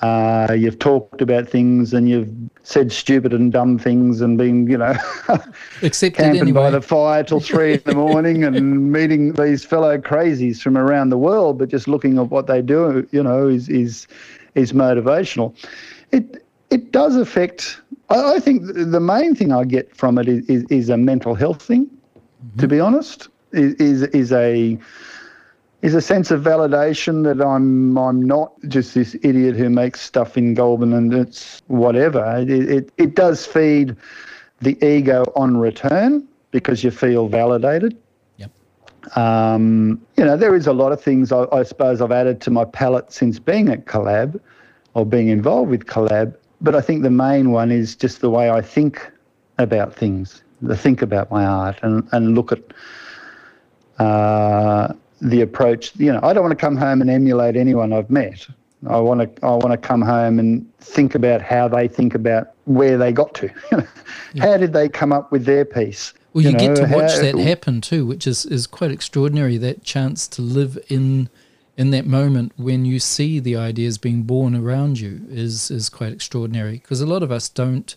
uh, 0.02 0.54
you've 0.58 0.80
talked 0.80 1.22
about 1.22 1.48
things 1.48 1.94
and 1.94 2.10
you've 2.10 2.30
said 2.64 2.92
stupid 2.92 3.34
and 3.34 3.52
dumb 3.52 3.78
things 3.78 4.20
and 4.20 4.38
been, 4.38 4.68
you 4.68 4.78
know, 4.78 4.96
camping 5.82 6.42
anyway. 6.42 6.52
by 6.52 6.70
the 6.72 6.82
fire 6.82 7.24
till 7.24 7.40
three 7.40 7.74
in 7.74 7.82
the 7.86 7.94
morning 7.94 8.44
and 8.44 8.92
meeting 8.92 9.34
these 9.34 9.64
fellow 9.64 9.98
crazies 10.00 10.60
from 10.60 10.76
around 10.76 11.10
the 11.10 11.18
world, 11.18 11.60
but 11.60 11.70
just 11.70 11.88
looking 11.88 12.18
at 12.18 12.30
what 12.30 12.48
they 12.48 12.62
do, 12.62 13.08
you 13.12 13.22
know, 13.22 13.48
is 13.48 13.70
is 13.70 14.08
is 14.56 14.74
motivational. 14.74 15.56
It 16.12 16.44
it 16.72 16.92
does 16.92 17.16
affect. 17.16 17.80
I, 18.10 18.36
I 18.36 18.40
think 18.40 18.64
the 18.66 19.00
main 19.00 19.36
thing 19.36 19.52
I 19.52 19.66
get 19.66 19.96
from 19.96 20.18
it 20.18 20.28
is 20.28 20.50
is, 20.50 20.64
is 20.70 20.90
a 20.90 20.98
mental 20.98 21.36
health 21.36 21.62
thing. 21.62 21.86
Mm-hmm. 21.86 22.60
To 22.60 22.68
be 22.68 22.80
honest, 22.80 23.28
is 23.52 23.76
is, 23.76 24.02
is 24.04 24.32
a 24.32 24.80
is 25.82 25.96
a 25.96 26.02
sense 26.02 26.30
of 26.30 26.44
validation 26.44 27.24
that 27.24 27.44
I'm 27.46 27.98
I'm 27.98 28.22
not 28.22 28.54
just 28.68 28.94
this 28.94 29.16
idiot 29.24 29.56
who 29.56 29.70
makes 29.70 30.02
stuff 30.02 30.38
in 30.38 30.54
Goulburn 30.54 30.94
and 30.94 31.14
it's 31.14 31.62
whatever. 31.68 32.38
It, 32.38 32.50
it, 32.50 32.92
it 32.98 33.16
does 33.16 33.46
feed 33.46 33.96
the 34.62 34.78
ego 34.86 35.24
on 35.36 35.58
return 35.58 36.28
because 36.52 36.84
you 36.84 36.92
feel 36.92 37.28
validated. 37.28 37.98
Yep. 38.38 39.18
Um, 39.18 40.00
you 40.18 40.26
know, 40.26 40.38
there 40.38 40.56
is 40.56 40.68
a 40.68 40.74
lot 40.74 40.92
of 40.92 41.02
things 41.02 41.32
I, 41.32 41.46
I, 41.52 41.64
suppose 41.64 42.02
I've 42.02 42.12
added 42.12 42.42
to 42.42 42.52
my 42.52 42.66
palette 42.66 43.12
since 43.12 43.40
being 43.40 43.70
at 43.70 43.86
Collab 43.86 44.40
or 44.94 45.06
being 45.06 45.30
involved 45.30 45.72
with 45.72 45.86
Collab. 45.86 46.36
But 46.60 46.76
I 46.76 46.82
think 46.82 47.02
the 47.02 47.10
main 47.10 47.52
one 47.52 47.72
is 47.72 47.96
just 47.96 48.22
the 48.22 48.30
way 48.30 48.52
I 48.52 48.62
think 48.62 49.10
about 49.58 49.96
things, 49.96 50.44
the 50.62 50.78
think 50.78 51.02
about 51.02 51.32
my 51.32 51.44
art 51.44 51.80
and, 51.82 52.08
and 52.12 52.36
look 52.36 52.52
at 52.52 52.62
uh, 53.98 54.94
the 55.22 55.42
approach. 55.42 55.92
You 55.96 56.12
know, 56.14 56.20
I 56.24 56.34
don't 56.34 56.44
want 56.44 56.58
to 56.58 56.62
come 56.62 56.76
home 56.76 57.02
and 57.02 57.10
emulate 57.10 57.56
anyone 57.56 57.94
I've 57.94 58.10
met. 58.10 58.48
I 58.88 58.98
want 58.98 59.22
to 59.22 59.46
I 59.46 59.52
want 59.52 59.72
to 59.72 59.78
come 59.78 60.02
home 60.02 60.40
and 60.40 60.66
think 60.80 61.14
about 61.14 61.42
how 61.42 61.68
they 61.68 61.88
think 61.88 62.16
about 62.16 62.52
where 62.66 62.98
they 62.98 63.12
got 63.12 63.34
to. 63.36 63.50
yeah. 64.34 64.46
How 64.46 64.58
did 64.58 64.74
they 64.74 64.90
come 64.90 65.14
up 65.14 65.32
with 65.32 65.46
their 65.46 65.66
piece? 65.66 66.14
Well, 66.34 66.44
you, 66.44 66.52
you 66.52 66.58
know, 66.58 66.76
get 66.76 66.76
to 66.78 66.96
watch 66.96 67.14
how, 67.14 67.22
that 67.22 67.38
happen 67.38 67.82
too, 67.82 68.06
which 68.06 68.26
is, 68.26 68.46
is 68.46 68.66
quite 68.66 68.92
extraordinary. 68.92 69.58
That 69.58 69.84
chance 69.84 70.28
to 70.30 70.42
live 70.42 70.80
in 70.88 71.30
in 71.78 71.92
that 71.92 72.06
moment 72.06 72.54
when 72.58 72.86
you 72.86 73.00
see 73.00 73.40
the 73.40 73.56
ideas 73.56 73.98
being 73.98 74.24
born 74.24 74.56
around 74.56 75.00
you 75.00 75.22
is 75.30 75.70
is 75.70 75.90
quite 75.90 76.12
extraordinary. 76.12 76.74
Because 76.74 77.02
a 77.02 77.08
lot 77.08 77.22
of 77.22 77.32
us 77.32 77.50
don't 77.50 77.96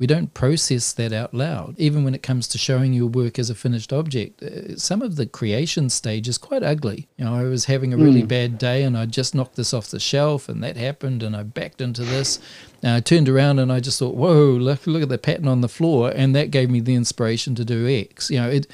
we 0.00 0.06
don't 0.06 0.32
process 0.32 0.94
that 0.94 1.12
out 1.12 1.34
loud. 1.34 1.78
Even 1.78 2.04
when 2.04 2.14
it 2.14 2.22
comes 2.22 2.48
to 2.48 2.58
showing 2.58 2.94
your 2.94 3.06
work 3.06 3.38
as 3.38 3.50
a 3.50 3.54
finished 3.54 3.92
object, 3.92 4.42
uh, 4.42 4.74
some 4.76 5.02
of 5.02 5.16
the 5.16 5.26
creation 5.26 5.90
stage 5.90 6.26
is 6.26 6.38
quite 6.38 6.62
ugly. 6.62 7.06
You 7.18 7.26
know, 7.26 7.34
I 7.34 7.42
was 7.42 7.66
having 7.66 7.92
a 7.92 7.98
really 7.98 8.22
mm. 8.22 8.28
bad 8.28 8.56
day 8.56 8.82
and 8.82 8.96
I 8.96 9.04
just 9.04 9.34
knocked 9.34 9.56
this 9.56 9.74
off 9.74 9.90
the 9.90 10.00
shelf 10.00 10.48
and 10.48 10.64
that 10.64 10.78
happened 10.78 11.22
and 11.22 11.36
I 11.36 11.42
backed 11.42 11.82
into 11.82 12.02
this. 12.02 12.40
And 12.82 12.92
I 12.92 13.00
turned 13.00 13.28
around 13.28 13.58
and 13.58 13.70
I 13.70 13.80
just 13.80 13.98
thought, 13.98 14.16
whoa, 14.16 14.52
look, 14.52 14.86
look 14.86 15.02
at 15.02 15.10
the 15.10 15.18
pattern 15.18 15.46
on 15.46 15.60
the 15.60 15.68
floor. 15.68 16.10
And 16.16 16.34
that 16.34 16.50
gave 16.50 16.70
me 16.70 16.80
the 16.80 16.94
inspiration 16.94 17.54
to 17.56 17.64
do 17.66 17.86
X. 17.86 18.30
You 18.30 18.40
know, 18.40 18.48
it, 18.48 18.66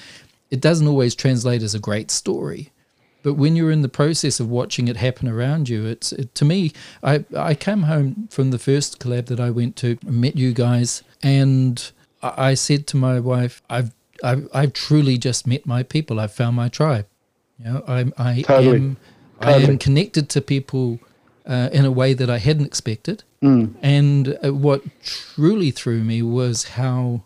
it 0.53 0.61
doesn't 0.61 0.87
always 0.87 1.17
translate 1.17 1.61
as 1.61 1.75
a 1.75 1.81
great 1.81 2.13
story 2.13 2.71
but 3.27 3.35
when 3.35 3.57
you're 3.57 3.73
in 3.73 3.83
the 3.83 3.89
process 3.89 4.39
of 4.39 4.49
watching 4.49 4.87
it 4.87 4.99
happen 4.99 5.27
around 5.27 5.69
you, 5.69 5.85
it's 5.85 6.13
it, 6.13 6.33
to 6.37 6.45
me. 6.45 6.73
I 7.03 7.25
I 7.37 7.55
came 7.57 7.83
home 7.83 8.29
from 8.31 8.53
the 8.53 8.59
first 8.59 9.01
collab 9.01 9.27
that 9.27 9.41
I 9.41 9.51
went 9.51 9.75
to, 9.79 9.99
met 10.05 10.37
you 10.37 10.53
guys, 10.53 11.03
and 11.25 11.91
I 12.23 12.55
said 12.55 12.87
to 12.87 12.97
my 12.97 13.19
wife, 13.19 13.63
"I've 13.69 13.93
I've, 14.23 14.49
I've 14.55 14.73
truly 14.73 15.19
just 15.19 15.45
met 15.45 15.67
my 15.67 15.83
people. 15.83 16.21
I've 16.21 16.35
found 16.35 16.55
my 16.55 16.69
tribe. 16.69 17.09
You 17.59 17.65
know, 17.65 17.85
I 17.89 18.13
I 18.17 18.43
totally. 18.43 18.77
am 18.77 18.97
totally. 19.41 19.65
I 19.65 19.71
am 19.71 19.79
connected 19.79 20.29
to 20.29 20.41
people 20.41 21.01
uh, 21.45 21.69
in 21.73 21.85
a 21.85 21.91
way 21.91 22.15
that 22.15 22.31
I 22.31 22.39
hadn't 22.39 22.67
expected. 22.67 23.25
Mm. 23.43 23.75
And 23.83 24.39
uh, 24.45 24.55
what 24.55 24.83
truly 25.03 25.73
threw 25.73 26.05
me 26.05 26.23
was 26.23 26.65
how 26.79 27.25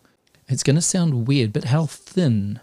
it's 0.48 0.62
going 0.62 0.76
to 0.76 0.82
sound 0.96 1.28
weird, 1.28 1.52
but 1.52 1.64
how 1.64 1.84
thin 1.84 2.60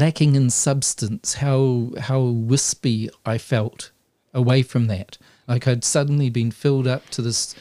lacking 0.00 0.34
in 0.34 0.50
substance, 0.50 1.34
how 1.34 1.90
how 2.00 2.20
wispy 2.20 3.10
I 3.24 3.38
felt 3.38 3.90
away 4.32 4.62
from 4.62 4.86
that. 4.86 5.18
Like 5.46 5.68
I'd 5.68 5.84
suddenly 5.84 6.30
been 6.30 6.50
filled 6.50 6.86
up 6.86 7.08
to 7.10 7.22
this 7.22 7.54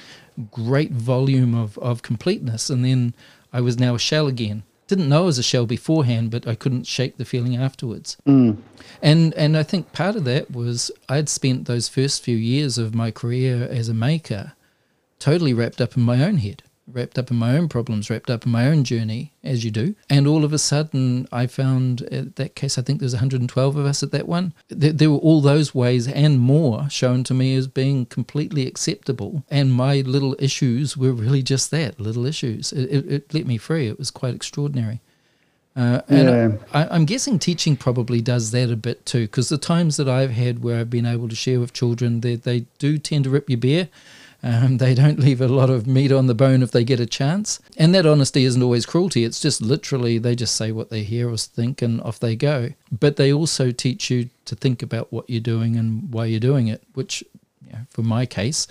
great 0.51 0.91
volume 0.91 1.53
of, 1.53 1.77
of 1.79 2.01
completeness 2.01 2.69
and 2.69 2.85
then 2.85 3.13
I 3.51 3.61
was 3.61 3.79
now 3.79 3.95
a 3.95 3.99
shell 3.99 4.27
again. 4.27 4.63
Didn't 4.87 5.09
know 5.09 5.23
I 5.23 5.25
was 5.25 5.37
a 5.37 5.43
shell 5.43 5.65
beforehand, 5.65 6.31
but 6.31 6.47
I 6.47 6.55
couldn't 6.55 6.87
shake 6.87 7.17
the 7.17 7.25
feeling 7.25 7.55
afterwards. 7.55 8.17
Mm. 8.25 8.57
And 9.01 9.33
and 9.35 9.57
I 9.57 9.63
think 9.63 9.91
part 9.91 10.15
of 10.15 10.23
that 10.25 10.51
was 10.51 10.91
I'd 11.07 11.29
spent 11.29 11.65
those 11.65 11.89
first 11.89 12.23
few 12.23 12.37
years 12.37 12.77
of 12.77 12.95
my 12.95 13.11
career 13.11 13.67
as 13.69 13.89
a 13.89 13.93
maker 13.93 14.53
totally 15.19 15.53
wrapped 15.53 15.81
up 15.81 15.97
in 15.97 16.03
my 16.03 16.23
own 16.23 16.37
head 16.37 16.63
wrapped 16.91 17.17
up 17.17 17.31
in 17.31 17.37
my 17.37 17.57
own 17.57 17.69
problems, 17.69 18.09
wrapped 18.09 18.29
up 18.29 18.45
in 18.45 18.51
my 18.51 18.67
own 18.67 18.83
journey, 18.83 19.33
as 19.43 19.63
you 19.63 19.71
do. 19.71 19.95
And 20.09 20.27
all 20.27 20.43
of 20.43 20.53
a 20.53 20.57
sudden, 20.57 21.27
I 21.31 21.47
found 21.47 22.01
at 22.03 22.35
that 22.37 22.55
case, 22.55 22.77
I 22.77 22.81
think 22.81 22.99
there's 22.99 23.13
112 23.13 23.75
of 23.75 23.85
us 23.85 24.03
at 24.03 24.11
that 24.11 24.27
one. 24.27 24.53
There, 24.69 24.91
there, 24.91 25.11
were 25.11 25.17
all 25.17 25.41
those 25.41 25.73
ways 25.75 26.07
and 26.07 26.39
more 26.39 26.89
shown 26.89 27.23
to 27.25 27.33
me 27.33 27.55
as 27.55 27.67
being 27.67 28.05
completely 28.05 28.67
acceptable. 28.67 29.43
And 29.49 29.71
my 29.71 30.01
little 30.01 30.35
issues 30.39 30.97
were 30.97 31.11
really 31.11 31.43
just 31.43 31.71
that 31.71 31.99
little 31.99 32.25
issues. 32.25 32.71
It, 32.73 32.89
it, 32.89 33.11
it 33.11 33.33
let 33.33 33.45
me 33.45 33.57
free. 33.57 33.87
It 33.87 33.97
was 33.97 34.11
quite 34.11 34.35
extraordinary. 34.35 35.01
Uh, 35.75 36.01
and 36.09 36.27
yeah. 36.27 36.57
I, 36.73 36.95
am 36.95 37.05
guessing 37.05 37.39
teaching 37.39 37.77
probably 37.77 38.21
does 38.21 38.51
that 38.51 38.69
a 38.69 38.75
bit 38.75 39.05
too, 39.05 39.21
because 39.21 39.49
the 39.49 39.57
times 39.57 39.97
that 39.97 40.09
I've 40.09 40.31
had 40.31 40.61
where 40.61 40.79
I've 40.79 40.89
been 40.89 41.05
able 41.05 41.29
to 41.29 41.35
share 41.35 41.59
with 41.59 41.71
children, 41.73 42.21
they, 42.21 42.35
they 42.35 42.65
do 42.79 42.97
tend 42.97 43.23
to 43.25 43.29
rip 43.29 43.49
you 43.49 43.55
bare 43.55 43.87
um, 44.41 44.77
they 44.77 44.93
don't 44.93 45.19
leave 45.19 45.41
a 45.41 45.47
lot 45.47 45.69
of 45.69 45.85
meat 45.85 46.11
on 46.11 46.27
the 46.27 46.33
bone 46.33 46.63
if 46.63 46.71
they 46.71 46.83
get 46.83 46.99
a 46.99 47.05
chance. 47.05 47.59
And 47.77 47.93
that 47.93 48.05
honesty 48.05 48.45
isn't 48.45 48.61
always 48.61 48.85
cruelty. 48.85 49.23
It's 49.23 49.39
just 49.39 49.61
literally 49.61 50.17
they 50.17 50.35
just 50.35 50.55
say 50.55 50.71
what 50.71 50.89
they 50.89 51.03
hear 51.03 51.29
or 51.29 51.37
think 51.37 51.81
and 51.81 51.99
off 52.01 52.19
they 52.19 52.35
go. 52.35 52.69
But 52.91 53.17
they 53.17 53.33
also 53.33 53.71
teach 53.71 54.09
you 54.09 54.29
to 54.45 54.55
think 54.55 54.81
about 54.81 55.11
what 55.11 55.29
you're 55.29 55.41
doing 55.41 55.75
and 55.75 56.11
why 56.13 56.25
you're 56.25 56.39
doing 56.39 56.67
it, 56.67 56.83
which, 56.93 57.23
you 57.65 57.73
know, 57.73 57.79
for 57.89 58.01
my 58.01 58.25
case, 58.25 58.67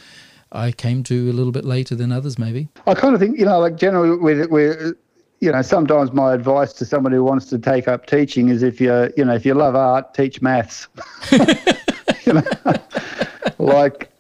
I 0.51 0.73
came 0.73 1.03
to 1.05 1.31
a 1.31 1.35
little 1.35 1.53
bit 1.53 1.67
later 1.67 1.95
than 1.95 2.13
others, 2.13 2.39
maybe. 2.39 2.69
I 2.87 2.95
kind 2.95 3.15
of 3.15 3.21
think, 3.21 3.39
you 3.39 3.45
know, 3.45 3.59
like 3.59 3.77
generally 3.77 4.17
with, 4.17 4.51
with 4.51 4.97
you 5.41 5.53
know, 5.53 5.61
sometimes 5.61 6.13
my 6.13 6.33
advice 6.33 6.73
to 6.75 6.87
somebody 6.87 7.17
who 7.17 7.25
wants 7.25 7.47
to 7.47 7.59
take 7.59 7.87
up 7.87 8.07
teaching 8.07 8.49
is 8.49 8.63
if 8.63 8.81
you, 8.81 9.13
you 9.17 9.25
know, 9.25 9.35
if 9.35 9.45
you 9.45 9.53
love 9.53 9.77
art, 9.77 10.15
teach 10.15 10.41
maths. 10.41 10.89
you 12.25 12.33
know, 12.33 12.43
like 13.59 14.11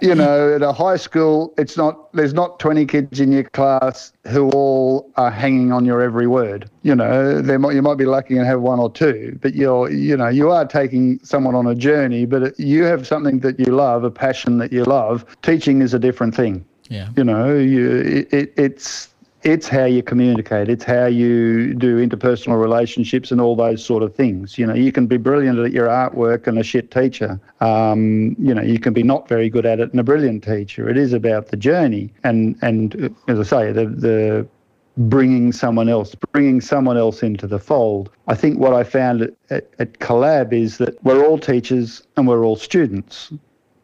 you 0.00 0.14
know, 0.14 0.54
at 0.54 0.62
a 0.62 0.72
high 0.72 0.96
school, 0.96 1.54
it's 1.58 1.76
not 1.76 2.12
there's 2.12 2.34
not 2.34 2.58
20 2.58 2.86
kids 2.86 3.20
in 3.20 3.32
your 3.32 3.44
class 3.44 4.12
who 4.26 4.50
all 4.50 5.10
are 5.16 5.30
hanging 5.30 5.72
on 5.72 5.84
your 5.84 6.00
every 6.02 6.26
word. 6.26 6.70
You 6.82 6.94
know, 6.94 7.40
there 7.40 7.58
might, 7.58 7.74
you 7.74 7.82
might 7.82 7.98
be 7.98 8.06
lucky 8.06 8.36
and 8.36 8.46
have 8.46 8.60
one 8.60 8.78
or 8.78 8.90
two, 8.90 9.38
but 9.42 9.54
you're 9.54 9.90
you 9.90 10.16
know 10.16 10.28
you 10.28 10.50
are 10.50 10.64
taking 10.64 11.20
someone 11.22 11.54
on 11.54 11.66
a 11.66 11.74
journey. 11.74 12.24
But 12.24 12.58
you 12.58 12.84
have 12.84 13.06
something 13.06 13.40
that 13.40 13.60
you 13.60 13.66
love, 13.66 14.04
a 14.04 14.10
passion 14.10 14.58
that 14.58 14.72
you 14.72 14.84
love. 14.84 15.24
Teaching 15.42 15.82
is 15.82 15.94
a 15.94 15.98
different 15.98 16.34
thing. 16.34 16.64
Yeah. 16.88 17.08
You 17.16 17.24
know, 17.24 17.54
you 17.54 18.26
it, 18.32 18.52
it's 18.56 19.09
it's 19.42 19.68
how 19.68 19.84
you 19.84 20.02
communicate. 20.02 20.68
It's 20.68 20.84
how 20.84 21.06
you 21.06 21.74
do 21.74 22.04
interpersonal 22.06 22.60
relationships 22.60 23.30
and 23.30 23.40
all 23.40 23.56
those 23.56 23.84
sort 23.84 24.02
of 24.02 24.14
things. 24.14 24.58
You 24.58 24.66
know, 24.66 24.74
you 24.74 24.92
can 24.92 25.06
be 25.06 25.16
brilliant 25.16 25.58
at 25.58 25.72
your 25.72 25.88
artwork 25.88 26.46
and 26.46 26.58
a 26.58 26.62
shit 26.62 26.90
teacher. 26.90 27.40
Um, 27.60 28.36
you 28.38 28.54
know, 28.54 28.62
you 28.62 28.78
can 28.78 28.92
be 28.92 29.02
not 29.02 29.28
very 29.28 29.48
good 29.48 29.64
at 29.64 29.80
it 29.80 29.90
and 29.90 30.00
a 30.00 30.02
brilliant 30.02 30.44
teacher. 30.44 30.88
It 30.88 30.98
is 30.98 31.12
about 31.12 31.48
the 31.48 31.56
journey 31.56 32.12
and 32.24 32.56
and 32.62 33.14
as 33.28 33.40
I 33.40 33.42
say, 33.42 33.72
the 33.72 33.86
the 33.86 34.48
bringing 34.96 35.52
someone 35.52 35.88
else, 35.88 36.14
bringing 36.32 36.60
someone 36.60 36.98
else 36.98 37.22
into 37.22 37.46
the 37.46 37.58
fold. 37.58 38.10
I 38.28 38.34
think 38.34 38.58
what 38.58 38.74
I 38.74 38.84
found 38.84 39.22
at, 39.22 39.30
at, 39.48 39.70
at 39.78 39.92
Collab 40.00 40.52
is 40.52 40.78
that 40.78 41.02
we're 41.02 41.24
all 41.24 41.38
teachers 41.38 42.02
and 42.16 42.28
we're 42.28 42.44
all 42.44 42.56
students 42.56 43.32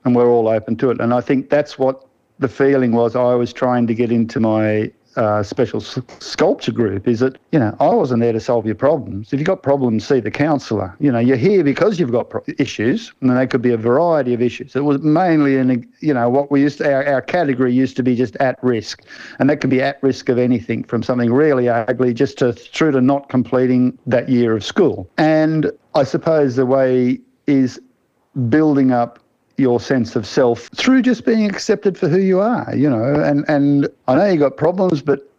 and 0.05 0.15
we're 0.15 0.29
all 0.29 0.49
open 0.49 0.77
to 0.77 0.91
it. 0.91 1.01
And 1.01 1.15
I 1.15 1.23
think 1.23 1.49
that's 1.49 1.79
what 1.79 2.07
the 2.39 2.49
feeling 2.49 2.93
was 2.93 3.17
I 3.17 3.35
was 3.35 3.53
trying 3.53 3.87
to 3.87 3.95
get 3.95 4.13
into 4.13 4.41
my 4.41 4.91
uh, 5.17 5.43
special 5.43 5.81
s- 5.81 5.99
sculpture 6.21 6.73
group 6.73 7.09
is 7.09 7.21
that, 7.21 7.39
you 7.53 7.59
know, 7.59 7.77
I 7.81 7.89
wasn't 7.89 8.21
there 8.21 8.33
to 8.33 8.41
solve 8.41 8.67
your 8.67 8.75
problems. 8.75 9.33
If 9.33 9.41
you've 9.41 9.47
got 9.47 9.63
problems, 9.63 10.07
see 10.07 10.21
the 10.21 10.31
counsellor. 10.31 10.95
You 11.01 11.11
know, 11.13 11.19
you're 11.19 11.37
here 11.37 11.65
because 11.65 11.99
you've 11.99 12.13
got 12.13 12.31
pro- 12.31 12.45
issues, 12.59 13.13
and 13.21 13.37
they 13.37 13.47
could 13.47 13.63
be 13.63 13.73
a 13.73 13.77
variety 13.77 14.35
of 14.35 14.43
issues. 14.43 14.77
It 14.77 14.85
was 14.85 15.01
mainly, 15.03 15.57
in, 15.57 15.89
you 16.01 16.15
know, 16.15 16.29
what 16.29 16.51
we 16.51 16.61
used 16.61 16.79
to, 16.79 16.93
our, 16.93 17.07
our 17.07 17.23
category 17.23 17.73
used 17.73 17.97
to 17.97 18.03
be 18.03 18.15
just 18.15 18.37
at 18.37 18.63
risk. 18.63 19.03
And 19.39 19.49
that 19.51 19.59
could 19.61 19.71
be 19.71 19.83
at 19.83 20.03
risk 20.03 20.29
of 20.29 20.39
anything 20.39 20.85
from 20.85 21.03
something 21.03 21.33
really 21.33 21.69
ugly 21.69 22.13
just 22.15 22.39
to 22.39 22.53
through 22.53 22.93
to 22.93 23.01
not 23.01 23.29
completing 23.29 23.99
that 24.07 24.29
year 24.29 24.55
of 24.57 24.65
school. 24.65 25.09
And 25.19 25.71
I 25.95 26.05
suppose 26.05 26.57
the 26.57 26.67
way 26.67 27.21
is 27.47 27.81
building 28.49 28.93
up 28.93 29.19
your 29.59 29.81
sense 29.81 30.17
of 30.17 30.27
self 30.27 30.69
through 30.75 31.03
just 31.03 31.25
being 31.25 31.49
accepted 31.49 31.97
for 31.97 32.09
who 32.09 32.19
you 32.19 32.41
are, 32.41 32.75
you 32.75 32.89
know. 32.91 33.15
And 33.21 33.45
and 33.49 33.89
I 34.09 34.15
know 34.15 34.27
you 34.27 34.39
got 34.39 34.57
problems, 34.57 35.03
but 35.03 35.31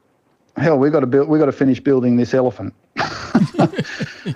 hell, 0.58 0.78
we 0.78 0.90
got 0.90 1.02
to 1.02 1.08
build, 1.08 1.30
we 1.30 1.40
got 1.40 1.46
to 1.46 1.52
finish 1.52 1.80
building 1.80 2.18
this 2.18 2.34
elephant. 2.34 2.74
and 2.96 3.78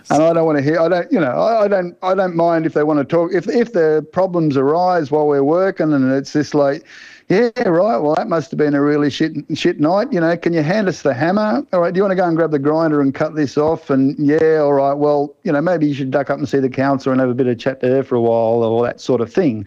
I 0.09 0.33
don't 0.33 0.45
want 0.45 0.57
to 0.57 0.63
hear. 0.63 0.79
I 0.79 0.87
don't, 0.87 1.11
you 1.11 1.19
know, 1.19 1.31
I, 1.31 1.65
I, 1.65 1.67
don't, 1.67 1.97
I 2.03 2.13
don't 2.13 2.35
mind 2.35 2.65
if 2.65 2.73
they 2.73 2.83
want 2.83 2.99
to 2.99 3.05
talk. 3.05 3.33
If 3.33 3.47
if 3.47 3.73
the 3.73 4.05
problems 4.13 4.57
arise 4.57 5.11
while 5.11 5.27
we're 5.27 5.43
working, 5.43 5.93
and 5.93 6.11
it's 6.11 6.33
just 6.33 6.53
like, 6.53 6.85
yeah, 7.31 7.69
right. 7.69 7.97
Well, 7.97 8.15
that 8.15 8.27
must 8.27 8.51
have 8.51 8.57
been 8.57 8.73
a 8.73 8.81
really 8.81 9.09
shit 9.09 9.31
shit 9.53 9.79
night. 9.79 10.11
You 10.11 10.19
know, 10.19 10.35
can 10.35 10.51
you 10.51 10.63
hand 10.63 10.89
us 10.89 11.01
the 11.01 11.13
hammer? 11.13 11.65
All 11.71 11.79
right. 11.79 11.93
Do 11.93 11.97
you 11.97 12.03
want 12.03 12.11
to 12.11 12.17
go 12.17 12.27
and 12.27 12.35
grab 12.35 12.51
the 12.51 12.59
grinder 12.59 12.99
and 12.99 13.15
cut 13.15 13.35
this 13.35 13.57
off? 13.57 13.89
And 13.89 14.17
yeah, 14.19 14.57
all 14.57 14.73
right. 14.73 14.93
Well, 14.93 15.33
you 15.43 15.53
know, 15.53 15.61
maybe 15.61 15.87
you 15.87 15.93
should 15.93 16.11
duck 16.11 16.29
up 16.29 16.39
and 16.39 16.49
see 16.49 16.59
the 16.59 16.69
counsellor 16.69 17.13
and 17.13 17.21
have 17.21 17.29
a 17.29 17.33
bit 17.33 17.47
of 17.47 17.57
chat 17.57 17.79
to 17.81 17.87
her 17.87 18.03
for 18.03 18.15
a 18.15 18.21
while, 18.21 18.63
or 18.63 18.83
that 18.85 18.99
sort 18.99 19.21
of 19.21 19.31
thing. 19.31 19.65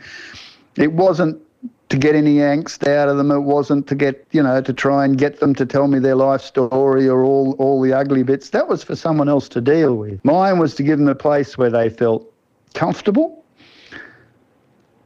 It 0.77 0.93
wasn't 0.93 1.41
to 1.89 1.97
get 1.97 2.15
any 2.15 2.37
angst 2.37 2.87
out 2.87 3.09
of 3.09 3.17
them. 3.17 3.31
It 3.31 3.41
wasn't 3.41 3.87
to 3.87 3.95
get, 3.95 4.27
you 4.33 4.43
know, 4.43 4.61
to 4.61 4.73
try 4.75 5.07
and 5.07 5.17
get 5.17 5.41
them 5.41 5.55
to 5.55 5.65
tell 5.65 5.89
me 5.89 5.99
their 6.01 6.17
life 6.17 6.43
story 6.43 7.09
or 7.09 7.23
all, 7.25 7.53
all 7.59 7.81
the 7.81 7.95
ugly 7.95 8.25
bits. 8.25 8.51
That 8.51 8.69
was 8.69 8.85
for 8.85 8.95
someone 8.95 9.31
else 9.31 9.49
to 9.51 9.63
deal 9.63 9.95
with. 9.97 10.23
Mine 10.23 10.59
was 10.59 10.75
to 10.75 10.83
give 10.83 10.99
them 10.99 11.09
a 11.09 11.15
place 11.15 11.57
where 11.57 11.71
they 11.71 11.89
felt 11.89 12.31
comfortable, 12.75 13.43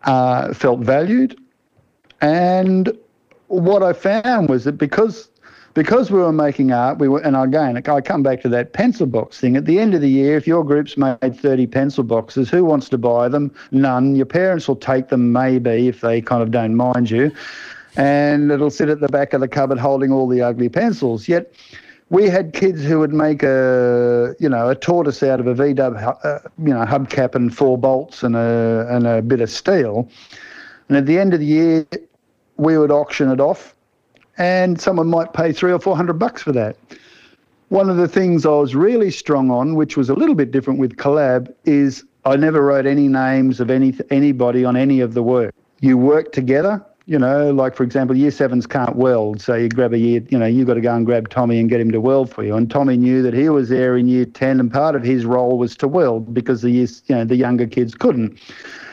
uh, 0.02 0.54
felt 0.54 0.80
valued, 0.80 1.38
and 2.20 2.96
what 3.48 3.82
I 3.82 3.92
found 3.92 4.48
was 4.48 4.64
that 4.64 4.78
because 4.78 5.30
because 5.74 6.10
we 6.10 6.18
were 6.18 6.32
making 6.32 6.72
art, 6.72 6.98
we 6.98 7.08
were, 7.08 7.20
and 7.20 7.36
again, 7.36 7.76
I 7.76 8.00
come 8.00 8.22
back 8.22 8.40
to 8.42 8.48
that 8.48 8.72
pencil 8.72 9.06
box 9.06 9.38
thing. 9.38 9.56
At 9.56 9.64
the 9.64 9.78
end 9.78 9.94
of 9.94 10.00
the 10.00 10.10
year, 10.10 10.36
if 10.36 10.44
your 10.44 10.64
group's 10.64 10.96
made 10.96 11.18
30 11.20 11.68
pencil 11.68 12.02
boxes, 12.02 12.50
who 12.50 12.64
wants 12.64 12.88
to 12.88 12.98
buy 12.98 13.28
them? 13.28 13.54
None. 13.70 14.16
Your 14.16 14.26
parents 14.26 14.66
will 14.66 14.76
take 14.76 15.08
them, 15.08 15.30
maybe, 15.32 15.86
if 15.86 16.00
they 16.00 16.20
kind 16.20 16.42
of 16.42 16.50
don't 16.50 16.74
mind 16.74 17.10
you. 17.10 17.30
And 17.96 18.50
it'll 18.50 18.70
sit 18.70 18.88
at 18.88 18.98
the 18.98 19.08
back 19.08 19.32
of 19.32 19.40
the 19.40 19.46
cupboard 19.46 19.78
holding 19.78 20.10
all 20.10 20.26
the 20.26 20.42
ugly 20.42 20.68
pencils. 20.68 21.28
Yet, 21.28 21.52
we 22.10 22.28
had 22.28 22.54
kids 22.54 22.82
who 22.82 22.98
would 22.98 23.12
make 23.12 23.42
a 23.42 24.34
you 24.40 24.48
know 24.48 24.70
a 24.70 24.74
tortoise 24.74 25.22
out 25.22 25.40
of 25.40 25.46
a 25.46 25.54
V 25.54 25.74
dub 25.74 25.94
uh, 25.96 26.38
you 26.58 26.72
know 26.72 26.84
hubcap 26.84 27.34
and 27.34 27.54
four 27.54 27.76
bolts 27.76 28.22
and 28.22 28.34
a 28.34 28.86
and 28.90 29.06
a 29.06 29.20
bit 29.20 29.40
of 29.40 29.50
steel, 29.50 30.08
and 30.88 30.96
at 30.96 31.06
the 31.06 31.18
end 31.18 31.34
of 31.34 31.40
the 31.40 31.46
year, 31.46 31.86
we 32.58 32.76
would 32.76 32.90
auction 32.90 33.30
it 33.30 33.40
off, 33.40 33.74
and 34.36 34.80
someone 34.80 35.08
might 35.08 35.32
pay 35.32 35.52
three 35.52 35.72
or 35.72 35.78
four 35.78 35.96
hundred 35.96 36.18
bucks 36.18 36.42
for 36.42 36.52
that. 36.52 36.76
One 37.70 37.90
of 37.90 37.96
the 37.96 38.08
things 38.08 38.46
I 38.46 38.50
was 38.50 38.74
really 38.74 39.10
strong 39.10 39.50
on, 39.50 39.74
which 39.74 39.96
was 39.96 40.08
a 40.08 40.14
little 40.14 40.34
bit 40.34 40.50
different 40.50 40.78
with 40.78 40.96
collab, 40.96 41.52
is 41.64 42.04
I 42.24 42.36
never 42.36 42.62
wrote 42.62 42.86
any 42.86 43.08
names 43.08 43.60
of 43.60 43.70
any 43.70 43.94
anybody 44.10 44.64
on 44.64 44.76
any 44.76 45.00
of 45.00 45.14
the 45.14 45.22
work. 45.22 45.54
You 45.80 45.96
work 45.96 46.32
together 46.32 46.84
you 47.08 47.18
know, 47.18 47.50
like 47.52 47.74
for 47.74 47.84
example, 47.84 48.14
year 48.14 48.30
sevens 48.30 48.66
can't 48.66 48.94
weld, 48.94 49.40
so 49.40 49.54
you 49.54 49.70
grab 49.70 49.94
a 49.94 49.98
year, 49.98 50.22
you 50.28 50.38
know, 50.38 50.44
you've 50.44 50.66
got 50.66 50.74
to 50.74 50.82
go 50.82 50.94
and 50.94 51.06
grab 51.06 51.30
Tommy 51.30 51.58
and 51.58 51.70
get 51.70 51.80
him 51.80 51.90
to 51.90 52.02
weld 52.02 52.30
for 52.30 52.44
you. 52.44 52.54
And 52.54 52.70
Tommy 52.70 52.98
knew 52.98 53.22
that 53.22 53.32
he 53.32 53.48
was 53.48 53.70
there 53.70 53.96
in 53.96 54.08
year 54.08 54.26
ten, 54.26 54.60
and 54.60 54.70
part 54.70 54.94
of 54.94 55.02
his 55.02 55.24
role 55.24 55.56
was 55.56 55.74
to 55.78 55.88
weld 55.88 56.34
because 56.34 56.60
the 56.60 56.70
years, 56.70 57.02
you 57.06 57.14
know, 57.14 57.24
the 57.24 57.34
younger 57.34 57.66
kids 57.66 57.94
couldn't. 57.94 58.38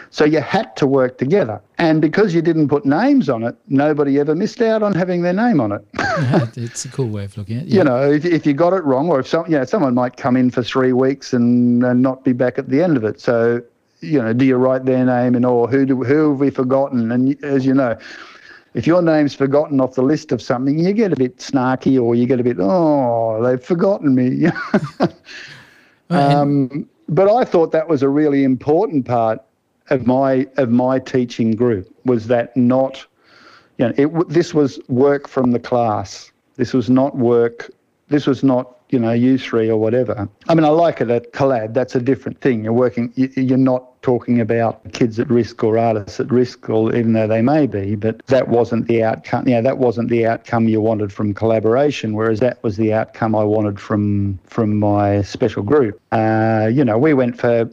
So 0.10 0.26
you 0.26 0.42
had 0.42 0.76
to 0.78 0.88
work 0.88 1.18
together, 1.18 1.62
and 1.78 2.02
because 2.02 2.34
you 2.34 2.42
didn't 2.42 2.70
put 2.70 2.86
names 2.86 3.30
on 3.30 3.44
it, 3.44 3.56
nobody 3.68 4.20
ever 4.20 4.36
missed 4.36 4.62
out 4.62 4.84
on 4.84 4.94
having 4.94 5.22
their 5.22 5.34
name 5.34 5.60
on 5.60 5.72
it. 5.72 5.86
yeah, 5.98 6.48
it's 6.56 6.86
a 6.86 6.90
cool 6.90 7.10
way 7.10 7.26
of 7.26 7.38
looking 7.38 7.58
at 7.58 7.64
it. 7.64 7.70
Yeah. 7.70 7.78
You 7.78 7.84
know, 7.84 8.12
if, 8.12 8.26
if 8.26 8.46
you 8.46 8.54
got 8.54 8.74
it 8.74 8.84
wrong, 8.84 9.10
or 9.10 9.20
if 9.20 9.28
some, 9.28 9.46
you 9.46 9.58
know, 9.58 9.66
someone 9.66 9.94
might 9.94 10.18
come 10.18 10.38
in 10.38 10.52
for 10.52 10.64
three 10.64 10.94
weeks 10.94 11.34
and, 11.34 11.84
and 11.84 12.02
not 12.02 12.24
be 12.24 12.34
back 12.34 12.58
at 12.58 12.70
the 12.70 12.82
end 12.82 12.98
of 12.98 13.04
it. 13.04 13.20
So 13.20 13.62
you 14.02 14.22
know, 14.22 14.34
do 14.34 14.46
you 14.46 14.56
write 14.56 14.86
their 14.86 15.06
name 15.06 15.36
and 15.36 15.46
or 15.46 15.68
who 15.68 15.86
do 15.86 16.04
who 16.04 16.32
have 16.32 16.40
we 16.40 16.50
forgotten? 16.50 17.12
And 17.12 17.44
as 17.44 17.66
you 17.66 17.74
know, 17.74 17.98
if 18.74 18.86
your 18.86 19.02
name's 19.02 19.34
forgotten 19.34 19.80
off 19.80 19.96
the 19.96 20.02
list 20.02 20.32
of 20.32 20.42
something, 20.42 20.78
you 20.78 20.94
get 20.94 21.14
a 21.14 21.16
bit 21.16 21.38
snarky 21.38 22.02
or 22.02 22.16
you 22.16 22.26
get 22.26 22.40
a 22.40 22.44
bit, 22.44 22.58
oh, 22.60 23.42
they've 23.42 23.64
forgotten 23.64 24.16
me. 24.16 24.48
um, 26.10 26.88
but 27.08 27.34
I 27.34 27.46
thought 27.46 27.72
that 27.72 27.88
was 27.88 28.04
a 28.04 28.10
really 28.10 28.44
important 28.44 29.06
part 29.06 29.40
of 29.90 30.06
my 30.08 30.48
of 30.58 30.70
my 30.70 31.00
teaching 31.00 31.52
group 31.52 31.94
was 32.06 32.28
that 32.28 32.56
not, 32.56 33.06
you 33.78 33.88
know, 33.88 33.94
it, 33.98 34.30
this 34.30 34.54
was 34.54 34.80
work 34.88 35.28
from 35.28 35.52
the 35.52 35.60
class. 35.60 36.32
This 36.56 36.74
was 36.74 36.90
not 36.90 37.18
work. 37.18 37.70
This 38.08 38.28
was 38.28 38.44
not 38.44 38.76
you 38.90 39.00
know, 39.00 39.10
U3 39.10 39.70
or 39.70 39.78
whatever. 39.78 40.30
I 40.48 40.56
mean, 40.56 40.64
I 40.64 40.70
like 40.70 41.02
it 41.02 41.10
at 41.10 41.34
Collab. 41.34 41.74
That's 41.74 41.96
a 41.96 42.00
different 42.00 42.40
thing. 42.40 42.64
You're 42.64 42.74
working, 42.74 43.12
you're 43.16 43.58
not 43.58 44.02
talking 44.04 44.40
about 44.40 44.92
kids 44.94 45.20
at 45.20 45.30
risk 45.30 45.64
or 45.64 45.78
artists 45.78 46.20
at 46.20 46.32
risk, 46.32 46.70
or 46.70 46.96
even 46.96 47.14
though 47.14 47.28
they 47.28 47.42
may 47.42 47.66
be, 47.66 47.96
but 47.96 48.24
that 48.28 48.48
wasn't 48.48 48.88
the 48.88 49.04
outcome. 49.04 49.48
You 49.48 49.56
know, 49.56 49.64
that 49.64 49.80
wasn't 49.80 50.10
the 50.10 50.28
outcome 50.28 50.68
you 50.68 50.80
wanted 50.82 51.12
from 51.12 51.34
collaboration, 51.34 52.14
whereas 52.14 52.40
that 52.42 52.62
was 52.64 52.78
the 52.78 52.94
outcome 52.94 53.36
I 53.36 53.44
wanted 53.44 53.80
from 53.80 54.38
from 54.46 54.78
my 54.78 55.24
special 55.24 55.64
group. 55.64 56.00
Uh, 56.12 56.70
you 56.72 56.86
know, 56.86 56.98
we 56.98 57.14
went 57.14 57.38
for, 57.40 57.70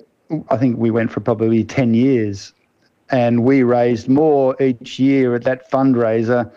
I 0.51 0.57
think 0.57 0.78
we 0.78 0.91
went 0.91 1.11
for 1.12 1.20
probably 1.20 1.64
10 1.64 1.95
years, 1.95 2.53
and 3.11 3.45
we 3.45 3.62
raised 3.62 4.09
more 4.09 4.61
each 4.62 4.99
year 4.99 5.35
at 5.35 5.45
that 5.45 5.70
fundraiser 5.70 6.51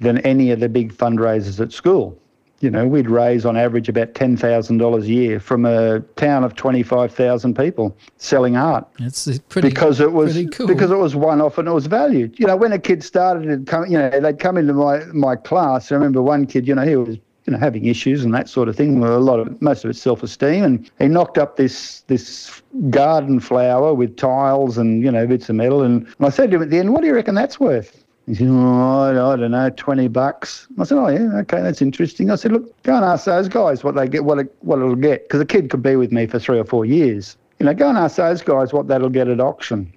than 0.00 0.18
any 0.18 0.50
of 0.50 0.60
the 0.60 0.68
big 0.68 0.92
fundraisers 0.92 1.60
at 1.60 1.72
school 1.72 2.18
you 2.62 2.70
know, 2.70 2.86
we'd 2.86 3.10
raise 3.10 3.44
on 3.44 3.56
average 3.56 3.88
about 3.88 4.14
ten 4.14 4.36
thousand 4.36 4.78
dollars 4.78 5.04
a 5.04 5.08
year 5.08 5.40
from 5.40 5.66
a 5.66 5.98
town 6.14 6.44
of 6.44 6.54
twenty 6.54 6.84
five 6.84 7.12
thousand 7.12 7.56
people 7.56 7.94
selling 8.18 8.56
art. 8.56 8.86
It's 9.00 9.26
pretty 9.48 9.68
because 9.68 9.98
it 9.98 10.12
was 10.12 10.38
cool. 10.52 10.68
because 10.68 10.92
it 10.92 10.96
was 10.96 11.16
one 11.16 11.40
off 11.40 11.58
and 11.58 11.66
it 11.66 11.72
was 11.72 11.86
valued. 11.86 12.38
You 12.38 12.46
know, 12.46 12.56
when 12.56 12.72
a 12.72 12.78
kid 12.78 13.02
started 13.02 13.48
to 13.48 13.70
come, 13.70 13.86
you 13.86 13.98
know, 13.98 14.20
they'd 14.20 14.38
come 14.38 14.56
into 14.56 14.74
my 14.74 15.00
my 15.06 15.34
class. 15.34 15.90
I 15.90 15.96
remember 15.96 16.22
one 16.22 16.46
kid, 16.46 16.68
you 16.68 16.76
know, 16.76 16.86
he 16.86 16.94
was 16.94 17.16
you 17.46 17.52
know 17.52 17.58
having 17.58 17.86
issues 17.86 18.24
and 18.24 18.32
that 18.34 18.48
sort 18.48 18.68
of 18.68 18.76
thing. 18.76 19.02
A 19.02 19.18
lot 19.18 19.40
of 19.40 19.60
most 19.60 19.84
of 19.84 19.90
it's 19.90 20.00
self 20.00 20.22
esteem, 20.22 20.64
and 20.64 20.90
he 20.98 21.08
knocked 21.08 21.38
up 21.38 21.56
this 21.56 22.00
this 22.02 22.62
garden 22.90 23.40
flower 23.40 23.94
with 23.94 24.16
tiles 24.16 24.78
and 24.78 25.02
you 25.02 25.10
know 25.10 25.26
bits 25.26 25.48
of 25.48 25.56
metal. 25.56 25.82
And 25.82 26.06
I 26.20 26.30
said 26.30 26.50
to 26.50 26.56
him 26.56 26.62
at 26.62 26.70
the 26.70 26.78
end, 26.78 26.92
"What 26.92 27.00
do 27.00 27.06
you 27.06 27.14
reckon 27.14 27.34
that's 27.34 27.58
worth?" 27.58 28.02
He 28.26 28.34
said, 28.36 28.48
oh, 28.50 29.10
I 29.10 29.36
don't 29.36 29.50
know, 29.50 29.70
20 29.70 30.08
bucks. 30.08 30.68
I 30.78 30.84
said, 30.84 30.96
oh, 30.96 31.08
yeah, 31.08 31.38
okay, 31.40 31.60
that's 31.60 31.82
interesting. 31.82 32.30
I 32.30 32.36
said, 32.36 32.52
look, 32.52 32.82
go 32.84 32.94
and 32.94 33.04
ask 33.04 33.24
those 33.24 33.48
guys 33.48 33.82
what 33.82 33.96
they 33.96 34.06
get, 34.06 34.24
what, 34.24 34.38
it, 34.38 34.54
what 34.60 34.78
it'll 34.78 34.94
get. 34.94 35.24
Because 35.24 35.40
a 35.40 35.44
kid 35.44 35.70
could 35.70 35.82
be 35.82 35.96
with 35.96 36.12
me 36.12 36.26
for 36.26 36.38
three 36.38 36.58
or 36.58 36.64
four 36.64 36.84
years. 36.84 37.36
You 37.58 37.66
know, 37.66 37.74
go 37.74 37.88
and 37.88 37.98
ask 37.98 38.16
those 38.16 38.40
guys 38.40 38.72
what 38.72 38.86
that'll 38.86 39.08
get 39.08 39.26
at 39.26 39.40
auction. 39.40 39.92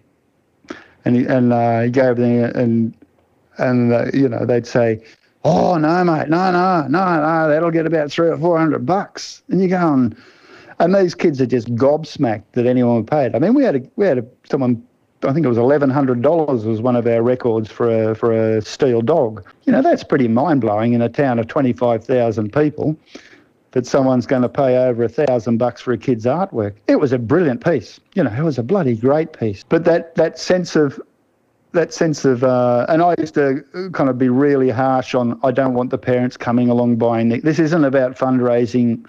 And 1.05 1.15
he, 1.15 1.25
and 1.25 1.53
uh, 1.53 1.81
he 1.81 1.91
gave 1.91 2.15
them, 2.15 2.51
and, 2.55 2.97
and 3.59 3.93
uh, 3.93 4.05
you 4.11 4.27
know, 4.27 4.43
they'd 4.43 4.65
say, 4.65 5.03
oh, 5.45 5.77
no, 5.77 6.03
mate, 6.03 6.27
no, 6.27 6.51
no, 6.51 6.87
no, 6.89 7.21
no, 7.21 7.49
that'll 7.49 7.71
get 7.71 7.85
about 7.85 8.11
three 8.11 8.27
or 8.27 8.37
400 8.37 8.85
bucks. 8.85 9.43
And 9.49 9.61
you're 9.61 9.69
going, 9.69 10.17
and 10.79 10.93
these 10.93 11.15
kids 11.15 11.39
are 11.39 11.45
just 11.45 11.73
gobsmacked 11.75 12.51
that 12.53 12.65
anyone 12.65 12.97
would 12.97 13.07
pay 13.07 13.27
it. 13.27 13.35
I 13.35 13.39
mean, 13.39 13.53
we 13.53 13.63
had 13.63 13.75
a, 13.77 13.81
we 13.95 14.05
had 14.05 14.17
a, 14.17 14.25
someone 14.49 14.83
I 15.23 15.33
think 15.33 15.45
it 15.45 15.49
was 15.49 15.57
eleven 15.57 15.89
hundred 15.89 16.21
dollars 16.21 16.65
was 16.65 16.81
one 16.81 16.95
of 16.95 17.07
our 17.07 17.21
records 17.21 17.71
for 17.71 18.11
a 18.11 18.15
for 18.15 18.31
a 18.31 18.61
steel 18.61 19.01
dog. 19.01 19.45
You 19.63 19.71
know 19.71 19.81
that's 19.81 20.03
pretty 20.03 20.27
mind 20.27 20.61
blowing 20.61 20.93
in 20.93 21.01
a 21.01 21.09
town 21.09 21.39
of 21.39 21.47
twenty 21.47 21.73
five 21.73 22.03
thousand 22.03 22.53
people. 22.53 22.95
That 23.71 23.85
someone's 23.85 24.25
going 24.25 24.41
to 24.41 24.49
pay 24.49 24.77
over 24.77 25.03
a 25.03 25.09
thousand 25.09 25.57
bucks 25.57 25.81
for 25.81 25.91
a 25.91 25.97
kid's 25.97 26.25
artwork. 26.25 26.75
It 26.87 26.97
was 26.97 27.11
a 27.11 27.19
brilliant 27.19 27.61
piece. 27.61 27.99
You 28.13 28.23
know, 28.23 28.31
it 28.31 28.41
was 28.41 28.57
a 28.57 28.63
bloody 28.63 28.95
great 28.95 29.33
piece. 29.37 29.63
But 29.67 29.83
that 29.85 30.15
that 30.15 30.39
sense 30.39 30.75
of 30.75 31.01
that 31.75 31.93
sense 31.93 32.25
of, 32.25 32.43
uh, 32.43 32.85
and 32.89 33.01
I 33.01 33.15
used 33.17 33.35
to 33.35 33.63
kind 33.93 34.09
of 34.09 34.17
be 34.17 34.29
really 34.29 34.69
harsh 34.69 35.13
on. 35.15 35.39
I 35.43 35.51
don't 35.51 35.73
want 35.73 35.91
the 35.91 35.97
parents 35.97 36.35
coming 36.35 36.69
along 36.69 36.97
buying. 36.97 37.29
This 37.29 37.59
isn't 37.59 37.85
about 37.85 38.17
fundraising. 38.17 39.05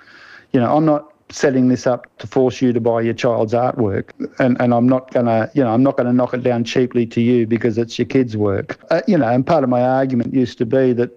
You 0.52 0.60
know, 0.60 0.76
I'm 0.76 0.84
not 0.84 1.12
setting 1.30 1.68
this 1.68 1.86
up 1.86 2.06
to 2.18 2.26
force 2.26 2.62
you 2.62 2.72
to 2.72 2.80
buy 2.80 3.00
your 3.00 3.14
child's 3.14 3.52
artwork 3.52 4.10
and, 4.38 4.60
and 4.60 4.72
I'm 4.72 4.88
not 4.88 5.12
going 5.12 5.26
to 5.26 5.50
you 5.54 5.64
know 5.64 5.70
I'm 5.70 5.82
not 5.82 5.96
going 5.96 6.06
to 6.06 6.12
knock 6.12 6.34
it 6.34 6.42
down 6.42 6.62
cheaply 6.62 7.04
to 7.06 7.20
you 7.20 7.46
because 7.46 7.78
it's 7.78 7.98
your 7.98 8.06
kid's 8.06 8.36
work 8.36 8.78
uh, 8.90 9.02
you 9.08 9.18
know 9.18 9.26
and 9.26 9.44
part 9.44 9.64
of 9.64 9.70
my 9.70 9.82
argument 9.82 10.32
used 10.32 10.56
to 10.58 10.66
be 10.66 10.92
that 10.92 11.10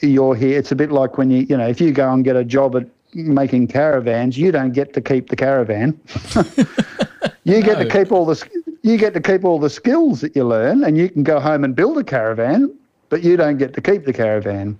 you're 0.00 0.36
here 0.36 0.56
it's 0.56 0.70
a 0.70 0.76
bit 0.76 0.92
like 0.92 1.18
when 1.18 1.30
you 1.30 1.46
you 1.48 1.56
know 1.56 1.66
if 1.66 1.80
you 1.80 1.90
go 1.90 2.12
and 2.12 2.24
get 2.24 2.36
a 2.36 2.44
job 2.44 2.76
at 2.76 2.86
making 3.14 3.66
caravans 3.66 4.38
you 4.38 4.52
don't 4.52 4.72
get 4.72 4.92
to 4.92 5.00
keep 5.00 5.30
the 5.30 5.36
caravan 5.36 5.98
you 7.44 7.60
get 7.60 7.78
no. 7.78 7.84
to 7.84 7.90
keep 7.90 8.12
all 8.12 8.24
the 8.24 8.36
you 8.84 8.96
get 8.96 9.14
to 9.14 9.20
keep 9.20 9.44
all 9.44 9.58
the 9.58 9.70
skills 9.70 10.20
that 10.20 10.36
you 10.36 10.44
learn 10.44 10.84
and 10.84 10.96
you 10.96 11.08
can 11.08 11.22
go 11.22 11.40
home 11.40 11.64
and 11.64 11.74
build 11.74 11.98
a 11.98 12.04
caravan 12.04 12.72
but 13.08 13.22
you 13.22 13.36
don't 13.36 13.58
get 13.58 13.74
to 13.74 13.80
keep 13.80 14.04
the 14.04 14.12
caravan 14.12 14.78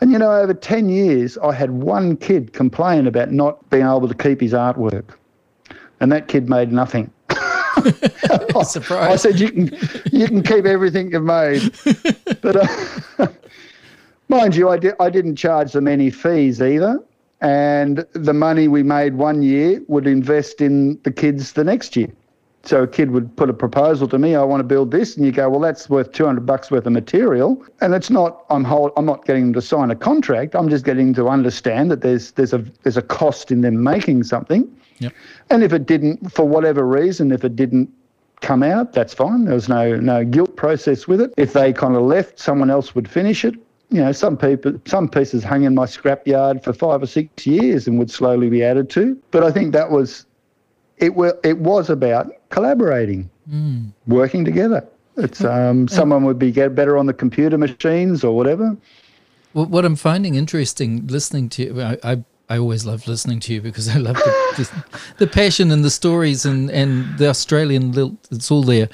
and 0.00 0.12
you 0.12 0.18
know, 0.18 0.30
over 0.30 0.52
10 0.52 0.88
years, 0.88 1.38
I 1.38 1.52
had 1.52 1.70
one 1.70 2.16
kid 2.16 2.52
complain 2.52 3.06
about 3.06 3.32
not 3.32 3.68
being 3.70 3.84
able 3.84 4.08
to 4.08 4.14
keep 4.14 4.40
his 4.40 4.52
artwork. 4.52 5.14
And 6.00 6.12
that 6.12 6.28
kid 6.28 6.48
made 6.48 6.70
nothing. 6.70 7.10
Surprise. 8.64 9.10
I 9.10 9.16
said, 9.16 9.40
you 9.40 9.50
can, 9.50 9.78
you 10.12 10.26
can 10.26 10.42
keep 10.42 10.66
everything 10.66 11.12
you've 11.12 11.22
made. 11.22 11.72
But 12.42 12.56
uh, 13.18 13.28
mind 14.28 14.54
you, 14.54 14.68
I, 14.68 14.76
di- 14.76 14.92
I 15.00 15.10
didn't 15.10 15.36
charge 15.36 15.72
them 15.72 15.88
any 15.88 16.10
fees 16.10 16.60
either. 16.60 17.02
And 17.40 18.06
the 18.12 18.32
money 18.32 18.68
we 18.68 18.82
made 18.82 19.14
one 19.14 19.42
year 19.42 19.82
would 19.88 20.06
invest 20.06 20.60
in 20.60 21.00
the 21.02 21.10
kids 21.10 21.52
the 21.52 21.64
next 21.64 21.96
year. 21.96 22.08
So 22.66 22.82
a 22.82 22.88
kid 22.88 23.12
would 23.12 23.34
put 23.36 23.48
a 23.48 23.52
proposal 23.52 24.08
to 24.08 24.18
me, 24.18 24.34
I 24.34 24.42
want 24.42 24.58
to 24.60 24.64
build 24.64 24.90
this, 24.90 25.16
and 25.16 25.24
you 25.24 25.30
go, 25.30 25.48
well, 25.48 25.60
that's 25.60 25.88
worth 25.88 26.10
200 26.10 26.44
bucks 26.44 26.68
worth 26.68 26.84
of 26.84 26.92
material, 26.92 27.64
and 27.80 27.94
it's 27.94 28.10
not. 28.10 28.44
I'm 28.50 28.64
hold, 28.64 28.90
I'm 28.96 29.06
not 29.06 29.24
getting 29.24 29.44
them 29.44 29.52
to 29.54 29.62
sign 29.62 29.90
a 29.92 29.96
contract. 29.96 30.56
I'm 30.56 30.68
just 30.68 30.84
getting 30.84 31.14
to 31.14 31.28
understand 31.28 31.92
that 31.92 32.00
there's 32.00 32.32
there's 32.32 32.52
a 32.52 32.58
there's 32.82 32.96
a 32.96 33.02
cost 33.02 33.52
in 33.52 33.60
them 33.60 33.84
making 33.84 34.24
something. 34.24 34.68
Yep. 34.98 35.12
And 35.50 35.62
if 35.62 35.72
it 35.72 35.86
didn't, 35.86 36.32
for 36.32 36.46
whatever 36.46 36.84
reason, 36.84 37.30
if 37.30 37.44
it 37.44 37.54
didn't 37.54 37.88
come 38.40 38.64
out, 38.64 38.92
that's 38.92 39.14
fine. 39.14 39.44
There 39.44 39.54
was 39.54 39.68
no 39.68 39.96
no 39.96 40.24
guilt 40.24 40.56
process 40.56 41.06
with 41.06 41.20
it. 41.20 41.32
If 41.36 41.52
they 41.52 41.72
kind 41.72 41.94
of 41.94 42.02
left, 42.02 42.40
someone 42.40 42.70
else 42.70 42.96
would 42.96 43.08
finish 43.08 43.44
it. 43.44 43.54
You 43.90 44.02
know, 44.02 44.10
some 44.10 44.36
people, 44.36 44.80
some 44.86 45.08
pieces 45.08 45.44
hung 45.44 45.62
in 45.62 45.76
my 45.76 45.86
scrapyard 45.86 46.64
for 46.64 46.72
five 46.72 47.00
or 47.00 47.06
six 47.06 47.46
years 47.46 47.86
and 47.86 47.96
would 48.00 48.10
slowly 48.10 48.50
be 48.50 48.64
added 48.64 48.90
to. 48.90 49.16
But 49.30 49.44
I 49.44 49.52
think 49.52 49.72
that 49.72 49.92
was 49.92 50.25
it, 50.98 51.14
were, 51.14 51.38
it 51.44 51.58
was 51.58 51.90
about 51.90 52.30
collaborating, 52.50 53.30
mm. 53.50 53.90
working 54.06 54.44
together. 54.44 54.86
It's 55.16 55.42
um, 55.44 55.88
someone 55.88 56.24
would 56.24 56.38
be 56.38 56.50
get 56.50 56.74
better 56.74 56.98
on 56.98 57.06
the 57.06 57.14
computer 57.14 57.56
machines 57.56 58.22
or 58.22 58.36
whatever. 58.36 58.76
Well, 59.54 59.66
what 59.66 59.84
I'm 59.86 59.96
finding 59.96 60.34
interesting 60.34 61.06
listening 61.06 61.48
to 61.50 61.62
you, 61.62 61.80
I, 61.80 61.98
I, 62.04 62.24
I 62.50 62.58
always 62.58 62.84
love 62.84 63.08
listening 63.08 63.40
to 63.40 63.54
you 63.54 63.62
because 63.62 63.88
I 63.88 63.96
love 63.96 64.16
the, 64.16 64.54
the, 64.56 65.00
the, 65.24 65.26
passion 65.26 65.70
and 65.70 65.82
the 65.82 65.90
stories 65.90 66.44
and, 66.44 66.70
and 66.70 67.16
the 67.16 67.28
Australian 67.28 67.92
lilt. 67.92 68.14
it's 68.30 68.50
all 68.50 68.62
there. 68.62 68.90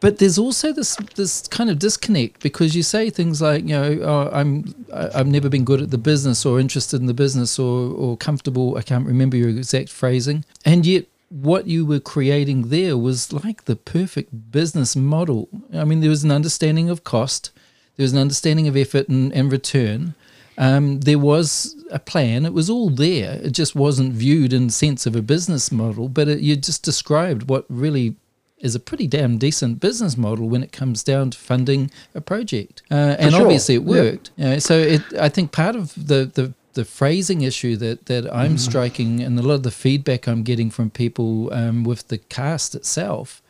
but 0.00 0.18
there's 0.18 0.38
also 0.38 0.72
this 0.72 0.96
this 1.16 1.48
kind 1.48 1.68
of 1.68 1.78
disconnect 1.78 2.40
because 2.42 2.76
you 2.76 2.82
say 2.82 3.10
things 3.10 3.42
like 3.42 3.62
you 3.62 3.70
know 3.70 3.98
oh, 4.02 4.30
I'm 4.32 4.74
I've 4.92 5.26
never 5.26 5.48
been 5.48 5.64
good 5.64 5.82
at 5.82 5.90
the 5.90 5.98
business 5.98 6.46
or 6.46 6.60
interested 6.60 7.00
in 7.00 7.06
the 7.06 7.14
business 7.14 7.58
or 7.58 7.92
or 7.92 8.16
comfortable 8.16 8.76
I 8.76 8.82
can't 8.82 9.06
remember 9.06 9.36
your 9.36 9.48
exact 9.48 9.88
phrasing 9.88 10.44
and 10.64 10.86
yet 10.86 11.06
what 11.28 11.66
you 11.66 11.84
were 11.84 12.00
creating 12.00 12.68
there 12.68 12.96
was 12.96 13.32
like 13.32 13.64
the 13.64 13.76
perfect 13.76 14.50
business 14.50 14.94
model 14.94 15.48
I 15.74 15.84
mean 15.84 16.00
there 16.00 16.10
was 16.10 16.24
an 16.24 16.30
understanding 16.30 16.88
of 16.88 17.04
cost 17.04 17.50
there 17.96 18.04
was 18.04 18.12
an 18.12 18.18
understanding 18.18 18.68
of 18.68 18.76
effort 18.76 19.08
and, 19.08 19.32
and 19.32 19.50
return 19.50 20.14
um, 20.58 21.00
there 21.00 21.18
was 21.18 21.76
a 21.90 21.98
plan 21.98 22.46
it 22.46 22.52
was 22.52 22.70
all 22.70 22.90
there 22.90 23.40
it 23.42 23.50
just 23.50 23.74
wasn't 23.74 24.12
viewed 24.12 24.52
in 24.52 24.68
the 24.68 24.72
sense 24.72 25.04
of 25.06 25.16
a 25.16 25.22
business 25.22 25.72
model 25.72 26.08
but 26.08 26.28
it, 26.28 26.40
you 26.40 26.56
just 26.56 26.82
described 26.82 27.48
what 27.48 27.64
really 27.68 28.16
is 28.58 28.74
a 28.74 28.80
pretty 28.80 29.06
damn 29.06 29.38
decent 29.38 29.80
business 29.80 30.16
model 30.16 30.48
when 30.48 30.62
it 30.62 30.72
comes 30.72 31.02
down 31.02 31.30
to 31.30 31.38
funding 31.38 31.90
a 32.14 32.20
project. 32.20 32.82
Uh, 32.90 33.16
and 33.18 33.32
sure. 33.32 33.42
obviously 33.42 33.74
it 33.74 33.84
worked. 33.84 34.30
Yeah. 34.36 34.58
so 34.58 34.78
it, 34.78 35.02
I 35.20 35.28
think 35.28 35.52
part 35.52 35.76
of 35.76 35.94
the, 35.94 36.30
the, 36.32 36.54
the 36.76 36.84
phrasing 36.84 37.40
issue 37.40 37.74
that, 37.76 38.06
that 38.06 38.32
I'm 38.32 38.56
mm. 38.56 38.58
striking 38.60 39.20
and 39.22 39.38
a 39.38 39.42
lot 39.42 39.54
of 39.54 39.62
the 39.64 39.70
feedback 39.70 40.28
I'm 40.28 40.42
getting 40.42 40.70
from 40.70 40.90
people 40.90 41.52
um, 41.52 41.84
with 41.84 42.08
the 42.08 42.18
cast 42.18 42.74
itself 42.74 43.42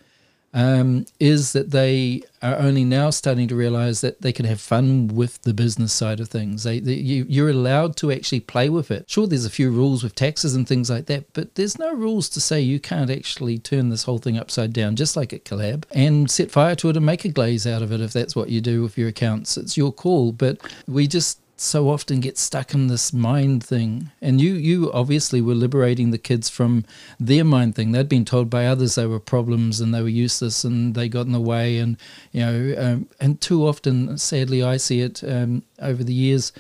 um, 0.54 1.04
is 1.18 1.52
that 1.52 1.72
they 1.72 2.22
are 2.40 2.56
only 2.56 2.84
now 2.84 3.10
starting 3.10 3.48
to 3.48 3.56
realize 3.56 4.00
that 4.00 4.22
they 4.22 4.32
can 4.32 4.46
have 4.46 4.60
fun 4.60 5.08
with 5.08 5.42
the 5.42 5.52
business 5.52 5.92
side 5.92 6.20
of 6.20 6.28
things. 6.28 6.62
They, 6.62 6.78
they, 6.78 6.94
you, 6.94 7.26
you're 7.28 7.50
allowed 7.50 7.96
to 7.96 8.12
actually 8.12 8.40
play 8.40 8.70
with 8.70 8.90
it. 8.90 9.10
Sure, 9.10 9.26
there's 9.26 9.44
a 9.44 9.50
few 9.50 9.70
rules 9.70 10.02
with 10.02 10.14
taxes 10.14 10.54
and 10.54 10.66
things 10.66 10.88
like 10.88 11.06
that, 11.06 11.30
but 11.34 11.56
there's 11.56 11.78
no 11.78 11.92
rules 11.92 12.28
to 12.30 12.40
say 12.40 12.60
you 12.60 12.80
can't 12.80 13.10
actually 13.10 13.58
turn 13.58 13.90
this 13.90 14.04
whole 14.04 14.18
thing 14.18 14.38
upside 14.38 14.72
down, 14.72 14.96
just 14.96 15.16
like 15.16 15.32
at 15.32 15.44
Collab, 15.44 15.84
and 15.90 16.30
set 16.30 16.50
fire 16.50 16.76
to 16.76 16.88
it 16.88 16.96
and 16.96 17.04
make 17.04 17.24
a 17.24 17.28
glaze 17.28 17.66
out 17.66 17.82
of 17.82 17.92
it 17.92 18.00
if 18.00 18.12
that's 18.12 18.36
what 18.36 18.48
you 18.48 18.60
do 18.60 18.82
with 18.82 18.96
your 18.96 19.08
accounts. 19.08 19.58
It's 19.58 19.76
your 19.76 19.92
call. 19.92 20.32
But 20.32 20.58
we 20.86 21.06
just 21.06 21.38
so 21.56 21.88
often 21.88 22.20
get 22.20 22.36
stuck 22.36 22.74
in 22.74 22.86
this 22.86 23.12
mind 23.12 23.64
thing. 23.64 24.10
And 24.20 24.40
you, 24.40 24.54
you 24.54 24.92
obviously 24.92 25.40
were 25.40 25.54
liberating 25.54 26.10
the 26.10 26.18
kids 26.18 26.48
from 26.48 26.84
their 27.18 27.44
mind 27.44 27.74
thing. 27.74 27.92
They'd 27.92 28.08
been 28.08 28.24
told 28.24 28.50
by 28.50 28.66
others 28.66 28.94
they 28.94 29.06
were 29.06 29.20
problems 29.20 29.80
and 29.80 29.94
they 29.94 30.02
were 30.02 30.08
useless 30.08 30.64
and 30.64 30.94
they 30.94 31.08
got 31.08 31.26
in 31.26 31.32
the 31.32 31.40
way. 31.40 31.78
And 31.78 31.96
you 32.32 32.40
know, 32.40 32.74
um, 32.78 33.08
and 33.20 33.40
too 33.40 33.66
often, 33.66 34.18
sadly, 34.18 34.62
I 34.62 34.76
see 34.76 35.00
it 35.00 35.24
um, 35.24 35.62
over 35.80 36.04
the 36.04 36.14
years. 36.14 36.52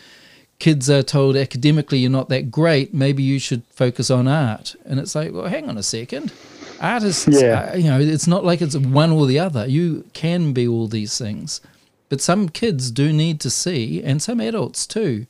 Kids 0.58 0.88
are 0.88 1.02
told 1.02 1.36
academically 1.36 1.98
you're 1.98 2.10
not 2.10 2.30
that 2.30 2.50
great. 2.50 2.94
Maybe 2.94 3.22
you 3.22 3.38
should 3.38 3.64
focus 3.66 4.10
on 4.10 4.26
art. 4.26 4.74
And 4.86 4.98
it's 4.98 5.14
like, 5.14 5.32
well, 5.32 5.48
hang 5.48 5.68
on 5.68 5.76
a 5.76 5.82
second. 5.82 6.32
Artists, 6.80 7.28
yeah. 7.28 7.72
Uh, 7.72 7.76
you 7.76 7.90
know, 7.90 8.00
it's 8.00 8.26
not 8.26 8.44
like 8.44 8.62
it's 8.62 8.76
one 8.76 9.10
or 9.10 9.26
the 9.26 9.38
other. 9.38 9.66
You 9.66 10.06
can 10.14 10.54
be 10.54 10.66
all 10.66 10.88
these 10.88 11.18
things. 11.18 11.60
But 12.08 12.20
some 12.20 12.48
kids 12.48 12.90
do 12.90 13.12
need 13.12 13.40
to 13.40 13.50
see, 13.50 14.02
and 14.02 14.22
some 14.22 14.40
adults 14.40 14.86
too, 14.86 15.26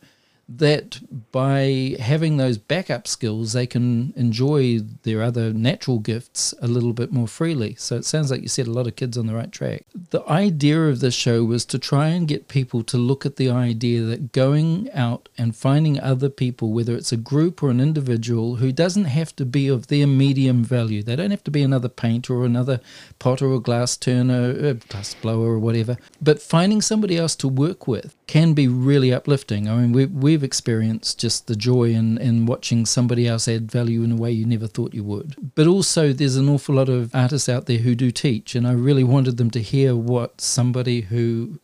that 0.48 1.00
by 1.32 1.96
having 1.98 2.36
those 2.36 2.56
backup 2.56 3.08
skills, 3.08 3.52
they 3.52 3.66
can 3.66 4.12
enjoy 4.16 4.78
their 5.02 5.22
other 5.22 5.52
natural 5.52 5.98
gifts 5.98 6.54
a 6.62 6.68
little 6.68 6.92
bit 6.92 7.12
more 7.12 7.26
freely. 7.26 7.74
So 7.74 7.96
it 7.96 8.04
sounds 8.04 8.30
like 8.30 8.42
you 8.42 8.48
set 8.48 8.68
a 8.68 8.72
lot 8.72 8.86
of 8.86 8.94
kids 8.94 9.18
on 9.18 9.26
the 9.26 9.34
right 9.34 9.50
track. 9.50 9.84
The 10.10 10.24
idea 10.28 10.84
of 10.84 11.00
this 11.00 11.14
show 11.14 11.44
was 11.44 11.64
to 11.66 11.78
try 11.78 12.08
and 12.08 12.28
get 12.28 12.46
people 12.46 12.84
to 12.84 12.96
look 12.96 13.26
at 13.26 13.36
the 13.36 13.50
idea 13.50 14.02
that 14.02 14.32
going 14.32 14.88
out 14.92 15.28
and 15.36 15.56
finding 15.56 15.98
other 15.98 16.28
people, 16.28 16.72
whether 16.72 16.94
it's 16.94 17.12
a 17.12 17.16
group 17.16 17.62
or 17.62 17.70
an 17.70 17.80
individual, 17.80 18.56
who 18.56 18.70
doesn't 18.70 19.06
have 19.06 19.34
to 19.36 19.44
be 19.44 19.66
of 19.66 19.88
their 19.88 20.06
medium 20.06 20.62
value, 20.62 21.02
they 21.02 21.16
don't 21.16 21.32
have 21.32 21.44
to 21.44 21.50
be 21.50 21.62
another 21.62 21.88
painter 21.88 22.34
or 22.34 22.44
another 22.44 22.80
potter 23.18 23.50
or 23.50 23.60
glass 23.60 23.96
turner, 23.96 24.50
uh, 24.50 24.70
or 24.70 24.74
glass 24.74 25.14
blower 25.14 25.54
or 25.54 25.58
whatever, 25.58 25.96
but 26.22 26.40
finding 26.40 26.80
somebody 26.80 27.16
else 27.16 27.34
to 27.34 27.48
work 27.48 27.88
with 27.88 28.14
can 28.26 28.52
be 28.52 28.68
really 28.68 29.12
uplifting. 29.12 29.68
I 29.68 29.76
mean, 29.76 29.92
we, 29.92 30.35
we've 30.36 30.44
experienced 30.44 31.18
just 31.18 31.46
the 31.46 31.56
joy 31.56 31.84
in, 31.84 32.18
in 32.18 32.44
watching 32.44 32.84
somebody 32.84 33.26
else 33.26 33.48
add 33.48 33.72
value 33.72 34.02
in 34.02 34.12
a 34.12 34.16
way 34.16 34.30
you 34.30 34.44
never 34.44 34.66
thought 34.66 34.92
you 34.92 35.02
would. 35.02 35.34
But 35.54 35.66
also, 35.66 36.12
there's 36.12 36.36
an 36.36 36.50
awful 36.50 36.74
lot 36.74 36.90
of 36.90 37.14
artists 37.14 37.48
out 37.48 37.64
there 37.64 37.78
who 37.78 37.94
do 37.94 38.10
teach, 38.10 38.54
and 38.54 38.66
I 38.66 38.72
really 38.72 39.02
wanted 39.02 39.38
them 39.38 39.50
to 39.52 39.62
hear 39.62 39.96
what 39.96 40.42
somebody 40.42 41.00
who 41.00 41.58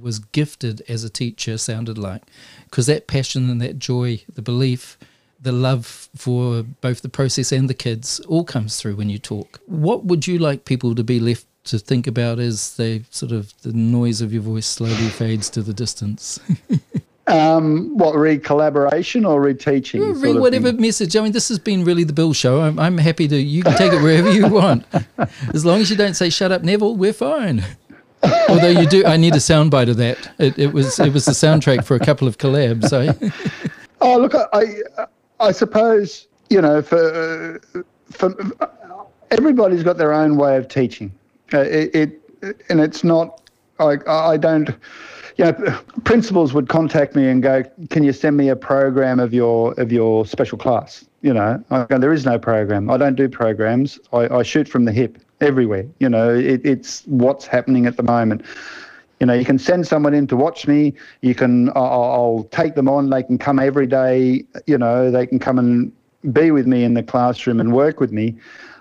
was 0.00 0.18
gifted 0.18 0.82
as 0.88 1.04
a 1.04 1.08
teacher 1.08 1.56
sounded 1.56 1.98
like. 1.98 2.24
Because 2.64 2.86
that 2.86 3.06
passion 3.06 3.48
and 3.48 3.62
that 3.62 3.78
joy, 3.78 4.20
the 4.34 4.42
belief, 4.42 4.98
the 5.40 5.52
love 5.52 6.08
for 6.16 6.64
both 6.80 7.02
the 7.02 7.08
process 7.08 7.52
and 7.52 7.70
the 7.70 7.74
kids 7.74 8.18
all 8.26 8.42
comes 8.42 8.76
through 8.76 8.96
when 8.96 9.08
you 9.08 9.20
talk. 9.20 9.60
What 9.66 10.04
would 10.04 10.26
you 10.26 10.40
like 10.40 10.64
people 10.64 10.96
to 10.96 11.04
be 11.04 11.20
left 11.20 11.46
to 11.66 11.78
think 11.78 12.08
about 12.08 12.40
as 12.40 12.74
they 12.74 13.04
sort 13.10 13.30
of 13.30 13.52
the 13.62 13.72
noise 13.72 14.20
of 14.20 14.32
your 14.32 14.42
voice 14.42 14.66
slowly 14.66 15.10
fades 15.10 15.48
to 15.50 15.62
the 15.62 15.72
distance? 15.72 16.40
um, 17.26 17.96
what 17.96 18.14
read 18.14 18.44
collaboration 18.44 19.24
or 19.24 19.40
read 19.40 19.58
teaching? 19.58 20.00
Read 20.20 20.36
whatever 20.36 20.72
message. 20.72 21.16
I 21.16 21.22
mean, 21.22 21.32
this 21.32 21.48
has 21.48 21.58
been 21.58 21.84
really 21.84 22.04
the 22.04 22.12
Bill 22.12 22.32
show. 22.32 22.60
I'm, 22.62 22.78
I'm 22.78 22.98
happy 22.98 23.26
to. 23.28 23.36
You 23.36 23.62
can 23.62 23.76
take 23.76 23.92
it 23.92 24.02
wherever 24.02 24.30
you 24.30 24.48
want, 24.48 24.84
as 25.54 25.64
long 25.64 25.80
as 25.80 25.90
you 25.90 25.96
don't 25.96 26.14
say 26.14 26.30
"shut 26.30 26.52
up, 26.52 26.62
Neville." 26.62 26.96
We're 26.96 27.12
fine. 27.12 27.64
Although 28.48 28.68
you 28.68 28.86
do, 28.86 29.04
I 29.04 29.16
need 29.16 29.34
a 29.34 29.38
soundbite 29.38 29.90
of 29.90 29.96
that. 29.98 30.30
It, 30.38 30.58
it 30.58 30.72
was 30.72 30.98
it 30.98 31.12
was 31.12 31.24
the 31.24 31.32
soundtrack 31.32 31.84
for 31.84 31.96
a 31.96 32.00
couple 32.00 32.28
of 32.28 32.38
collabs. 32.38 32.92
Eh? 32.92 33.30
oh 34.00 34.18
look, 34.18 34.34
I 34.52 34.76
I 35.40 35.52
suppose 35.52 36.26
you 36.48 36.60
know 36.60 36.82
for 36.82 37.60
for 38.10 38.34
everybody's 39.30 39.82
got 39.82 39.98
their 39.98 40.12
own 40.12 40.36
way 40.36 40.56
of 40.56 40.68
teaching. 40.68 41.12
Uh, 41.52 41.60
it, 41.60 41.94
it, 41.94 42.62
and 42.68 42.80
it's 42.80 43.04
not. 43.04 43.42
I 43.78 43.96
I 44.06 44.36
don't. 44.36 44.70
You 45.36 45.44
know, 45.44 45.78
principals 46.04 46.54
would 46.54 46.68
contact 46.68 47.14
me 47.14 47.28
and 47.28 47.42
go, 47.42 47.62
"Can 47.90 48.04
you 48.04 48.12
send 48.12 48.36
me 48.36 48.48
a 48.48 48.56
program 48.56 49.20
of 49.20 49.34
your 49.34 49.74
of 49.78 49.92
your 49.92 50.24
special 50.24 50.56
class?" 50.56 51.04
You 51.20 51.34
know, 51.34 51.62
I 51.70 51.84
go, 51.84 51.98
"There 51.98 52.12
is 52.12 52.24
no 52.24 52.38
program. 52.38 52.90
I 52.90 52.96
don't 52.96 53.16
do 53.16 53.28
programs. 53.28 53.98
I, 54.12 54.28
I 54.28 54.42
shoot 54.42 54.66
from 54.66 54.86
the 54.86 54.92
hip 54.92 55.18
everywhere. 55.40 55.84
You 56.00 56.08
know, 56.08 56.34
it, 56.34 56.64
it's 56.64 57.02
what's 57.06 57.46
happening 57.46 57.86
at 57.86 57.96
the 57.96 58.02
moment." 58.02 58.42
You 59.20 59.26
know, 59.26 59.34
you 59.34 59.46
can 59.46 59.58
send 59.58 59.86
someone 59.86 60.12
in 60.12 60.26
to 60.26 60.36
watch 60.36 60.66
me. 60.68 60.92
You 61.22 61.34
can, 61.34 61.70
I'll, 61.70 62.04
I'll 62.18 62.48
take 62.50 62.74
them 62.74 62.86
on. 62.86 63.08
They 63.08 63.22
can 63.22 63.38
come 63.38 63.58
every 63.58 63.86
day. 63.86 64.44
You 64.66 64.76
know, 64.76 65.10
they 65.10 65.26
can 65.26 65.38
come 65.38 65.58
and 65.58 65.90
be 66.32 66.50
with 66.50 66.66
me 66.66 66.84
in 66.84 66.94
the 66.94 67.02
classroom 67.02 67.58
and 67.60 67.72
work 67.72 67.98
with 67.98 68.12
me. 68.12 68.36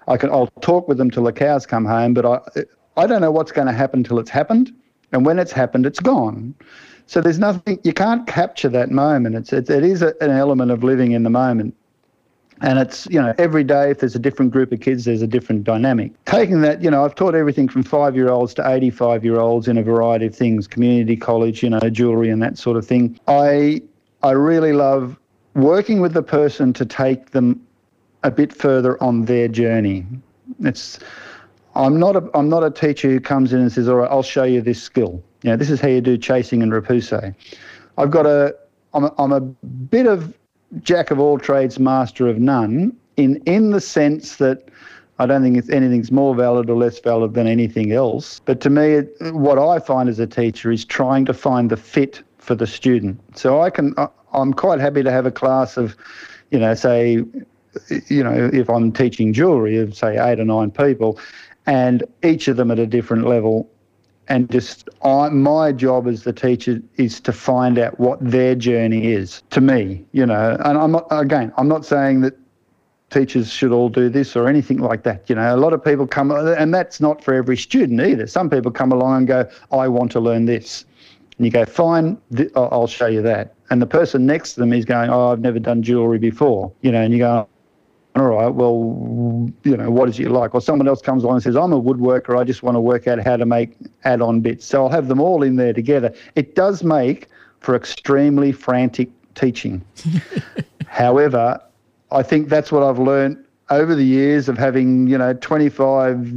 I 0.08 0.18
can 0.18 0.30
I'll 0.30 0.47
talk 0.62 0.88
with 0.88 0.97
them 0.97 1.10
till 1.10 1.24
the 1.24 1.34
cows 1.34 1.66
come 1.66 1.86
home, 1.86 2.14
but 2.14 2.26
I 2.26 2.64
I 2.97 3.08
don't 3.08 3.22
know 3.22 3.32
what's 3.32 3.51
going 3.51 3.68
to 3.68 3.74
happen 3.74 4.03
till 4.03 4.20
it's 4.20 4.30
happened, 4.30 4.74
and 5.12 5.26
when 5.26 5.39
it's 5.39 5.51
happened, 5.51 5.86
it's 5.86 5.99
gone. 5.99 6.53
So 7.08 7.22
there's 7.22 7.39
nothing 7.39 7.80
you 7.84 7.93
can't 7.93 8.26
capture 8.26 8.70
that 8.70 8.89
moment. 8.91 9.36
It's 9.36 9.53
it, 9.53 9.70
it 9.70 9.84
is 9.84 10.01
a, 10.01 10.14
an 10.22 10.32
element 10.32 10.72
of 10.72 10.84
living 10.84 11.12
in 11.12 11.24
the 11.24 11.30
moment. 11.30 11.76
And 12.62 12.80
it's, 12.80 13.06
you 13.08 13.22
know, 13.22 13.34
every 13.38 13.66
day, 13.66 13.91
if 13.91 13.99
there's 13.99 14.16
a 14.16 14.20
different 14.20 14.51
group 14.51 14.72
of 14.72 14.80
kids, 14.80 15.06
there's 15.06 15.22
a 15.22 15.28
different 15.28 15.66
dynamic. 15.66 16.12
Taking 16.24 16.62
that, 16.62 16.82
you 16.82 16.89
know, 16.89 17.03
I've 17.03 17.14
taught 17.14 17.36
everything 17.36 17.68
from 17.68 17.84
five 17.84 18.16
year 18.16 18.30
olds 18.30 18.53
to 18.56 18.68
85 18.68 19.26
year 19.26 19.39
olds 19.39 19.68
in 19.68 19.78
a 19.78 19.84
variety 19.84 20.28
of 20.28 20.36
things, 20.36 20.66
community 20.66 21.18
college, 21.18 21.62
you 21.62 21.70
know, 21.70 21.80
jewelry 21.89 22.30
and 22.30 22.41
that 22.41 22.58
sort 22.58 22.78
of 22.78 22.88
thing. 22.88 23.20
I, 23.28 23.82
I 24.24 24.32
really 24.32 24.72
love 24.72 25.20
working 25.53 25.99
with 25.99 26.14
the 26.14 26.24
person 26.24 26.72
to 26.74 26.86
take 26.86 27.32
them 27.32 27.62
a 28.24 28.32
bit 28.32 28.53
further 28.53 29.01
on 29.03 29.26
their 29.26 29.49
journey. 29.49 30.06
It's 30.62 30.99
I'm 31.76 32.00
not 32.00 32.16
a 32.16 32.30
I'm 32.34 32.50
not 32.50 32.64
a 32.64 32.72
teacher 32.72 33.10
who 33.10 33.20
comes 33.20 33.54
in 33.54 33.60
and 33.60 33.72
says, 33.72 33.88
"All 33.88 33.98
right, 33.98 34.10
I'll 34.10 34.24
show 34.24 34.44
you 34.44 34.62
this 34.62 34.82
skill. 34.82 35.22
You 35.44 35.52
know, 35.52 35.58
this 35.58 35.70
is 35.70 35.80
how 35.82 35.88
you 35.90 36.02
do 36.02 36.18
chasing 36.18 36.64
and 36.64 36.72
repousse." 36.72 37.36
I've 37.98 38.12
got 38.12 38.26
a 38.26 38.56
I'm 38.94 39.06
a, 39.06 39.14
I'm 39.18 39.32
a 39.32 39.42
bit 39.42 40.08
of 40.08 40.34
jack 40.82 41.12
of 41.12 41.20
all 41.20 41.38
trades, 41.38 41.80
master 41.80 42.28
of 42.28 42.40
none. 42.40 42.96
In 43.18 43.38
in 43.46 43.72
the 43.72 43.82
sense 43.82 44.38
that 44.38 44.70
I 45.20 45.26
don't 45.26 45.42
think 45.42 45.58
it's 45.58 45.70
anything's 45.70 46.12
more 46.12 46.36
valid 46.36 46.70
or 46.70 46.78
less 46.78 47.00
valid 47.00 47.34
than 47.34 47.48
anything 47.48 47.92
else. 47.92 48.42
But 48.44 48.60
to 48.62 48.70
me, 48.70 49.02
what 49.32 49.58
I 49.58 49.80
find 49.80 50.10
as 50.10 50.20
a 50.20 50.28
teacher 50.28 50.72
is 50.72 50.84
trying 50.84 51.26
to 51.26 51.34
find 51.34 51.70
the 51.70 51.78
fit 51.78 52.22
for 52.38 52.56
the 52.56 52.68
student. 52.68 53.20
So 53.38 53.62
I 53.62 53.70
can 53.70 53.96
I'm 54.34 54.54
quite 54.54 54.80
happy 54.80 55.04
to 55.04 55.12
have 55.12 55.26
a 55.26 55.32
class 55.32 55.78
of, 55.78 55.96
you 56.52 56.60
know, 56.60 56.74
say 56.74 57.24
you 58.08 58.24
know, 58.24 58.50
if 58.54 58.70
I'm 58.70 58.92
teaching 58.92 59.34
jewelry 59.34 59.78
of 59.78 59.96
say 59.96 60.18
eight 60.18 60.40
or 60.40 60.46
nine 60.46 60.72
people, 60.72 61.20
and 61.66 62.03
each 62.24 62.47
of 62.47 62.57
them 62.57 62.72
at 62.72 62.80
a 62.80 62.88
different 62.88 63.28
level, 63.28 63.70
and 64.28 64.49
just 64.49 64.89
I, 65.03 65.30
my 65.30 65.72
job 65.72 66.07
as 66.07 66.24
the 66.24 66.34
teacher 66.34 66.82
is 66.97 67.20
to 67.22 67.32
find 67.32 67.78
out 67.78 67.99
what 67.99 68.20
their 68.22 68.55
journey 68.55 69.11
is 69.11 69.43
to 69.51 69.61
me, 69.61 70.05
you 70.11 70.26
know. 70.26 70.57
And 70.66 70.78
I'm 70.78 70.91
not 70.91 71.07
again, 71.11 71.51
I'm 71.57 71.68
not 71.68 71.86
saying 71.86 72.22
that 72.22 72.36
teachers 73.11 73.51
should 73.51 73.72
all 73.72 73.89
do 73.89 74.09
this 74.09 74.36
or 74.36 74.47
anything 74.47 74.80
like 74.80 75.03
that. 75.03 75.30
You 75.30 75.36
know, 75.36 75.55
a 75.55 75.57
lot 75.57 75.74
of 75.74 75.84
people 75.84 76.07
come, 76.07 76.32
and 76.32 76.74
that's 76.74 76.99
not 76.99 77.24
for 77.24 77.34
every 77.34 77.57
student 77.57 78.01
either. 78.01 78.28
Some 78.28 78.49
people 78.49 78.72
come 78.72 78.91
along 78.91 79.18
and 79.18 79.28
go, 79.28 79.49
I 79.72 79.88
want 79.88 80.11
to 80.13 80.20
learn 80.20 80.45
this. 80.45 80.86
And 81.38 81.45
you 81.45 81.51
go, 81.51 81.66
fine, 81.66 82.18
th- 82.36 82.51
I'll 82.55 82.88
show 82.88 83.07
you 83.07 83.22
that. 83.22 83.53
And 83.70 83.82
the 83.82 83.88
person 83.88 84.26
next 84.26 84.53
to 84.53 84.61
them 84.61 84.74
is 84.74 84.86
going, 84.86 85.09
oh, 85.09 85.32
I've 85.32 85.41
never 85.41 85.59
done 85.59 85.84
jewelry 85.84 86.18
before. 86.18 86.72
You 86.82 86.91
know, 86.91 87.01
and 87.01 87.13
you 87.13 87.20
go, 87.20 87.47
all 88.16 88.28
right, 88.28 88.47
well, 88.47 89.51
you 89.63 89.76
know, 89.76 89.91
what 89.91 90.07
is 90.07 90.20
it 90.20 90.32
like? 90.32 90.55
Or 90.55 90.61
someone 90.61 90.88
else 90.88 91.01
comes 91.01 91.24
along 91.24 91.36
and 91.36 91.43
says, 91.43 91.57
I'm 91.57 91.74
a 91.74 91.82
woodworker, 91.82 92.39
I 92.39 92.45
just 92.45 92.63
want 92.63 92.76
to 92.76 92.80
work 92.80 93.07
out 93.07 93.20
how 93.20 93.36
to 93.36 93.45
make 93.45 93.76
add 94.05 94.22
on 94.22 94.39
bits. 94.39 94.66
So 94.66 94.84
I'll 94.84 94.89
have 94.89 95.09
them 95.09 95.20
all 95.20 95.43
in 95.43 95.57
there 95.57 95.74
together. 95.74 96.13
It 96.36 96.55
does 96.55 96.84
make 96.84 97.28
for 97.59 97.76
extremely 97.76 98.53
frantic 98.53 99.09
teaching. 99.34 99.84
However, 100.88 101.59
I 102.11 102.24
think 102.24 102.47
that's 102.47 102.72
what 102.72 102.84
I've 102.84 102.99
learned 102.99 103.43
over 103.70 103.95
the 103.95 104.05
years 104.05 104.47
of 104.47 104.57
having, 104.57 105.07
you 105.07 105.18
know, 105.18 105.34
25, 105.34 106.34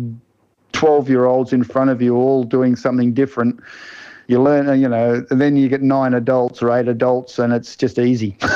12 0.72 1.08
year 1.08 1.26
olds 1.26 1.52
in 1.52 1.62
front 1.62 1.90
of 1.90 2.02
you 2.02 2.16
all 2.16 2.42
doing 2.42 2.74
something 2.74 3.12
different 3.12 3.60
you 4.28 4.40
learn, 4.42 4.68
uh, 4.68 4.72
you 4.74 4.88
know, 4.88 5.24
and 5.30 5.40
then 5.40 5.56
you 5.56 5.68
get 5.70 5.80
nine 5.82 6.12
adults 6.12 6.62
or 6.62 6.70
eight 6.70 6.86
adults, 6.86 7.38
and 7.38 7.52
it's 7.52 7.74
just 7.74 7.98
easy. 7.98 8.36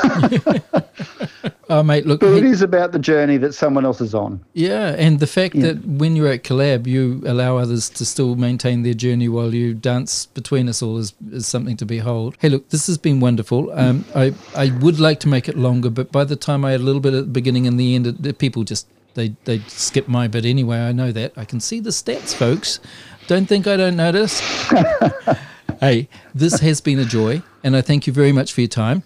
oh, 1.79 1.83
mate, 1.83 2.05
look. 2.05 2.19
But 2.19 2.33
it 2.33 2.45
is 2.45 2.61
about 2.61 2.91
the 2.91 2.99
journey 2.99 3.37
that 3.37 3.53
someone 3.53 3.85
else 3.85 4.01
is 4.01 4.13
on. 4.13 4.43
Yeah, 4.53 4.95
and 4.97 5.19
the 5.19 5.27
fact 5.27 5.55
yeah. 5.55 5.67
that 5.67 5.85
when 5.85 6.15
you're 6.15 6.27
at 6.27 6.43
Collab, 6.43 6.87
you 6.87 7.21
allow 7.25 7.57
others 7.57 7.89
to 7.91 8.05
still 8.05 8.35
maintain 8.35 8.83
their 8.83 8.93
journey 8.93 9.27
while 9.27 9.53
you 9.53 9.73
dance 9.73 10.25
between 10.27 10.69
us 10.69 10.81
all 10.81 10.97
is, 10.97 11.13
is 11.31 11.47
something 11.47 11.77
to 11.77 11.85
behold. 11.85 12.35
Hey, 12.39 12.49
look, 12.49 12.69
this 12.69 12.87
has 12.87 12.97
been 12.97 13.19
wonderful. 13.19 13.71
Um, 13.71 14.05
I, 14.15 14.33
I 14.55 14.71
would 14.81 14.99
like 14.99 15.19
to 15.21 15.27
make 15.27 15.49
it 15.49 15.57
longer, 15.57 15.89
but 15.89 16.11
by 16.11 16.23
the 16.23 16.35
time 16.35 16.63
I 16.65 16.71
had 16.71 16.81
a 16.81 16.83
little 16.83 17.01
bit 17.01 17.13
at 17.13 17.25
the 17.25 17.31
beginning 17.31 17.67
and 17.67 17.79
the 17.79 17.95
end, 17.95 18.07
it, 18.07 18.37
people 18.37 18.63
just 18.63 18.87
they 19.15 19.35
they 19.45 19.59
skip 19.67 20.07
my 20.07 20.27
bit 20.27 20.45
anyway. 20.45 20.79
I 20.79 20.91
know 20.91 21.11
that. 21.11 21.33
I 21.37 21.45
can 21.45 21.59
see 21.59 21.79
the 21.79 21.91
stats, 21.91 22.33
folks. 22.33 22.79
Don't 23.27 23.45
think 23.47 23.67
I 23.67 23.77
don't 23.77 23.95
notice. 23.95 24.39
hey, 25.79 26.09
this 26.35 26.59
has 26.59 26.81
been 26.81 26.99
a 26.99 27.05
joy, 27.05 27.41
and 27.63 27.75
I 27.75 27.81
thank 27.81 28.07
you 28.07 28.13
very 28.13 28.31
much 28.31 28.53
for 28.53 28.61
your 28.61 28.67
time. 28.67 29.03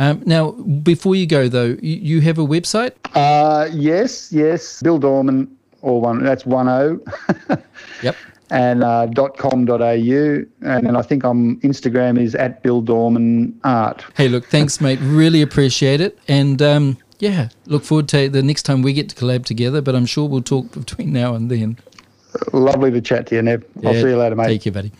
Um, 0.00 0.22
now, 0.24 0.52
before 0.52 1.14
you 1.14 1.26
go, 1.26 1.46
though, 1.46 1.76
you, 1.82 1.96
you 1.96 2.20
have 2.22 2.38
a 2.38 2.46
website? 2.46 2.92
Uh, 3.14 3.68
yes, 3.70 4.32
yes. 4.32 4.82
Bill 4.82 4.98
Dorman, 4.98 5.54
or 5.82 6.00
one, 6.00 6.24
that's 6.24 6.46
one 6.46 6.70
O. 6.70 6.98
yep. 8.02 8.16
And 8.48 8.82
uh, 8.82 9.08
.com.au. 9.36 9.76
And 9.78 10.46
then 10.60 10.96
I 10.96 11.02
think 11.02 11.24
on 11.24 11.60
Instagram 11.60 12.18
is 12.18 12.34
at 12.34 12.62
Bill 12.62 12.80
Dorman 12.80 13.60
Art. 13.62 14.02
Hey, 14.16 14.28
look, 14.28 14.46
thanks, 14.46 14.80
mate. 14.80 14.98
Really 15.02 15.42
appreciate 15.42 16.00
it. 16.00 16.18
And 16.28 16.62
um, 16.62 16.96
yeah, 17.18 17.50
look 17.66 17.84
forward 17.84 18.08
to 18.08 18.30
the 18.30 18.42
next 18.42 18.62
time 18.62 18.80
we 18.80 18.94
get 18.94 19.10
to 19.10 19.14
collab 19.14 19.44
together, 19.44 19.82
but 19.82 19.94
I'm 19.94 20.06
sure 20.06 20.26
we'll 20.26 20.40
talk 20.40 20.72
between 20.72 21.12
now 21.12 21.34
and 21.34 21.50
then. 21.50 21.76
Lovely 22.54 22.90
to 22.90 23.02
chat 23.02 23.26
to 23.26 23.34
you, 23.34 23.42
Nev. 23.42 23.64
I'll 23.84 23.92
see 23.92 24.00
you 24.00 24.16
later, 24.16 24.34
mate. 24.34 24.46
Take 24.46 24.62
care, 24.62 24.72
buddy. 24.72 24.92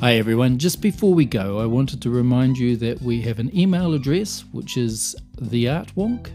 Hi 0.00 0.14
everyone, 0.14 0.56
just 0.56 0.80
before 0.80 1.12
we 1.12 1.26
go, 1.26 1.58
I 1.58 1.66
wanted 1.66 2.00
to 2.00 2.08
remind 2.08 2.56
you 2.56 2.74
that 2.78 3.02
we 3.02 3.20
have 3.20 3.38
an 3.38 3.54
email 3.54 3.92
address 3.92 4.46
which 4.50 4.78
is 4.78 5.14
theartwonk 5.36 6.30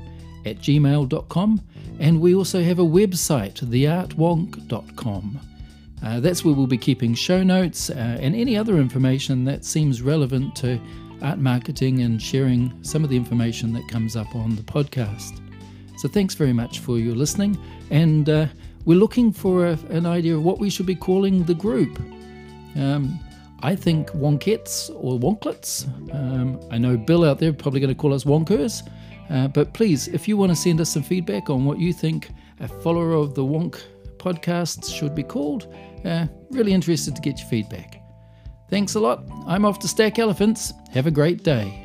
at 0.45 0.57
gmail.com 0.57 1.61
and 1.99 2.21
we 2.21 2.35
also 2.35 2.61
have 2.61 2.77
a 2.77 2.83
website, 2.83 3.55
theartwonk.com. 3.65 5.39
Uh, 6.03 6.19
that's 6.19 6.45
where 6.45 6.53
we'll 6.53 6.67
be 6.67 6.77
keeping 6.77 7.15
show 7.15 7.41
notes 7.41 7.89
uh, 7.89 8.19
and 8.21 8.35
any 8.35 8.55
other 8.55 8.77
information 8.77 9.45
that 9.45 9.65
seems 9.65 10.03
relevant 10.03 10.55
to 10.57 10.79
art 11.23 11.39
marketing 11.39 12.03
and 12.03 12.21
sharing 12.21 12.71
some 12.83 13.03
of 13.03 13.09
the 13.09 13.17
information 13.17 13.73
that 13.73 13.87
comes 13.87 14.15
up 14.15 14.35
on 14.35 14.55
the 14.55 14.61
podcast. 14.61 15.41
So 15.97 16.07
thanks 16.07 16.35
very 16.35 16.53
much 16.53 16.81
for 16.81 16.99
your 16.99 17.15
listening 17.15 17.57
and 17.89 18.29
uh, 18.29 18.45
we're 18.85 18.99
looking 18.99 19.31
for 19.31 19.65
a, 19.65 19.79
an 19.89 20.05
idea 20.05 20.35
of 20.35 20.43
what 20.43 20.59
we 20.59 20.69
should 20.69 20.85
be 20.85 20.93
calling 20.93 21.45
the 21.45 21.55
group. 21.55 21.99
Um, 22.75 23.19
I 23.61 23.75
think 23.75 24.09
wonkets 24.11 24.89
or 24.95 25.19
wonklets. 25.19 25.87
Um, 26.13 26.59
I 26.71 26.77
know 26.77 26.97
Bill 26.97 27.23
out 27.23 27.39
there 27.39 27.53
probably 27.53 27.79
going 27.79 27.93
to 27.93 27.99
call 27.99 28.13
us 28.13 28.23
wonkers. 28.23 28.87
Uh, 29.29 29.47
but 29.47 29.73
please, 29.73 30.07
if 30.09 30.27
you 30.27 30.37
want 30.37 30.51
to 30.51 30.55
send 30.55 30.79
us 30.79 30.91
some 30.91 31.03
feedback 31.03 31.49
on 31.49 31.65
what 31.65 31.79
you 31.79 31.93
think 31.93 32.29
a 32.59 32.67
follower 32.67 33.13
of 33.13 33.33
the 33.33 33.43
Wonk 33.43 33.81
podcast 34.17 34.93
should 34.93 35.15
be 35.15 35.23
called, 35.23 35.73
uh, 36.05 36.27
really 36.51 36.73
interested 36.73 37.15
to 37.15 37.21
get 37.21 37.39
your 37.39 37.47
feedback. 37.49 38.01
Thanks 38.69 38.95
a 38.95 38.99
lot. 38.99 39.23
I'm 39.47 39.65
off 39.65 39.79
to 39.79 39.87
stack 39.87 40.19
elephants. 40.19 40.73
Have 40.91 41.07
a 41.07 41.11
great 41.11 41.43
day. 41.43 41.84